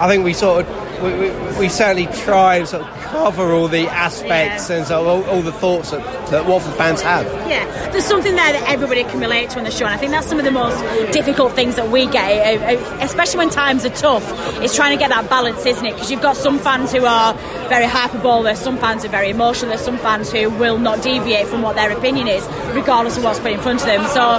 I 0.00 0.08
think 0.08 0.24
we 0.24 0.32
sort 0.34 0.64
of 0.66 0.81
we, 1.02 1.12
we, 1.18 1.58
we 1.58 1.68
certainly 1.68 2.06
try 2.22 2.56
and 2.56 2.68
sort 2.68 2.82
of 2.82 2.88
cover 3.02 3.52
all 3.52 3.68
the 3.68 3.86
aspects 3.88 4.70
and 4.70 4.86
sort 4.86 5.06
of 5.06 5.06
all, 5.06 5.24
all 5.24 5.42
the 5.42 5.52
thoughts 5.52 5.90
that, 5.90 6.30
that 6.30 6.46
Watford 6.46 6.74
fans 6.74 7.02
have. 7.02 7.26
Yeah, 7.48 7.90
there's 7.90 8.04
something 8.04 8.34
there 8.34 8.52
that 8.52 8.68
everybody 8.68 9.04
can 9.04 9.20
relate 9.20 9.50
to 9.50 9.58
on 9.58 9.64
the 9.64 9.70
show, 9.70 9.84
and 9.84 9.94
I 9.94 9.98
think 9.98 10.12
that's 10.12 10.26
some 10.26 10.38
of 10.38 10.44
the 10.44 10.50
most 10.50 10.80
difficult 11.12 11.52
things 11.52 11.76
that 11.76 11.90
we 11.90 12.06
get, 12.06 12.62
uh, 12.62 12.64
uh, 12.64 12.98
especially 13.00 13.38
when 13.38 13.50
times 13.50 13.84
are 13.84 13.90
tough. 13.90 14.22
Is 14.62 14.74
trying 14.74 14.96
to 14.96 14.98
get 14.98 15.08
that 15.10 15.28
balance, 15.28 15.66
isn't 15.66 15.84
it? 15.84 15.94
Because 15.94 16.10
you've 16.10 16.22
got 16.22 16.36
some 16.36 16.58
fans 16.58 16.92
who 16.92 17.04
are 17.04 17.34
very 17.68 17.86
hyperbole, 17.86 18.44
there's 18.44 18.58
some 18.58 18.78
fans 18.78 19.02
who 19.02 19.08
are 19.08 19.12
very 19.12 19.30
emotional, 19.30 19.70
there's 19.70 19.84
some 19.84 19.98
fans 19.98 20.30
who 20.30 20.50
will 20.50 20.78
not 20.78 21.02
deviate 21.02 21.46
from 21.46 21.62
what 21.62 21.76
their 21.76 21.90
opinion 21.96 22.28
is, 22.28 22.46
regardless 22.74 23.16
of 23.16 23.24
what's 23.24 23.40
put 23.40 23.52
in 23.52 23.60
front 23.60 23.80
of 23.80 23.86
them. 23.86 24.06
So 24.06 24.38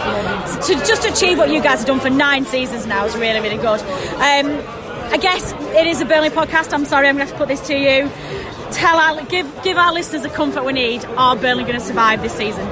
to 0.74 0.86
just 0.86 1.06
achieve 1.06 1.38
what 1.38 1.50
you 1.50 1.62
guys 1.62 1.80
have 1.80 1.88
done 1.88 2.00
for 2.00 2.10
nine 2.10 2.46
seasons 2.46 2.86
now 2.88 3.06
is 3.06 3.16
really, 3.16 3.40
really 3.40 3.58
good. 3.58 3.82
Um, 4.20 4.83
I 5.12 5.18
guess 5.18 5.52
it 5.52 5.88
is 5.88 6.02
a 6.02 6.06
Burnley 6.06 6.30
podcast. 6.30 6.74
I'm 6.74 6.86
sorry, 6.86 7.08
I'm 7.08 7.16
going 7.18 7.28
to 7.28 7.34
have 7.34 7.40
to 7.40 7.46
put 7.46 7.48
this 7.48 7.68
to 7.68 7.76
you. 7.78 8.10
Tell 8.72 8.98
our, 8.98 9.24
give 9.26 9.64
give 9.64 9.78
our 9.78 9.94
listeners 9.94 10.24
the 10.24 10.30
comfort 10.30 10.66
we 10.66 10.74
need. 10.74 11.06
Are 11.18 11.36
Burnley 11.36 11.64
going 11.64 11.76
to 11.76 11.86
survive 11.86 12.22
this 12.22 12.34
season? 12.34 12.68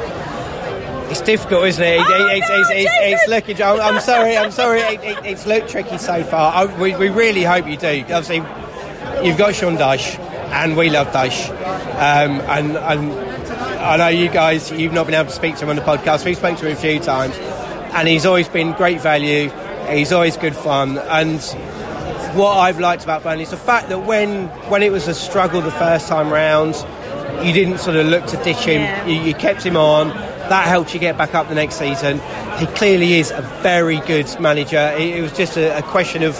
It's 1.12 1.22
difficult, 1.22 1.66
isn't 1.66 1.84
it? 1.84 2.00
Oh, 2.00 2.28
it's, 2.32 2.50
no, 2.50 2.60
it's, 2.62 2.70
it's, 2.72 2.92
it's 3.00 3.28
looking. 3.28 3.62
I'm, 3.62 3.82
I'm 3.82 4.02
sorry. 4.02 4.38
I'm 4.38 4.52
sorry. 4.52 4.80
It, 4.80 5.04
it, 5.04 5.26
it's 5.26 5.46
looked 5.46 5.70
tricky 5.70 5.98
so 5.98 6.24
far. 6.24 6.54
I, 6.54 6.80
we, 6.80 6.96
we 6.96 7.10
really 7.10 7.44
hope 7.44 7.68
you 7.68 7.76
do. 7.76 8.06
Obviously, 8.10 8.38
you've 9.24 9.38
got 9.38 9.54
Sean 9.54 9.76
Dyche, 9.76 10.18
and 10.20 10.78
we 10.78 10.90
love 10.90 11.08
Dyche. 11.08 11.50
Um, 11.50 12.40
and, 12.42 12.78
and 12.78 13.12
I 13.80 13.98
know 13.98 14.08
you 14.08 14.30
guys. 14.30 14.72
You've 14.72 14.94
not 14.94 15.06
been 15.06 15.16
able 15.16 15.30
to 15.30 15.36
speak 15.36 15.58
to 15.58 15.66
him 15.66 15.70
on 15.70 15.76
the 15.76 15.82
podcast. 15.82 16.24
We've 16.24 16.38
spoken 16.38 16.56
to 16.60 16.68
him 16.68 16.78
a 16.78 16.80
few 16.80 17.00
times, 17.02 17.36
and 17.94 18.08
he's 18.08 18.26
always 18.26 18.48
been 18.48 18.72
great 18.72 19.02
value. 19.02 19.50
He's 19.90 20.14
always 20.14 20.38
good 20.38 20.56
fun, 20.56 20.98
and 20.98 21.42
what 22.34 22.58
I've 22.58 22.80
liked 22.80 23.04
about 23.04 23.24
Burnley 23.24 23.44
is 23.44 23.52
the 23.52 23.58
fact 23.58 23.90
that 23.90 24.06
when 24.06 24.48
when 24.70 24.84
it 24.84 24.92
was 24.92 25.08
a 25.08 25.14
struggle 25.14 25.62
the 25.62 25.72
first 25.72 26.08
time 26.08 26.32
round, 26.32 26.76
you 27.46 27.54
didn't 27.54 27.80
sort 27.80 27.96
of 27.98 28.08
look 28.08 28.26
to 28.28 28.38
ditch 28.44 28.58
him. 28.66 28.82
Yeah. 28.82 29.06
You, 29.06 29.22
you 29.22 29.34
kept 29.34 29.64
him 29.64 29.76
on. 29.78 30.10
That 30.50 30.68
helped 30.68 30.94
you 30.94 31.00
get 31.00 31.18
back 31.18 31.34
up 31.34 31.48
the 31.50 31.56
next 31.56 31.76
season. 31.76 32.20
He 32.60 32.66
clearly 32.68 33.14
is 33.20 33.32
a 33.32 33.42
very 33.62 34.00
good 34.02 34.28
manager. 34.40 34.94
It, 34.98 35.18
it 35.18 35.22
was 35.22 35.32
just 35.34 35.58
a, 35.58 35.78
a 35.78 35.82
question 35.82 36.24
of 36.24 36.36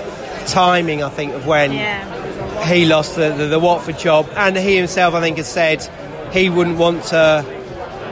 timing, 0.48 1.02
I 1.04 1.10
think, 1.10 1.34
of 1.34 1.48
when 1.48 1.72
Yeah. 1.72 2.66
he 2.66 2.86
lost 2.86 3.16
the, 3.16 3.30
the, 3.32 3.46
the 3.48 3.60
Watford 3.60 3.98
job. 3.98 4.28
And 4.36 4.58
he 4.58 4.76
himself, 4.76 5.14
I 5.14 5.22
think, 5.22 5.38
has 5.38 5.48
said 5.48 5.82
he 6.34 6.50
wouldn't 6.50 6.78
want 6.78 7.04
to 7.06 7.46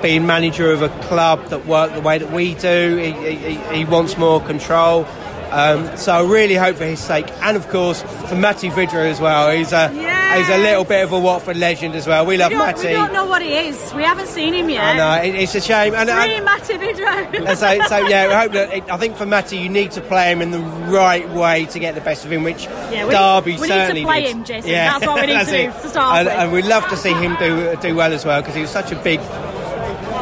be 0.01 0.17
manager 0.19 0.71
of 0.71 0.81
a 0.81 0.89
club 1.07 1.45
that 1.47 1.65
worked 1.65 1.93
the 1.95 2.01
way 2.01 2.17
that 2.17 2.31
we 2.31 2.55
do. 2.55 2.95
He, 2.95 3.11
he, 3.33 3.55
he 3.75 3.85
wants 3.85 4.17
more 4.17 4.39
control. 4.41 5.03
Um, 5.51 5.97
so 5.97 6.11
I 6.13 6.21
really 6.31 6.55
hope 6.55 6.75
for 6.77 6.85
his 6.85 6.99
sake, 6.99 7.27
and 7.41 7.57
of 7.57 7.67
course 7.69 8.01
for 8.27 8.35
Matty 8.35 8.69
Vydra 8.69 9.09
as 9.09 9.19
well. 9.19 9.49
He's 9.51 9.71
a 9.71 9.87
he's 9.89 10.49
a 10.49 10.57
little 10.59 10.83
bit 10.83 11.03
of 11.03 11.11
a 11.11 11.19
Watford 11.19 11.57
legend 11.57 11.95
as 11.95 12.05
well. 12.05 12.25
We 12.25 12.37
love 12.37 12.51
we, 12.51 12.57
don't, 12.57 12.67
Matty. 12.67 12.87
we 12.89 12.93
don't 12.93 13.13
know 13.13 13.25
what 13.25 13.41
he 13.41 13.53
is. 13.55 13.93
We 13.93 14.03
haven't 14.03 14.27
seen 14.27 14.53
him 14.53 14.69
yet. 14.69 14.83
I 14.83 14.97
know 14.97 15.23
it, 15.23 15.35
it's 15.35 15.55
a 15.55 15.61
shame. 15.61 15.95
And, 15.95 16.07
Free 16.09 16.35
and, 16.35 16.45
Matty 16.45 16.73
Vydra. 16.77 17.55
so, 17.55 17.79
so 17.87 18.07
yeah, 18.07 18.27
we 18.27 18.33
hope 18.33 18.51
that. 18.53 18.91
I 18.91 18.97
think 18.97 19.15
for 19.17 19.25
Matty, 19.25 19.57
you 19.57 19.69
need 19.69 19.91
to 19.91 20.01
play 20.01 20.31
him 20.31 20.41
in 20.41 20.51
the 20.51 20.59
right 20.59 21.27
way 21.29 21.65
to 21.65 21.79
get 21.79 21.95
the 21.95 22.01
best 22.01 22.25
of 22.25 22.31
him, 22.31 22.43
which 22.43 22.65
Yeah, 22.65 23.05
we 23.05 23.11
Derby 23.11 23.51
need- 23.53 23.59
we 23.61 23.67
need 23.67 23.73
to 23.73 23.79
certainly 23.81 24.03
play 24.03 24.21
did. 24.23 24.35
him, 24.35 24.43
Jason. 24.43 24.71
That's 24.71 25.05
what 25.07 25.21
we 25.21 25.27
need 25.35 25.45
to 25.45 25.51
do, 25.51 25.71
to 25.81 25.89
start 25.89 26.17
and, 26.19 26.27
with. 26.27 26.35
and 26.37 26.51
we'd 26.51 26.65
love 26.65 26.87
to 26.89 26.95
see 26.97 27.13
him 27.13 27.35
do 27.39 27.75
do 27.81 27.95
well 27.95 28.13
as 28.13 28.23
well 28.25 28.41
because 28.41 28.55
he 28.55 28.61
was 28.61 28.69
such 28.69 28.91
a 28.91 28.95
big 28.97 29.19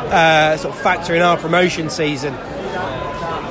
uh, 0.10 0.56
sort 0.58 0.74
of 0.74 0.82
factor 0.82 1.14
in 1.16 1.22
our 1.22 1.38
promotion 1.38 1.90
season. 1.90 2.34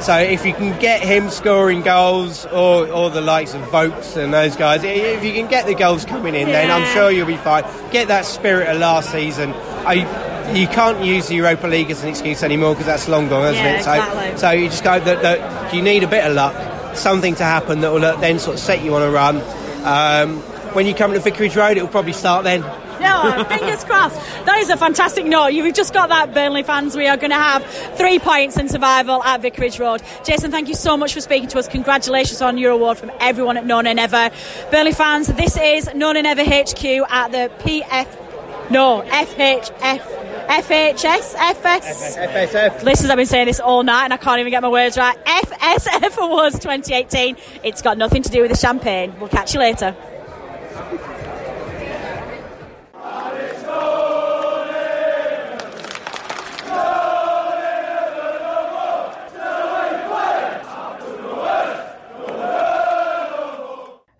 So 0.00 0.16
if 0.18 0.44
you 0.46 0.52
can 0.52 0.78
get 0.78 1.02
him 1.02 1.30
scoring 1.30 1.82
goals, 1.82 2.46
or, 2.46 2.86
or 2.88 3.10
the 3.10 3.20
likes 3.20 3.54
of 3.54 3.62
Vokes 3.70 4.16
and 4.16 4.32
those 4.32 4.54
guys, 4.56 4.84
if 4.84 5.24
you 5.24 5.32
can 5.32 5.48
get 5.48 5.66
the 5.66 5.74
goals 5.74 6.04
coming 6.04 6.34
in, 6.34 6.48
then 6.48 6.70
I'm 6.70 6.94
sure 6.94 7.10
you'll 7.10 7.26
be 7.26 7.36
fine. 7.36 7.64
Get 7.90 8.08
that 8.08 8.24
spirit 8.24 8.68
of 8.68 8.78
last 8.78 9.10
season. 9.10 9.52
I, 9.52 10.52
you 10.52 10.68
can't 10.68 11.04
use 11.04 11.28
the 11.28 11.34
Europa 11.34 11.66
League 11.66 11.90
as 11.90 12.02
an 12.02 12.10
excuse 12.10 12.42
anymore 12.42 12.74
because 12.74 12.86
that's 12.86 13.08
long 13.08 13.28
gone, 13.28 13.42
hasn't 13.42 13.64
Yeah, 13.64 13.78
it? 13.78 13.82
So, 13.84 13.92
exactly. 13.92 14.38
so 14.38 14.50
you 14.50 14.68
just 14.68 14.84
go 14.84 15.00
that, 15.00 15.22
that 15.22 15.74
you 15.74 15.82
need 15.82 16.04
a 16.04 16.08
bit 16.08 16.24
of 16.24 16.34
luck, 16.34 16.96
something 16.96 17.34
to 17.36 17.44
happen 17.44 17.80
that 17.80 17.92
will 17.92 18.04
uh, 18.04 18.16
then 18.20 18.38
sort 18.38 18.54
of 18.54 18.60
set 18.60 18.82
you 18.84 18.94
on 18.94 19.02
a 19.02 19.10
run. 19.10 19.42
Um, 19.84 20.40
when 20.74 20.86
you 20.86 20.94
come 20.94 21.12
to 21.14 21.20
Vicarage 21.20 21.56
Road, 21.56 21.78
it 21.78 21.82
will 21.82 21.88
probably 21.88 22.12
start 22.12 22.44
then. 22.44 22.62
No, 23.00 23.44
fingers 23.48 23.84
crossed. 23.84 24.16
That 24.46 24.58
is 24.58 24.70
a 24.70 24.76
fantastic 24.76 25.26
note. 25.26 25.48
You've 25.48 25.74
just 25.74 25.92
got 25.92 26.08
that, 26.08 26.34
Burnley 26.34 26.62
fans. 26.62 26.96
We 26.96 27.06
are 27.06 27.16
going 27.16 27.30
to 27.30 27.36
have 27.36 27.64
three 27.96 28.18
points 28.18 28.56
in 28.56 28.68
survival 28.68 29.22
at 29.22 29.42
Vicarage 29.42 29.78
Road. 29.78 30.02
Jason, 30.24 30.50
thank 30.50 30.68
you 30.68 30.74
so 30.74 30.96
much 30.96 31.14
for 31.14 31.20
speaking 31.20 31.48
to 31.50 31.58
us. 31.58 31.68
Congratulations 31.68 32.42
on 32.42 32.58
your 32.58 32.72
award 32.72 32.98
from 32.98 33.10
everyone 33.20 33.56
at 33.56 33.66
No 33.66 33.80
Nay 33.80 33.94
Never. 33.94 34.30
Burnley 34.70 34.92
fans, 34.92 35.28
this 35.28 35.56
is 35.56 35.92
No 35.94 36.12
Nay 36.12 36.22
Never 36.22 36.42
HQ 36.42 36.84
at 37.10 37.32
the 37.32 37.50
PF. 37.62 38.70
No, 38.70 39.02
FHF 39.06 40.26
FHS, 40.46 41.34
FS. 41.34 42.16
FSF. 42.16 42.82
Listeners, 42.84 43.10
I've 43.10 43.16
been 43.16 43.26
saying 43.26 43.46
this 43.46 43.58
all 43.60 43.82
night 43.82 44.04
and 44.04 44.12
I 44.12 44.16
can't 44.16 44.38
even 44.38 44.50
get 44.50 44.62
my 44.62 44.68
words 44.68 44.96
right. 44.96 45.16
FSF 45.24 46.16
Awards 46.18 46.58
2018. 46.60 47.36
It's 47.64 47.82
got 47.82 47.98
nothing 47.98 48.22
to 48.22 48.30
do 48.30 48.42
with 48.42 48.52
the 48.52 48.56
champagne. 48.56 49.12
We'll 49.18 49.28
catch 49.28 49.54
you 49.54 49.60
later. 49.60 49.94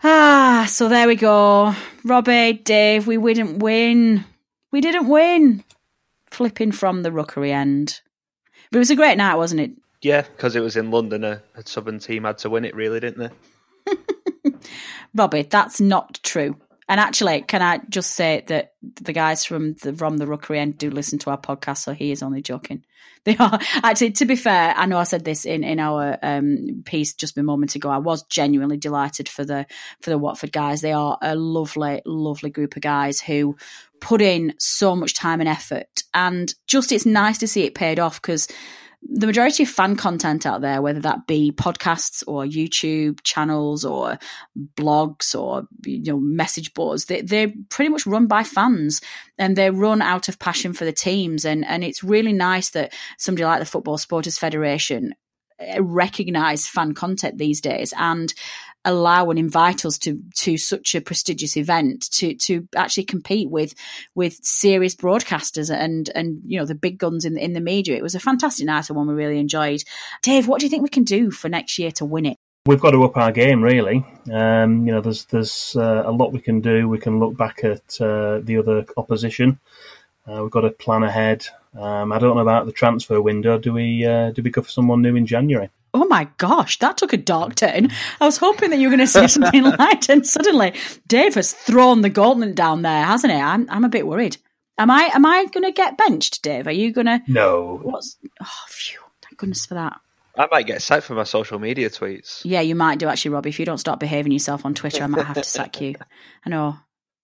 Ah, 0.09 0.67
so 0.69 0.89
there 0.89 1.09
we 1.09 1.17
go. 1.17 1.75
Robbie, 2.05 2.53
Dave, 2.53 3.09
we 3.09 3.17
didn't 3.35 3.59
win. 3.59 4.25
We 4.71 4.81
didn't 4.81 5.09
win. 5.09 5.65
Flipping 6.31 6.71
from 6.71 7.03
the 7.03 7.11
rookery 7.11 7.51
end. 7.51 8.03
But 8.71 8.77
it 8.77 8.79
was 8.79 8.91
a 8.93 8.95
great 8.95 9.19
night, 9.19 9.35
wasn't 9.35 9.63
it? 9.63 9.73
Yeah, 10.03 10.23
because 10.23 10.55
it 10.55 10.61
was 10.61 10.77
in 10.77 10.93
London. 10.93 11.25
A, 11.25 11.43
a 11.57 11.67
Southern 11.67 11.99
team 11.99 12.23
had 12.23 12.39
to 12.39 12.51
win 12.51 12.65
it, 12.65 12.77
really, 12.77 13.01
didn't 13.01 13.33
they? 13.85 14.53
Robbie, 15.17 15.43
that's 15.43 15.81
not 15.81 16.21
true. 16.23 16.57
And 16.89 17.01
actually, 17.01 17.43
can 17.43 17.61
I 17.61 17.81
just 17.89 18.13
say 18.13 18.45
that 18.47 18.75
the 18.83 19.13
guys 19.13 19.45
from 19.45 19.75
the 19.83 19.93
from 19.93 20.19
the 20.19 20.27
Rookery 20.29 20.61
End 20.61 20.79
do 20.79 20.89
listen 20.89 21.19
to 21.19 21.31
our 21.31 21.41
podcast, 21.41 21.79
so 21.79 21.95
he 21.95 22.13
is 22.13 22.23
only 22.23 22.43
joking. 22.43 22.85
They 23.27 23.37
are 23.39 23.59
actually. 23.83 24.13
To 24.13 24.25
be 24.25 24.37
fair, 24.37 24.73
I 24.77 24.87
know 24.87 24.99
I 24.99 25.05
said 25.05 25.25
this 25.25 25.45
in 25.45 25.65
in 25.65 25.81
our 25.81 26.17
um, 26.23 26.83
piece 26.85 27.13
just 27.13 27.37
a 27.37 27.43
moment 27.43 27.75
ago. 27.75 27.91
I 27.91 27.99
was 27.99 28.23
genuinely 28.27 28.77
delighted 28.77 29.29
for 29.29 29.45
the 29.45 29.67
for 30.01 30.11
the 30.11 30.19
Watford 30.19 30.53
guys. 30.53 30.81
They 30.81 30.93
are 30.93 31.19
a 31.21 31.35
lovely, 31.35 32.03
lovely 32.07 32.51
group 32.51 32.77
of 32.77 32.83
guys 32.83 33.21
who 33.21 33.57
put 34.01 34.23
in 34.23 34.55
so 34.61 34.95
much 34.95 35.13
time 35.15 35.41
and 35.41 35.49
effort, 35.49 36.05
and 36.15 36.55
just 36.69 36.93
it's 36.93 37.05
nice 37.05 37.39
to 37.39 37.49
see 37.49 37.65
it 37.65 37.75
paid 37.75 37.99
off 37.99 38.23
because 38.23 38.47
the 39.09 39.27
majority 39.27 39.63
of 39.63 39.69
fan 39.69 39.97
content 39.97 40.47
out 40.47 40.61
there, 40.61 40.83
whether 40.83 41.01
that 41.01 41.27
be 41.27 41.53
podcasts 41.53 42.23
or 42.27 42.45
YouTube 42.45 43.21
channels 43.23 43.85
or 43.85 44.19
blogs 44.75 45.39
or 45.39 45.67
you 45.85 46.13
know 46.13 46.21
message 46.21 46.75
boards, 46.75 47.07
they, 47.07 47.21
they're 47.21 47.53
pretty 47.69 47.89
much 47.89 48.07
run 48.07 48.27
by 48.27 48.43
fans 48.43 49.01
and 49.39 49.57
they're 49.57 49.73
run 49.73 50.03
out 50.03 50.29
of 50.29 50.39
passion 50.39 50.73
for 50.73 50.85
the 50.85 50.93
teams. 50.93 51.45
And 51.45 51.65
and 51.65 51.85
it's 51.85 52.03
really 52.03 52.33
nice 52.33 52.71
that 52.71 52.93
somebody 53.19 53.45
like 53.45 53.61
the 53.61 53.67
Football 53.67 53.99
Supporters 53.99 54.39
Federation 54.39 55.15
eh, 55.59 55.79
recognize 55.81 56.67
fan 56.67 56.93
content 56.93 57.39
these 57.39 57.61
days 57.61 57.93
and 57.97 58.33
allow 58.87 59.29
and 59.29 59.39
invite 59.39 59.85
us 59.85 59.99
to 59.99 60.23
to 60.37 60.57
such 60.57 60.95
a 60.95 61.01
prestigious 61.01 61.57
event 61.57 62.11
to 62.13 62.35
to 62.37 62.67
actually 62.75 63.05
compete 63.05 63.51
with 63.51 63.75
with 64.15 64.39
serious 64.43 64.95
broadcasters 64.95 65.75
and 65.75 66.09
and 66.15 66.41
you 66.47 66.59
know 66.59 66.65
the 66.65 66.75
big 66.75 66.99
guns 66.99 67.25
in 67.25 67.37
in 67.37 67.53
the 67.53 67.61
media. 67.61 67.97
It 67.97 68.03
was 68.03 68.15
a 68.15 68.21
fantastic 68.21 68.67
night 68.67 68.89
and 68.89 68.97
one 68.97 69.09
we 69.09 69.15
really 69.15 69.39
enjoyed. 69.39 69.83
Dave, 70.23 70.49
what 70.49 70.61
do 70.61 70.67
you 70.67 70.71
think 70.71 70.83
we 70.83 70.89
can 70.89 71.05
do 71.05 71.31
for 71.31 71.49
next 71.49 71.79
year 71.79 71.91
to 71.93 72.05
win 72.05 72.27
it? 72.27 72.39
We've 72.65 72.81
got 72.81 72.91
to 72.93 73.05
up 73.05 73.17
our 73.17 73.31
game, 73.31 73.63
really. 73.63 74.05
Um, 74.33 74.87
you 74.87 74.93
know, 74.93 75.01
there's 75.01 75.25
there's 75.27 75.77
uh, 75.77 76.03
a 76.05 76.11
lot 76.11 76.33
we 76.33 76.41
can 76.41 76.61
do. 76.61 76.89
We 76.89 76.99
can 76.99 77.21
look 77.21 77.37
back 77.37 77.63
at 77.63 78.01
uh, 78.01 78.41
the 78.43 78.59
other 78.59 78.87
opposition. 78.97 79.61
Uh, 80.27 80.43
we've 80.43 80.51
got 80.51 80.63
to 80.63 80.71
plan 80.71 81.05
ahead. 81.05 81.47
Um, 81.79 82.11
I 82.11 82.19
don't 82.19 82.35
know 82.35 82.43
about 82.43 82.67
the 82.67 82.73
transfer 82.73 83.21
window. 83.21 83.59
Do 83.59 83.73
we 83.73 84.05
uh, 84.05 84.31
do 84.31 84.43
we 84.43 84.51
go 84.51 84.63
for 84.63 84.71
someone 84.71 85.03
new 85.03 85.15
in 85.15 85.27
January? 85.27 85.71
Oh 85.97 86.05
my 86.05 86.29
gosh, 86.37 86.79
that 86.81 86.99
took 86.99 87.15
a 87.15 87.17
dark 87.17 87.55
turn. 87.55 87.91
I 88.21 88.27
was 88.27 88.37
hoping 88.37 88.69
that 88.69 88.79
you 88.79 88.89
were 88.89 88.95
going 88.95 89.07
to 89.07 89.11
say 89.11 89.27
something 89.29 89.63
light, 89.79 90.11
and 90.11 90.27
suddenly 90.27 90.75
Dave 91.07 91.37
has 91.37 91.55
thrown 91.55 92.03
the 92.03 92.11
gauntlet 92.11 92.55
down 92.55 92.83
there, 92.83 93.03
hasn't 93.03 93.33
he? 93.33 93.41
I'm 93.41 93.67
I'm 93.71 93.83
a 93.85 93.89
bit 93.89 94.07
worried. 94.07 94.37
Am 94.77 94.91
I 94.91 95.09
am 95.15 95.25
I 95.25 95.47
going 95.47 95.65
to 95.65 95.73
get 95.73 95.97
benched, 95.97 96.43
Dave? 96.43 96.67
Are 96.67 96.73
you 96.73 96.93
going 96.93 97.07
to? 97.07 97.23
No. 97.27 97.81
What's? 97.83 98.19
Oh, 98.43 98.65
phew! 98.69 99.01
Thank 99.23 99.39
goodness 99.39 99.65
for 99.65 99.73
that. 99.73 99.99
I 100.37 100.47
might 100.51 100.67
get 100.67 100.83
sacked 100.83 101.05
for 101.05 101.15
my 101.15 101.25
social 101.25 101.59
media 101.59 101.89
tweets. 101.89 102.43
Yeah, 102.45 102.61
you 102.61 102.75
might 102.75 102.99
do 102.99 103.09
actually, 103.09 103.31
Robbie. 103.31 103.49
If 103.49 103.59
you 103.59 103.65
don't 103.65 103.79
stop 103.79 103.99
behaving 103.99 104.33
yourself 104.33 104.67
on 104.67 104.75
Twitter, 104.75 105.03
I 105.03 105.07
might 105.07 105.25
have 105.25 105.37
to 105.37 105.45
sack 105.45 105.81
you. 105.81 105.95
I 106.45 106.51
know. 106.51 106.77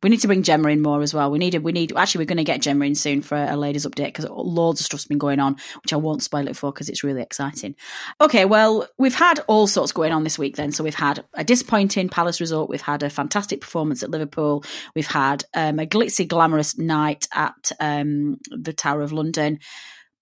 We 0.03 0.11
need 0.11 0.21
to 0.21 0.27
bring 0.27 0.43
Gemma 0.43 0.69
in 0.69 0.83
more 0.83 1.03
as 1.03 1.15
well. 1.15 1.31
We 1.31 1.39
need, 1.39 1.55
we 1.57 1.73
need. 1.73 1.97
Actually, 1.97 2.23
we're 2.23 2.29
going 2.29 2.37
to 2.39 2.45
get 2.45 2.63
Gemma 2.63 2.85
in 2.85 2.95
soon 2.95 3.23
for 3.23 3.37
a 3.37 3.57
ladies' 3.57 3.87
update 3.87 4.07
because 4.07 4.27
loads 4.29 4.81
of 4.81 4.87
stuff's 4.87 5.07
been 5.07 5.19
going 5.19 5.41
on, 5.41 5.57
which 5.83 5.93
I 5.93 5.97
won't 5.97 6.23
spoil 6.23 6.49
it 6.49 6.57
for 6.57 6.73
because 6.73 6.89
it's 6.89 7.05
really 7.05 7.23
exciting. 7.23 7.77
Okay, 8.21 8.45
well, 8.45 8.89
we've 8.99 9.15
had 9.15 9.41
all 9.47 9.67
sorts 9.67 9.93
going 9.93 10.13
on 10.13 10.25
this 10.25 10.39
week. 10.39 10.57
Then, 10.57 10.73
so 10.73 10.85
we've 10.85 10.95
had 10.95 11.25
a 11.35 11.45
disappointing 11.45 12.09
Palace 12.09 12.41
result. 12.41 12.69
We've 12.69 12.81
had 12.81 13.03
a 13.03 13.11
fantastic 13.11 13.61
performance 13.61 14.03
at 14.03 14.11
Liverpool. 14.11 14.65
We've 14.95 15.07
had 15.07 15.45
um, 15.55 15.79
a 15.79 15.87
glitzy, 15.87 16.27
glamorous 16.27 16.77
night 16.79 17.29
at 17.33 17.73
um, 17.81 18.39
the 18.51 18.73
Tower 18.73 19.03
of 19.03 19.13
London. 19.13 19.61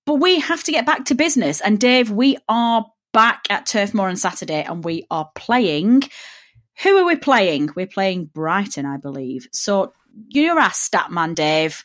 But 0.07 0.17
we 0.17 0.41
have 0.41 0.65
to 0.65 0.73
get 0.73 0.87
back 0.87 1.05
to 1.07 1.15
business. 1.15 1.61
And 1.61 1.79
Dave, 1.79 2.11
we 2.11 2.37
are 2.49 2.87
back 3.13 3.45
at 3.51 3.67
Turf 3.67 3.95
Moor 3.95 4.09
on 4.09 4.17
Saturday, 4.17 4.63
and 4.63 4.85
we 4.85 5.07
are 5.11 5.31
playing. 5.35 6.03
Who 6.83 6.97
are 6.97 7.05
we 7.05 7.17
playing? 7.17 7.71
We're 7.75 7.87
playing 7.87 8.27
Brighton, 8.27 8.87
I 8.87 8.97
believe. 8.97 9.49
So 9.53 9.93
you're 10.29 10.59
our 10.59 10.73
stat 10.73 11.11
man, 11.11 11.35
Dave. 11.35 11.85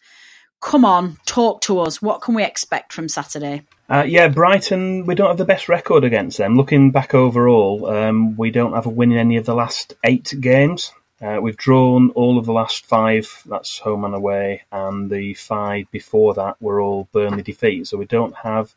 Come 0.61 0.85
on, 0.85 1.17
talk 1.25 1.61
to 1.61 1.79
us. 1.79 2.01
What 2.01 2.21
can 2.21 2.33
we 2.33 2.43
expect 2.43 2.93
from 2.93 3.09
Saturday? 3.09 3.63
Uh, 3.89 4.05
yeah, 4.07 4.27
Brighton, 4.29 5.05
we 5.05 5.13
don't 5.13 5.27
have 5.27 5.37
the 5.37 5.45
best 5.45 5.69
record 5.69 6.03
against 6.03 6.37
them. 6.37 6.55
Looking 6.55 6.91
back 6.91 7.13
overall, 7.13 7.85
um, 7.87 8.35
we 8.35 8.49
don't 8.51 8.73
have 8.73 8.85
a 8.85 8.89
win 8.89 9.11
in 9.11 9.17
any 9.17 9.37
of 9.37 9.45
the 9.45 9.53
last 9.53 9.93
eight 10.03 10.33
games. 10.39 10.91
Uh, 11.21 11.39
we've 11.41 11.57
drawn 11.57 12.09
all 12.11 12.37
of 12.37 12.45
the 12.45 12.53
last 12.53 12.85
five, 12.85 13.43
that's 13.45 13.79
home 13.79 14.05
and 14.05 14.15
away, 14.15 14.63
and 14.71 15.09
the 15.09 15.33
five 15.33 15.85
before 15.91 16.33
that 16.33 16.59
were 16.61 16.81
all 16.81 17.07
Burnley 17.11 17.43
defeats. 17.43 17.89
So 17.89 17.97
we 17.97 18.05
don't 18.05 18.35
have 18.35 18.73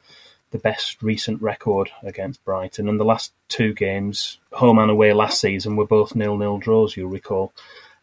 the 0.51 0.59
best 0.59 1.03
recent 1.03 1.43
record 1.43 1.91
against 2.03 2.45
Brighton. 2.45 2.89
And 2.89 2.99
the 2.99 3.05
last 3.05 3.33
two 3.49 3.75
games, 3.75 4.39
home 4.53 4.79
and 4.79 4.91
away 4.91 5.13
last 5.13 5.41
season, 5.41 5.77
were 5.77 5.87
both 5.87 6.15
nil-nil 6.15 6.59
draws. 6.59 6.97
You'll 6.97 7.11
recall. 7.11 7.53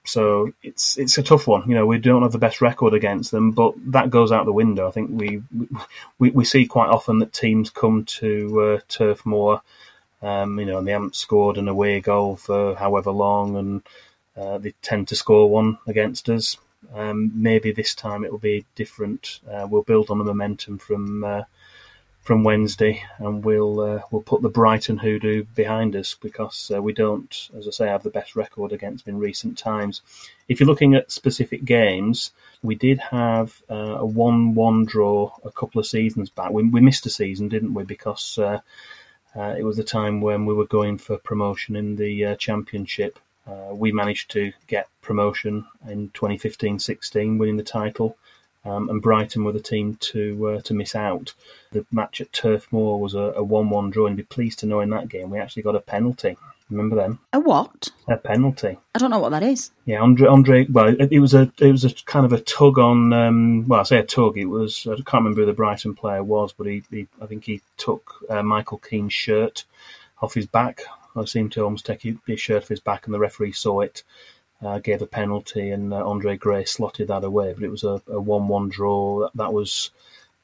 So 0.08 0.54
it's 0.62 0.98
it's 1.00 1.18
a 1.18 1.24
tough 1.24 1.48
one. 1.48 1.68
You 1.68 1.76
know, 1.76 1.88
we 1.88 1.98
don't 1.98 2.22
have 2.22 2.32
the 2.32 2.38
best 2.38 2.62
record 2.62 2.94
against 2.94 3.32
them, 3.32 3.52
but 3.52 3.74
that 3.88 4.12
goes 4.12 4.32
out 4.32 4.46
the 4.46 4.54
window. 4.54 4.88
I 4.88 4.92
think 4.92 5.10
we 5.12 5.42
we, 6.20 6.30
we 6.30 6.46
see 6.46 6.68
quite 6.68 6.90
often 6.90 7.20
that 7.20 7.34
teams 7.34 7.72
come 7.72 8.06
to 8.06 8.62
uh, 8.62 8.80
Turf 8.88 9.26
Moor, 9.26 9.62
um, 10.22 10.60
you 10.60 10.66
know, 10.68 10.78
and 10.78 10.88
they 10.88 10.92
haven't 10.92 11.16
scored 11.16 11.58
an 11.58 11.68
away 11.68 12.02
goal 12.02 12.36
for 12.36 12.76
however 12.76 13.10
long, 13.10 13.56
and 13.58 13.82
uh, 14.38 14.60
they 14.60 14.76
tend 14.84 15.08
to 15.08 15.16
score 15.16 15.50
one 15.50 15.80
against 15.88 16.30
us. 16.30 16.56
Um, 16.94 17.32
maybe 17.34 17.72
this 17.72 17.96
time 17.96 18.24
it 18.24 18.32
will 18.32 18.38
be 18.38 18.64
different. 18.76 19.40
Uh, 19.52 19.66
we'll 19.68 19.82
build 19.82 20.12
on 20.12 20.20
the 20.20 20.24
momentum 20.24 20.78
from 20.78 21.24
uh, 21.24 21.42
from 22.26 22.44
Wednesday, 22.44 23.04
and 23.20 23.46
we'll 23.46 23.80
uh, 23.80 24.02
we'll 24.10 24.24
put 24.24 24.42
the 24.42 24.50
Brighton 24.50 24.98
hoodoo 24.98 25.44
behind 25.54 25.96
us 25.96 26.16
because 26.20 26.72
uh, 26.74 26.82
we 26.82 26.92
don't, 26.92 27.50
as 27.56 27.68
I 27.68 27.72
say, 27.72 27.88
have 27.88 28.02
the 28.02 28.10
best 28.10 28.36
record 28.36 28.72
against 28.72 29.08
in 29.08 29.20
recent 29.20 29.60
times. 29.60 30.02
If 30.48 30.60
you're 30.60 30.68
looking 30.68 30.96
at 30.96 31.12
specific 31.12 31.66
games, 31.66 32.32
we 32.64 32.74
did 32.74 32.98
have 32.98 33.62
uh, 33.70 33.98
a 34.00 34.06
one-one 34.06 34.86
draw 34.86 35.36
a 35.46 35.52
couple 35.52 35.80
of 35.80 35.86
seasons 35.86 36.32
back. 36.32 36.50
We, 36.50 36.64
we 36.64 36.82
missed 36.82 37.06
a 37.06 37.12
season, 37.12 37.48
didn't 37.48 37.76
we? 37.76 37.84
Because 37.84 38.40
uh, 38.40 38.60
uh, 39.36 39.56
it 39.56 39.64
was 39.64 39.78
the 39.78 39.84
time 39.84 40.20
when 40.20 40.48
we 40.48 40.56
were 40.56 40.66
going 40.66 40.98
for 40.98 41.18
promotion 41.18 41.76
in 41.76 41.96
the 41.96 42.26
uh, 42.26 42.36
Championship. 42.38 43.20
we 43.72 43.92
managed 43.92 44.32
to 44.32 44.52
get 44.66 44.88
promotion 45.04 45.64
in 45.88 46.10
2015-16, 46.10 47.38
winning 47.38 47.58
the 47.58 47.64
title. 47.64 48.18
Um, 48.66 48.90
and 48.90 49.02
Brighton 49.02 49.44
were 49.44 49.52
the 49.52 49.60
team 49.60 49.96
to 49.96 50.48
uh, 50.48 50.62
to 50.62 50.74
miss 50.74 50.96
out. 50.96 51.34
The 51.72 51.86
match 51.92 52.20
at 52.20 52.34
Turf 52.34 52.68
Moor 52.72 53.00
was 53.00 53.14
a, 53.14 53.44
one-one 53.44 53.92
draw, 53.92 54.08
and 54.08 54.18
be 54.18 54.24
pleased 54.24 54.60
to 54.60 54.66
know 54.66 54.80
in 54.80 54.90
that 54.90 55.08
game 55.08 55.30
we 55.30 55.40
actually 55.40 55.64
got 55.64 55.76
a 55.76 55.80
penalty. 55.80 56.36
Remember 56.72 56.96
them? 56.96 57.20
A 57.32 57.40
what? 57.40 57.92
A 58.08 58.18
penalty. 58.18 58.80
I 58.96 58.98
don't 58.98 59.12
know 59.12 59.20
what 59.20 59.30
that 59.30 59.44
is. 59.44 59.70
Yeah, 59.86 60.02
Andre. 60.02 60.28
Andre. 60.28 60.66
Well, 60.66 60.88
it, 60.88 61.12
it 61.12 61.20
was 61.20 61.36
a 61.36 61.52
it 61.60 61.72
was 61.72 61.86
a 61.86 61.94
kind 62.06 62.26
of 62.26 62.34
a 62.34 62.40
tug 62.40 62.80
on. 62.80 63.14
Um, 63.14 63.68
well, 63.68 63.82
I 63.82 63.84
say 63.84 64.00
a 64.00 64.04
tug. 64.04 64.38
It 64.38 64.46
was. 64.46 64.88
I 64.88 64.96
can't 64.96 65.14
remember 65.14 65.42
who 65.42 65.46
the 65.46 65.54
Brighton 65.54 65.94
player 65.94 66.24
was, 66.24 66.54
but 66.54 66.66
he. 66.66 66.84
he 66.90 67.08
I 67.22 67.28
think 67.28 67.44
he 67.44 67.62
took 67.78 68.16
uh, 68.30 68.42
Michael 68.42 68.80
Keane's 68.80 69.14
shirt 69.14 69.66
off 70.22 70.34
his 70.34 70.48
back. 70.48 70.82
I 71.16 71.24
seemed 71.26 71.52
to 71.54 71.64
almost 71.64 71.86
take 71.86 72.02
his 72.02 72.40
shirt 72.40 72.64
off 72.64 72.70
his 72.70 72.80
back, 72.80 73.06
and 73.06 73.14
the 73.14 73.20
referee 73.20 73.54
saw 73.54 73.82
it 73.82 74.04
uh, 74.66 74.80
gave 74.80 75.02
a 75.02 75.08
penalty, 75.08 75.70
and 75.70 75.94
uh, 75.94 76.08
Andre 76.08 76.36
Gray 76.38 76.66
slotted 76.66 77.10
that 77.10 77.24
away. 77.24 77.54
But 77.54 77.64
it 77.64 77.72
was 77.72 77.84
a, 77.84 78.02
a 78.08 78.20
1 78.20 78.48
1 78.48 78.70
draw. 78.70 79.22
That, 79.22 79.32
that 79.36 79.54
was 79.54 79.92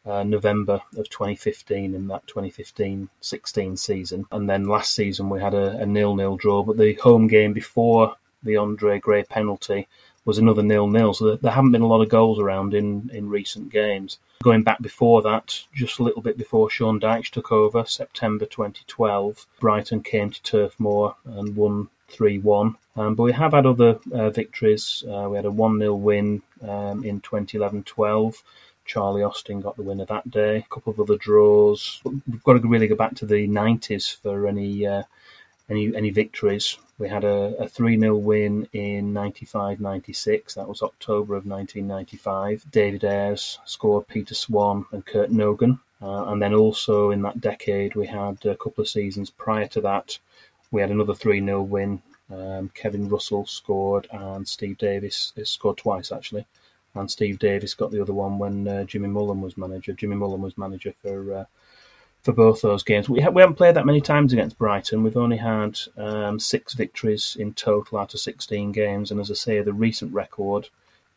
uh, 0.05 0.23
November 0.23 0.81
of 0.97 1.09
2015 1.09 1.93
in 1.93 2.07
that 2.07 2.25
2015 2.27 3.09
16 3.19 3.77
season. 3.77 4.25
And 4.31 4.49
then 4.49 4.65
last 4.65 4.93
season 4.93 5.29
we 5.29 5.41
had 5.41 5.53
a, 5.53 5.77
a 5.77 5.85
nil 5.85 6.15
nil 6.15 6.37
draw, 6.37 6.63
but 6.63 6.77
the 6.77 6.93
home 6.95 7.27
game 7.27 7.53
before 7.53 8.15
the 8.43 8.57
Andre 8.57 8.99
Gray 8.99 9.23
penalty 9.23 9.87
was 10.25 10.37
another 10.37 10.63
nil 10.63 10.87
nil. 10.87 11.13
So 11.13 11.35
there, 11.35 11.51
haven't 11.51 11.71
been 11.71 11.81
a 11.81 11.87
lot 11.87 12.01
of 12.01 12.09
goals 12.09 12.39
around 12.39 12.73
in, 12.73 13.09
in 13.13 13.29
recent 13.29 13.71
games. 13.71 14.19
Going 14.43 14.63
back 14.63 14.81
before 14.81 15.21
that, 15.23 15.63
just 15.73 15.99
a 15.99 16.03
little 16.03 16.21
bit 16.21 16.37
before 16.37 16.69
Sean 16.69 16.99
Dyche 16.99 17.29
took 17.29 17.51
over, 17.51 17.85
September 17.85 18.45
2012, 18.45 19.45
Brighton 19.59 20.01
came 20.01 20.31
to 20.31 20.41
Turf 20.41 20.79
Moor 20.79 21.15
and 21.25 21.55
won 21.55 21.89
3 22.11 22.39
1. 22.39 22.75
Um, 22.97 23.15
but 23.15 23.23
we 23.23 23.31
have 23.31 23.53
had 23.53 23.65
other 23.65 23.99
uh, 24.13 24.29
victories. 24.29 25.03
Uh, 25.07 25.27
we 25.29 25.37
had 25.37 25.45
a 25.45 25.51
1 25.51 25.79
0 25.79 25.95
win 25.95 26.41
um, 26.61 27.03
in 27.03 27.21
2011 27.21 27.83
12. 27.83 28.43
Charlie 28.85 29.23
Austin 29.23 29.61
got 29.61 29.77
the 29.77 29.83
winner 29.83 30.05
that 30.05 30.29
day. 30.29 30.57
A 30.57 30.73
couple 30.73 30.91
of 30.91 30.99
other 30.99 31.17
draws. 31.17 32.01
We've 32.03 32.43
got 32.43 32.53
to 32.53 32.67
really 32.67 32.87
go 32.87 32.95
back 32.95 33.15
to 33.15 33.25
the 33.25 33.47
90s 33.47 34.15
for 34.17 34.47
any 34.47 34.85
uh, 34.85 35.03
any 35.69 35.95
any 35.95 36.09
victories. 36.09 36.77
We 36.97 37.07
had 37.09 37.23
a, 37.23 37.55
a 37.57 37.67
3 37.67 37.99
0 37.99 38.15
win 38.17 38.67
in 38.73 39.13
95 39.13 39.79
96. 39.79 40.53
That 40.55 40.67
was 40.67 40.81
October 40.81 41.35
of 41.35 41.45
1995. 41.45 42.65
David 42.71 43.03
Eyres 43.03 43.59
scored 43.65 44.07
Peter 44.07 44.35
Swan 44.35 44.85
and 44.91 45.05
Kurt 45.05 45.31
Nogan. 45.31 45.79
Uh, 46.01 46.25
and 46.31 46.41
then 46.41 46.53
also 46.53 47.11
in 47.11 47.21
that 47.21 47.41
decade, 47.41 47.95
we 47.95 48.07
had 48.07 48.43
a 48.45 48.55
couple 48.55 48.81
of 48.81 48.89
seasons 48.89 49.29
prior 49.29 49.67
to 49.67 49.81
that, 49.81 50.17
we 50.71 50.81
had 50.81 50.91
another 50.91 51.13
3 51.13 51.43
0 51.43 51.61
win. 51.63 52.01
Um, 52.33 52.69
Kevin 52.73 53.09
Russell 53.09 53.45
scored 53.45 54.07
and 54.11 54.47
Steve 54.47 54.77
Davis 54.77 55.33
scored 55.43 55.77
twice 55.77 56.11
actually. 56.11 56.45
And 56.93 57.09
Steve 57.09 57.39
Davis 57.39 57.73
got 57.73 57.91
the 57.91 58.01
other 58.01 58.13
one 58.13 58.37
when 58.37 58.67
uh, 58.67 58.83
Jimmy 58.83 59.07
Mullen 59.07 59.41
was 59.41 59.57
manager. 59.57 59.93
Jimmy 59.93 60.15
Mullen 60.15 60.41
was 60.41 60.57
manager 60.57 60.93
for 61.01 61.33
uh, 61.33 61.45
for 62.21 62.33
both 62.33 62.61
those 62.61 62.83
games. 62.83 63.09
We, 63.09 63.21
ha- 63.21 63.29
we 63.31 63.41
haven't 63.41 63.55
played 63.55 63.75
that 63.75 63.85
many 63.85 64.01
times 64.01 64.31
against 64.31 64.57
Brighton. 64.57 65.03
We've 65.03 65.17
only 65.17 65.37
had 65.37 65.79
um, 65.97 66.39
six 66.39 66.73
victories 66.73 67.35
in 67.39 67.53
total 67.53 67.97
out 67.97 68.13
of 68.13 68.19
16 68.19 68.71
games. 68.71 69.11
And 69.11 69.19
as 69.19 69.31
I 69.31 69.33
say, 69.33 69.61
the 69.61 69.73
recent 69.73 70.13
record 70.13 70.69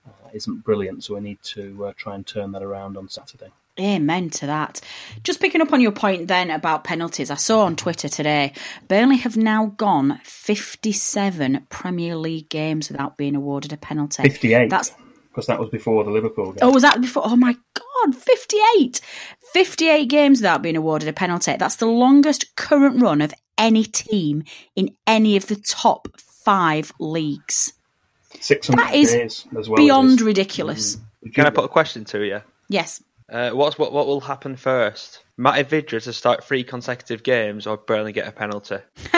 uh, 0.07 0.31
isn't 0.33 0.65
brilliant, 0.65 1.05
so 1.05 1.15
we 1.15 1.21
need 1.21 1.43
to 1.43 1.87
uh, 1.87 1.93
try 1.97 2.15
and 2.15 2.27
turn 2.27 2.53
that 2.53 2.63
around 2.63 2.97
on 2.97 3.09
Saturday. 3.09 3.51
Amen 3.81 4.31
to 4.31 4.47
that. 4.47 4.81
Just 5.25 5.41
picking 5.41 5.61
up 5.61 5.73
on 5.73 5.81
your 5.81 5.91
point 5.91 6.29
then 6.29 6.51
about 6.51 6.85
penalties, 6.85 7.31
I 7.31 7.35
saw 7.35 7.63
on 7.65 7.75
Twitter 7.75 8.09
today 8.09 8.53
Burnley 8.87 9.17
have 9.17 9.37
now 9.37 9.75
gone 9.77 10.21
57 10.23 11.67
Premier 11.71 12.15
League 12.15 12.49
games 12.49 12.89
without 12.89 13.17
being 13.17 13.35
awarded 13.35 13.73
a 13.73 13.77
penalty. 13.77 14.23
58. 14.23 14.71
That's 14.71 14.93
because 15.35 15.47
that 15.49 15.59
was 15.59 15.69
before 15.71 16.05
the 16.05 16.11
Liverpool 16.11 16.53
game. 16.53 16.59
Oh, 16.63 16.73
was 16.73 16.83
that 16.83 17.01
before? 17.01 17.25
Oh 17.27 17.35
my 17.35 17.57
God, 17.75 18.15
58! 18.15 19.01
58 19.53 20.05
games 20.07 20.39
without 20.39 20.63
being 20.63 20.77
awarded 20.77 21.09
a 21.09 21.13
penalty. 21.13 21.57
That's 21.57 21.75
the 21.75 21.87
longest 21.87 22.55
current 22.55 23.03
run 23.03 23.21
of 23.21 23.35
any 23.59 23.83
team 23.83 24.45
in 24.77 24.95
any 25.09 25.37
of 25.37 25.49
the 25.49 25.57
top 25.57 26.07
five 26.21 26.93
leagues. 27.01 27.73
600 28.41 28.79
That 28.79 28.95
is 28.95 29.13
days 29.13 29.47
as 29.59 29.69
well. 29.69 29.77
beyond 29.77 30.21
mm. 30.21 30.27
ridiculous. 30.27 30.99
Can 31.35 31.47
I 31.47 31.51
put 31.51 31.65
a 31.65 31.69
question 31.69 32.05
to 32.07 32.23
you? 32.23 32.41
Yes. 32.69 33.03
Uh, 33.31 33.51
what's 33.51 33.79
what? 33.79 33.93
What 33.93 34.07
will 34.07 34.21
happen 34.21 34.57
first? 34.57 35.25
Matty 35.37 35.63
Vydra 35.63 36.01
to 36.03 36.13
start 36.13 36.45
three 36.45 36.63
consecutive 36.65 37.23
games, 37.23 37.67
or 37.67 37.77
Burnley 37.77 38.13
get 38.13 38.29
a 38.29 38.33
penalty? 38.33 38.79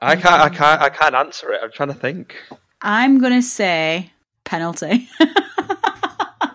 I 0.00 0.16
can't. 0.16 0.26
I 0.26 0.48
can't. 0.48 0.80
I 0.80 0.88
can't 0.90 1.14
answer 1.14 1.52
it. 1.52 1.60
I'm 1.62 1.72
trying 1.72 1.88
to 1.88 1.94
think. 1.94 2.36
I'm 2.80 3.18
going 3.18 3.32
to 3.32 3.42
say 3.42 4.12
penalty. 4.44 5.08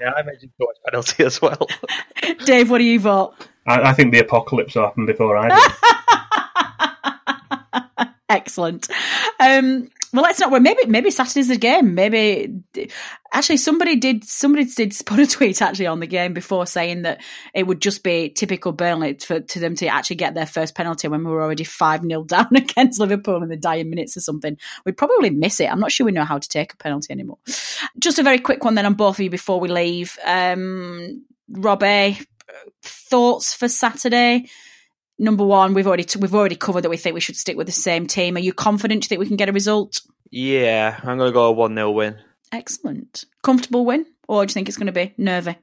Yeah, 0.02 0.12
I 0.16 0.24
mentioned 0.24 0.52
so 0.58 0.66
much 0.66 0.78
penalty 0.86 1.24
as 1.26 1.42
well. 1.42 1.68
Dave, 2.46 2.70
what 2.70 2.78
do 2.78 2.86
you 2.86 3.00
vote? 3.00 3.36
I, 3.68 3.90
I 3.90 3.94
think 3.94 4.14
the 4.14 4.20
apocalypse 4.20 4.76
will 4.76 4.84
happen 4.84 5.06
before 5.06 5.36
I 5.36 5.50
do. 8.00 8.06
Excellent. 8.30 8.90
Um, 9.40 9.90
well, 10.14 10.24
let's 10.24 10.40
not. 10.40 10.52
Well, 10.52 10.62
maybe 10.62 10.86
maybe 10.88 11.12
Saturday's 11.12 11.50
the 11.50 11.58
game. 11.58 11.96
Maybe 11.96 12.62
actually 13.34 13.58
somebody 13.58 13.96
did 13.96 14.24
somebody 14.24 14.66
did 14.66 14.94
put 15.06 15.20
a 15.20 15.28
tweet 15.28 15.62
actually 15.62 15.88
on 15.88 16.00
the 16.00 16.08
game 16.08 16.34
before 16.34 16.66
saying 16.66 17.04
that 17.04 17.22
it 17.54 17.68
would 17.68 17.82
just 17.82 18.04
be 18.04 18.30
typical 18.30 18.72
Burnley 18.72 19.16
for 19.16 19.40
to 19.40 19.60
them 19.60 19.76
to 19.76 19.88
actually 19.88 20.18
get 20.18 20.34
their 20.34 20.46
first 20.46 20.76
penalty 20.76 21.08
when 21.08 21.24
we 21.24 21.32
were 21.32 21.42
already 21.42 21.64
five 21.64 22.02
0 22.02 22.24
down 22.26 22.50
against 22.56 23.00
Liverpool 23.00 23.42
in 23.44 23.50
the 23.50 23.58
dying 23.58 23.90
minutes 23.90 24.18
or 24.18 24.22
something. 24.22 24.58
We'd 24.86 24.98
probably 24.98 25.30
miss 25.30 25.60
it. 25.60 25.72
I'm 25.72 25.80
not 25.80 25.92
sure 25.92 26.06
we 26.06 26.12
know 26.12 26.26
how 26.26 26.38
to 26.40 26.50
take 26.50 26.74
a 26.74 26.78
penalty 26.78 27.12
anymore. 27.12 27.38
Just 27.98 28.20
a 28.20 28.24
very 28.24 28.40
quick 28.40 28.64
one 28.64 28.76
then 28.76 28.86
on 28.86 28.94
both 28.94 29.18
of 29.18 29.22
you 29.22 29.30
before 29.30 29.60
we 29.60 29.70
leave. 29.70 30.18
Um, 30.26 31.26
Robbie, 31.50 32.20
thoughts 32.84 33.54
for 33.54 33.68
Saturday? 33.68 34.48
number 35.20 35.46
one, 35.46 35.74
we've 35.74 35.86
already 35.86 36.06
we've 36.18 36.34
already 36.34 36.56
covered 36.56 36.82
that 36.82 36.90
we 36.90 36.98
think 36.98 37.14
we 37.14 37.20
should 37.20 37.36
stick 37.36 37.58
with 37.58 37.68
the 37.68 37.74
same 37.74 38.08
team. 38.08 38.38
Are 38.38 38.40
you 38.40 38.54
confident? 38.54 39.04
You 39.04 39.10
think 39.10 39.20
we 39.20 39.28
can 39.28 39.36
get 39.36 39.50
a 39.50 39.52
result? 39.52 40.02
Yeah, 40.32 40.98
I'm 41.04 41.18
going 41.18 41.30
to 41.30 41.34
go 41.34 41.48
a 41.48 41.52
one 41.52 41.76
0 41.76 41.92
win. 41.92 42.18
Excellent, 42.52 43.26
comfortable 43.44 43.86
win, 43.86 44.06
or 44.28 44.46
do 44.46 44.52
you 44.52 44.54
think 44.54 44.68
it's 44.68 44.78
going 44.78 44.88
to 44.88 44.92
be 44.92 45.14
nervy? 45.18 45.56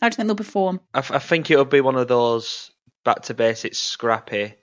How 0.00 0.08
do 0.08 0.12
you 0.12 0.16
think 0.16 0.26
they'll 0.26 0.36
perform? 0.36 0.80
I, 0.92 0.98
I 0.98 1.18
think 1.18 1.50
it'll 1.50 1.64
be 1.64 1.80
one 1.80 1.96
of 1.96 2.08
those 2.08 2.70
back 3.04 3.22
to 3.22 3.34
basics, 3.34 3.78
scrappy. 3.78 4.54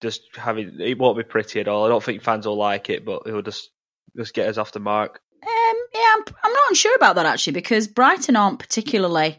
Just 0.00 0.22
having 0.34 0.80
it 0.80 0.98
won't 0.98 1.16
be 1.16 1.22
pretty 1.22 1.60
at 1.60 1.68
all. 1.68 1.84
I 1.84 1.88
don't 1.88 2.02
think 2.02 2.22
fans 2.22 2.46
will 2.46 2.56
like 2.56 2.90
it, 2.90 3.04
but 3.04 3.22
it 3.26 3.32
will 3.32 3.42
just 3.42 3.70
just 4.16 4.34
get 4.34 4.48
us 4.48 4.58
off 4.58 4.72
the 4.72 4.80
mark. 4.80 5.20
Um, 5.42 5.76
yeah, 5.94 6.14
I'm, 6.16 6.24
I'm 6.42 6.52
not 6.52 6.76
sure 6.76 6.94
about 6.96 7.16
that 7.16 7.26
actually 7.26 7.52
because 7.52 7.86
Brighton 7.86 8.36
aren't 8.36 8.58
particularly 8.58 9.38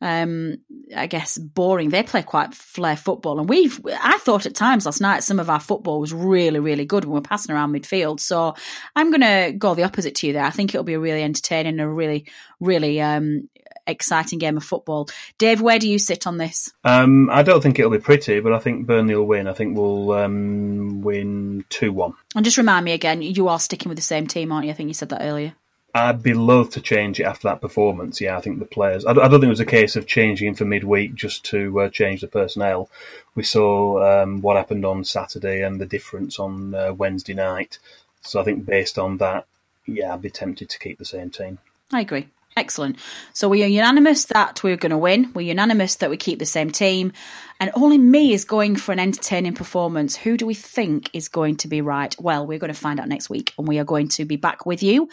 um, 0.00 0.58
I 0.94 1.06
guess 1.06 1.38
boring. 1.38 1.88
They 1.88 2.02
play 2.02 2.22
quite 2.22 2.54
flair 2.54 2.96
football, 2.96 3.38
and 3.38 3.48
we've. 3.48 3.80
I 3.86 4.18
thought 4.18 4.46
at 4.46 4.54
times 4.54 4.86
last 4.86 5.00
night 5.00 5.22
some 5.22 5.40
of 5.40 5.48
our 5.48 5.60
football 5.60 6.00
was 6.00 6.12
really, 6.12 6.60
really 6.60 6.84
good 6.84 7.04
when 7.04 7.14
we're 7.14 7.20
passing 7.22 7.54
around 7.54 7.72
midfield. 7.72 8.20
So 8.20 8.54
I'm 8.94 9.10
going 9.10 9.22
to 9.22 9.56
go 9.56 9.74
the 9.74 9.84
opposite 9.84 10.14
to 10.16 10.26
you 10.26 10.32
there. 10.32 10.44
I 10.44 10.50
think 10.50 10.74
it'll 10.74 10.84
be 10.84 10.94
a 10.94 11.00
really 11.00 11.22
entertaining, 11.22 11.80
a 11.80 11.88
really, 11.88 12.26
really 12.60 13.00
um, 13.00 13.48
exciting 13.86 14.38
game 14.38 14.56
of 14.56 14.64
football. 14.64 15.08
Dave, 15.38 15.62
where 15.62 15.78
do 15.78 15.88
you 15.88 15.98
sit 15.98 16.26
on 16.26 16.36
this? 16.36 16.72
Um, 16.84 17.30
I 17.30 17.42
don't 17.42 17.62
think 17.62 17.78
it'll 17.78 17.90
be 17.90 17.98
pretty, 17.98 18.40
but 18.40 18.52
I 18.52 18.58
think 18.58 18.86
Burnley 18.86 19.14
will 19.14 19.26
win. 19.26 19.46
I 19.46 19.54
think 19.54 19.76
we'll 19.76 20.12
um, 20.12 21.02
win 21.02 21.64
two 21.70 21.92
one. 21.92 22.14
And 22.34 22.44
just 22.44 22.58
remind 22.58 22.84
me 22.84 22.92
again, 22.92 23.22
you 23.22 23.48
are 23.48 23.60
sticking 23.60 23.88
with 23.88 23.96
the 23.96 24.02
same 24.02 24.26
team, 24.26 24.52
aren't 24.52 24.66
you? 24.66 24.72
I 24.72 24.74
think 24.74 24.88
you 24.88 24.94
said 24.94 25.08
that 25.08 25.22
earlier. 25.22 25.54
I'd 25.96 26.22
be 26.22 26.34
loath 26.34 26.70
to 26.72 26.80
change 26.80 27.20
it 27.20 27.24
after 27.24 27.48
that 27.48 27.60
performance. 27.60 28.20
Yeah, 28.20 28.36
I 28.36 28.40
think 28.40 28.58
the 28.58 28.66
players. 28.66 29.06
I 29.06 29.12
don't, 29.12 29.30
think 29.30 29.44
it 29.44 29.48
was 29.48 29.60
a 29.60 29.64
case 29.64 29.96
of 29.96 30.06
changing 30.06 30.54
for 30.54 30.64
midweek 30.64 31.14
just 31.14 31.44
to 31.46 31.80
uh, 31.80 31.88
change 31.88 32.20
the 32.20 32.28
personnel. 32.28 32.90
We 33.34 33.42
saw 33.42 34.22
um, 34.22 34.42
what 34.42 34.56
happened 34.56 34.84
on 34.84 35.04
Saturday 35.04 35.62
and 35.62 35.80
the 35.80 35.86
difference 35.86 36.38
on 36.38 36.74
uh, 36.74 36.92
Wednesday 36.92 37.34
night. 37.34 37.78
So 38.22 38.40
I 38.40 38.44
think 38.44 38.66
based 38.66 38.98
on 38.98 39.16
that, 39.18 39.46
yeah, 39.86 40.12
I'd 40.12 40.22
be 40.22 40.30
tempted 40.30 40.68
to 40.68 40.78
keep 40.78 40.98
the 40.98 41.04
same 41.04 41.30
team. 41.30 41.58
I 41.92 42.00
agree. 42.00 42.28
Excellent. 42.56 42.98
So 43.34 43.48
we 43.48 43.62
are 43.62 43.68
unanimous 43.68 44.24
that 44.26 44.62
we're 44.62 44.78
going 44.78 44.90
to 44.90 44.98
win. 44.98 45.30
We're 45.34 45.42
unanimous 45.42 45.96
that 45.96 46.08
we 46.08 46.16
keep 46.16 46.38
the 46.38 46.46
same 46.46 46.70
team. 46.70 47.12
And 47.58 47.70
only 47.74 47.96
me 47.96 48.32
is 48.32 48.44
going 48.44 48.76
for 48.76 48.92
an 48.92 48.98
entertaining 48.98 49.54
performance. 49.54 50.14
Who 50.16 50.36
do 50.36 50.44
we 50.44 50.54
think 50.54 51.08
is 51.12 51.28
going 51.28 51.56
to 51.58 51.68
be 51.68 51.80
right? 51.80 52.14
Well, 52.20 52.46
we're 52.46 52.58
going 52.58 52.72
to 52.72 52.78
find 52.78 53.00
out 53.00 53.08
next 53.08 53.30
week, 53.30 53.54
and 53.56 53.66
we 53.66 53.78
are 53.78 53.84
going 53.84 54.08
to 54.08 54.24
be 54.24 54.36
back 54.36 54.66
with 54.66 54.82
you. 54.82 55.08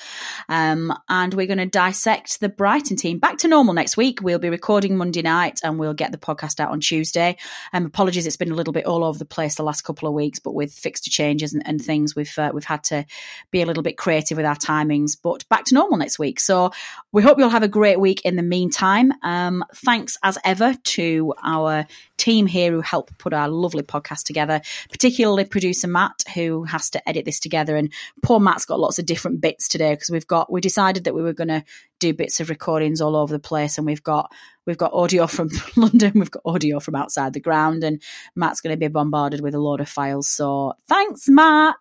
Um, 0.49 0.93
and 1.07 1.33
we're 1.33 1.47
going 1.47 1.57
to 1.59 1.65
dissect 1.65 2.41
the 2.41 2.49
Brighton 2.49 2.97
team 2.97 3.19
back 3.19 3.37
to 3.39 3.47
normal 3.47 3.73
next 3.73 3.95
week. 3.95 4.19
We'll 4.21 4.39
be 4.39 4.49
recording 4.49 4.97
Monday 4.97 5.21
night, 5.21 5.61
and 5.63 5.79
we'll 5.79 5.93
get 5.93 6.11
the 6.11 6.17
podcast 6.17 6.59
out 6.59 6.71
on 6.71 6.81
Tuesday. 6.81 7.37
Um, 7.71 7.85
apologies, 7.85 8.27
it's 8.27 8.37
been 8.37 8.51
a 8.51 8.55
little 8.55 8.73
bit 8.73 8.85
all 8.85 9.05
over 9.05 9.17
the 9.17 9.25
place 9.25 9.55
the 9.55 9.63
last 9.63 9.83
couple 9.83 10.09
of 10.09 10.13
weeks, 10.13 10.39
but 10.39 10.53
with 10.53 10.73
fixture 10.73 11.11
changes 11.11 11.53
and, 11.53 11.65
and 11.65 11.81
things, 11.81 12.13
we've 12.15 12.37
uh, 12.37 12.51
we've 12.53 12.65
had 12.65 12.83
to 12.85 13.05
be 13.51 13.61
a 13.61 13.65
little 13.65 13.83
bit 13.83 13.97
creative 13.97 14.35
with 14.35 14.45
our 14.45 14.55
timings. 14.55 15.17
But 15.21 15.47
back 15.47 15.63
to 15.65 15.75
normal 15.75 15.97
next 15.97 16.19
week. 16.19 16.41
So 16.41 16.71
we 17.13 17.21
hope 17.21 17.39
you'll 17.39 17.49
have 17.49 17.63
a 17.63 17.69
great 17.69 18.01
week 18.01 18.21
in 18.25 18.35
the 18.35 18.43
meantime. 18.43 19.13
Um, 19.23 19.63
thanks 19.75 20.17
as 20.23 20.37
ever 20.43 20.73
to 20.73 21.33
our 21.41 21.85
team 22.17 22.32
here 22.33 22.71
who 22.71 22.81
help 22.81 23.15
put 23.17 23.33
our 23.33 23.47
lovely 23.47 23.83
podcast 23.83 24.23
together, 24.23 24.61
particularly 24.91 25.45
producer 25.45 25.87
Matt, 25.87 26.23
who 26.33 26.63
has 26.63 26.89
to 26.91 27.09
edit 27.09 27.25
this 27.25 27.39
together. 27.39 27.75
And 27.75 27.91
poor 28.21 28.39
Matt's 28.39 28.65
got 28.65 28.79
lots 28.79 28.99
of 28.99 29.05
different 29.05 29.41
bits 29.41 29.67
today 29.67 29.93
because 29.93 30.09
we've 30.09 30.27
got, 30.27 30.51
we 30.51 30.61
decided 30.61 31.03
that 31.03 31.15
we 31.15 31.21
were 31.21 31.33
going 31.33 31.47
to 31.49 31.63
do 32.03 32.13
bits 32.13 32.39
of 32.39 32.49
recordings 32.49 33.01
all 33.01 33.15
over 33.15 33.33
the 33.33 33.39
place 33.39 33.77
and 33.77 33.87
we've 33.87 34.03
got 34.03 34.31
we've 34.65 34.77
got 34.77 34.93
audio 34.93 35.27
from 35.27 35.49
London, 35.75 36.13
we've 36.15 36.31
got 36.31 36.43
audio 36.45 36.79
from 36.79 36.95
outside 36.95 37.33
the 37.33 37.39
ground, 37.39 37.83
and 37.83 38.01
Matt's 38.35 38.61
going 38.61 38.73
to 38.73 38.77
be 38.77 38.87
bombarded 38.87 39.41
with 39.41 39.55
a 39.55 39.59
load 39.59 39.81
of 39.81 39.89
files. 39.89 40.29
So 40.29 40.73
thanks, 40.87 41.27
Matt. 41.27 41.75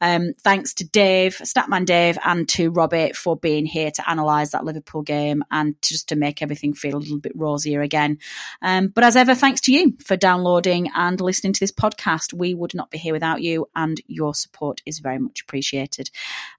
Um, 0.00 0.32
thanks 0.42 0.74
to 0.74 0.84
Dave, 0.84 1.36
Statman 1.36 1.86
Dave, 1.86 2.18
and 2.24 2.48
to 2.50 2.70
Robert 2.70 3.16
for 3.16 3.36
being 3.36 3.66
here 3.66 3.90
to 3.90 4.04
analyse 4.06 4.50
that 4.50 4.64
Liverpool 4.64 5.02
game 5.02 5.44
and 5.50 5.74
just 5.82 6.08
to 6.08 6.16
make 6.16 6.42
everything 6.42 6.74
feel 6.74 6.96
a 6.96 6.98
little 6.98 7.20
bit 7.20 7.32
rosier 7.34 7.82
again. 7.82 8.18
Um, 8.62 8.88
but 8.88 9.04
as 9.04 9.16
ever, 9.16 9.34
thanks 9.34 9.60
to 9.62 9.72
you 9.72 9.96
for 10.04 10.16
downloading 10.16 10.90
and 10.94 11.20
listening 11.20 11.52
to 11.52 11.60
this 11.60 11.72
podcast. 11.72 12.32
We 12.32 12.54
would 12.54 12.74
not 12.74 12.90
be 12.90 12.98
here 12.98 13.12
without 13.12 13.42
you, 13.42 13.68
and 13.74 14.00
your 14.06 14.34
support 14.34 14.82
is 14.86 14.98
very 14.98 15.18
much 15.18 15.42
appreciated. 15.42 16.10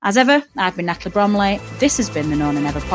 As 0.02 0.18
ever, 0.18 0.44
I've 0.58 0.76
been 0.76 0.86
Natalie 0.86 1.12
Bromley. 1.12 1.60
This 1.80 1.98
has 1.98 2.10
been 2.10 2.30
the 2.30 2.36
No 2.36 2.52
Nay 2.52 2.62
Never 2.62 2.80
podcast. 2.82 2.95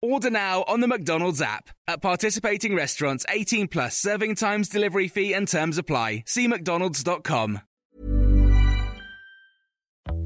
Order 0.00 0.30
now 0.30 0.64
on 0.68 0.80
the 0.80 0.86
McDonald's 0.86 1.42
app. 1.42 1.70
At 1.88 2.00
participating 2.00 2.74
restaurants, 2.76 3.26
18 3.28 3.66
plus 3.66 3.96
serving 3.96 4.36
times, 4.36 4.68
delivery 4.68 5.08
fee, 5.08 5.32
and 5.32 5.48
terms 5.48 5.76
apply. 5.76 6.22
See 6.26 6.46
McDonald's.com. 6.46 7.60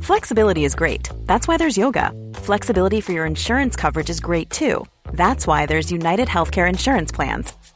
Flexibility 0.02 0.64
is 0.64 0.74
great. 0.74 1.08
That's 1.26 1.48
why 1.48 1.56
there's 1.56 1.78
yoga. 1.78 2.12
Flexibility 2.34 3.00
for 3.00 3.12
your 3.12 3.24
insurance 3.24 3.76
coverage 3.76 4.10
is 4.10 4.20
great 4.20 4.50
too. 4.50 4.84
That's 5.12 5.46
why 5.46 5.64
there's 5.66 5.92
United 5.92 6.28
Healthcare 6.28 6.68
Insurance 6.68 7.12
Plans. 7.12 7.52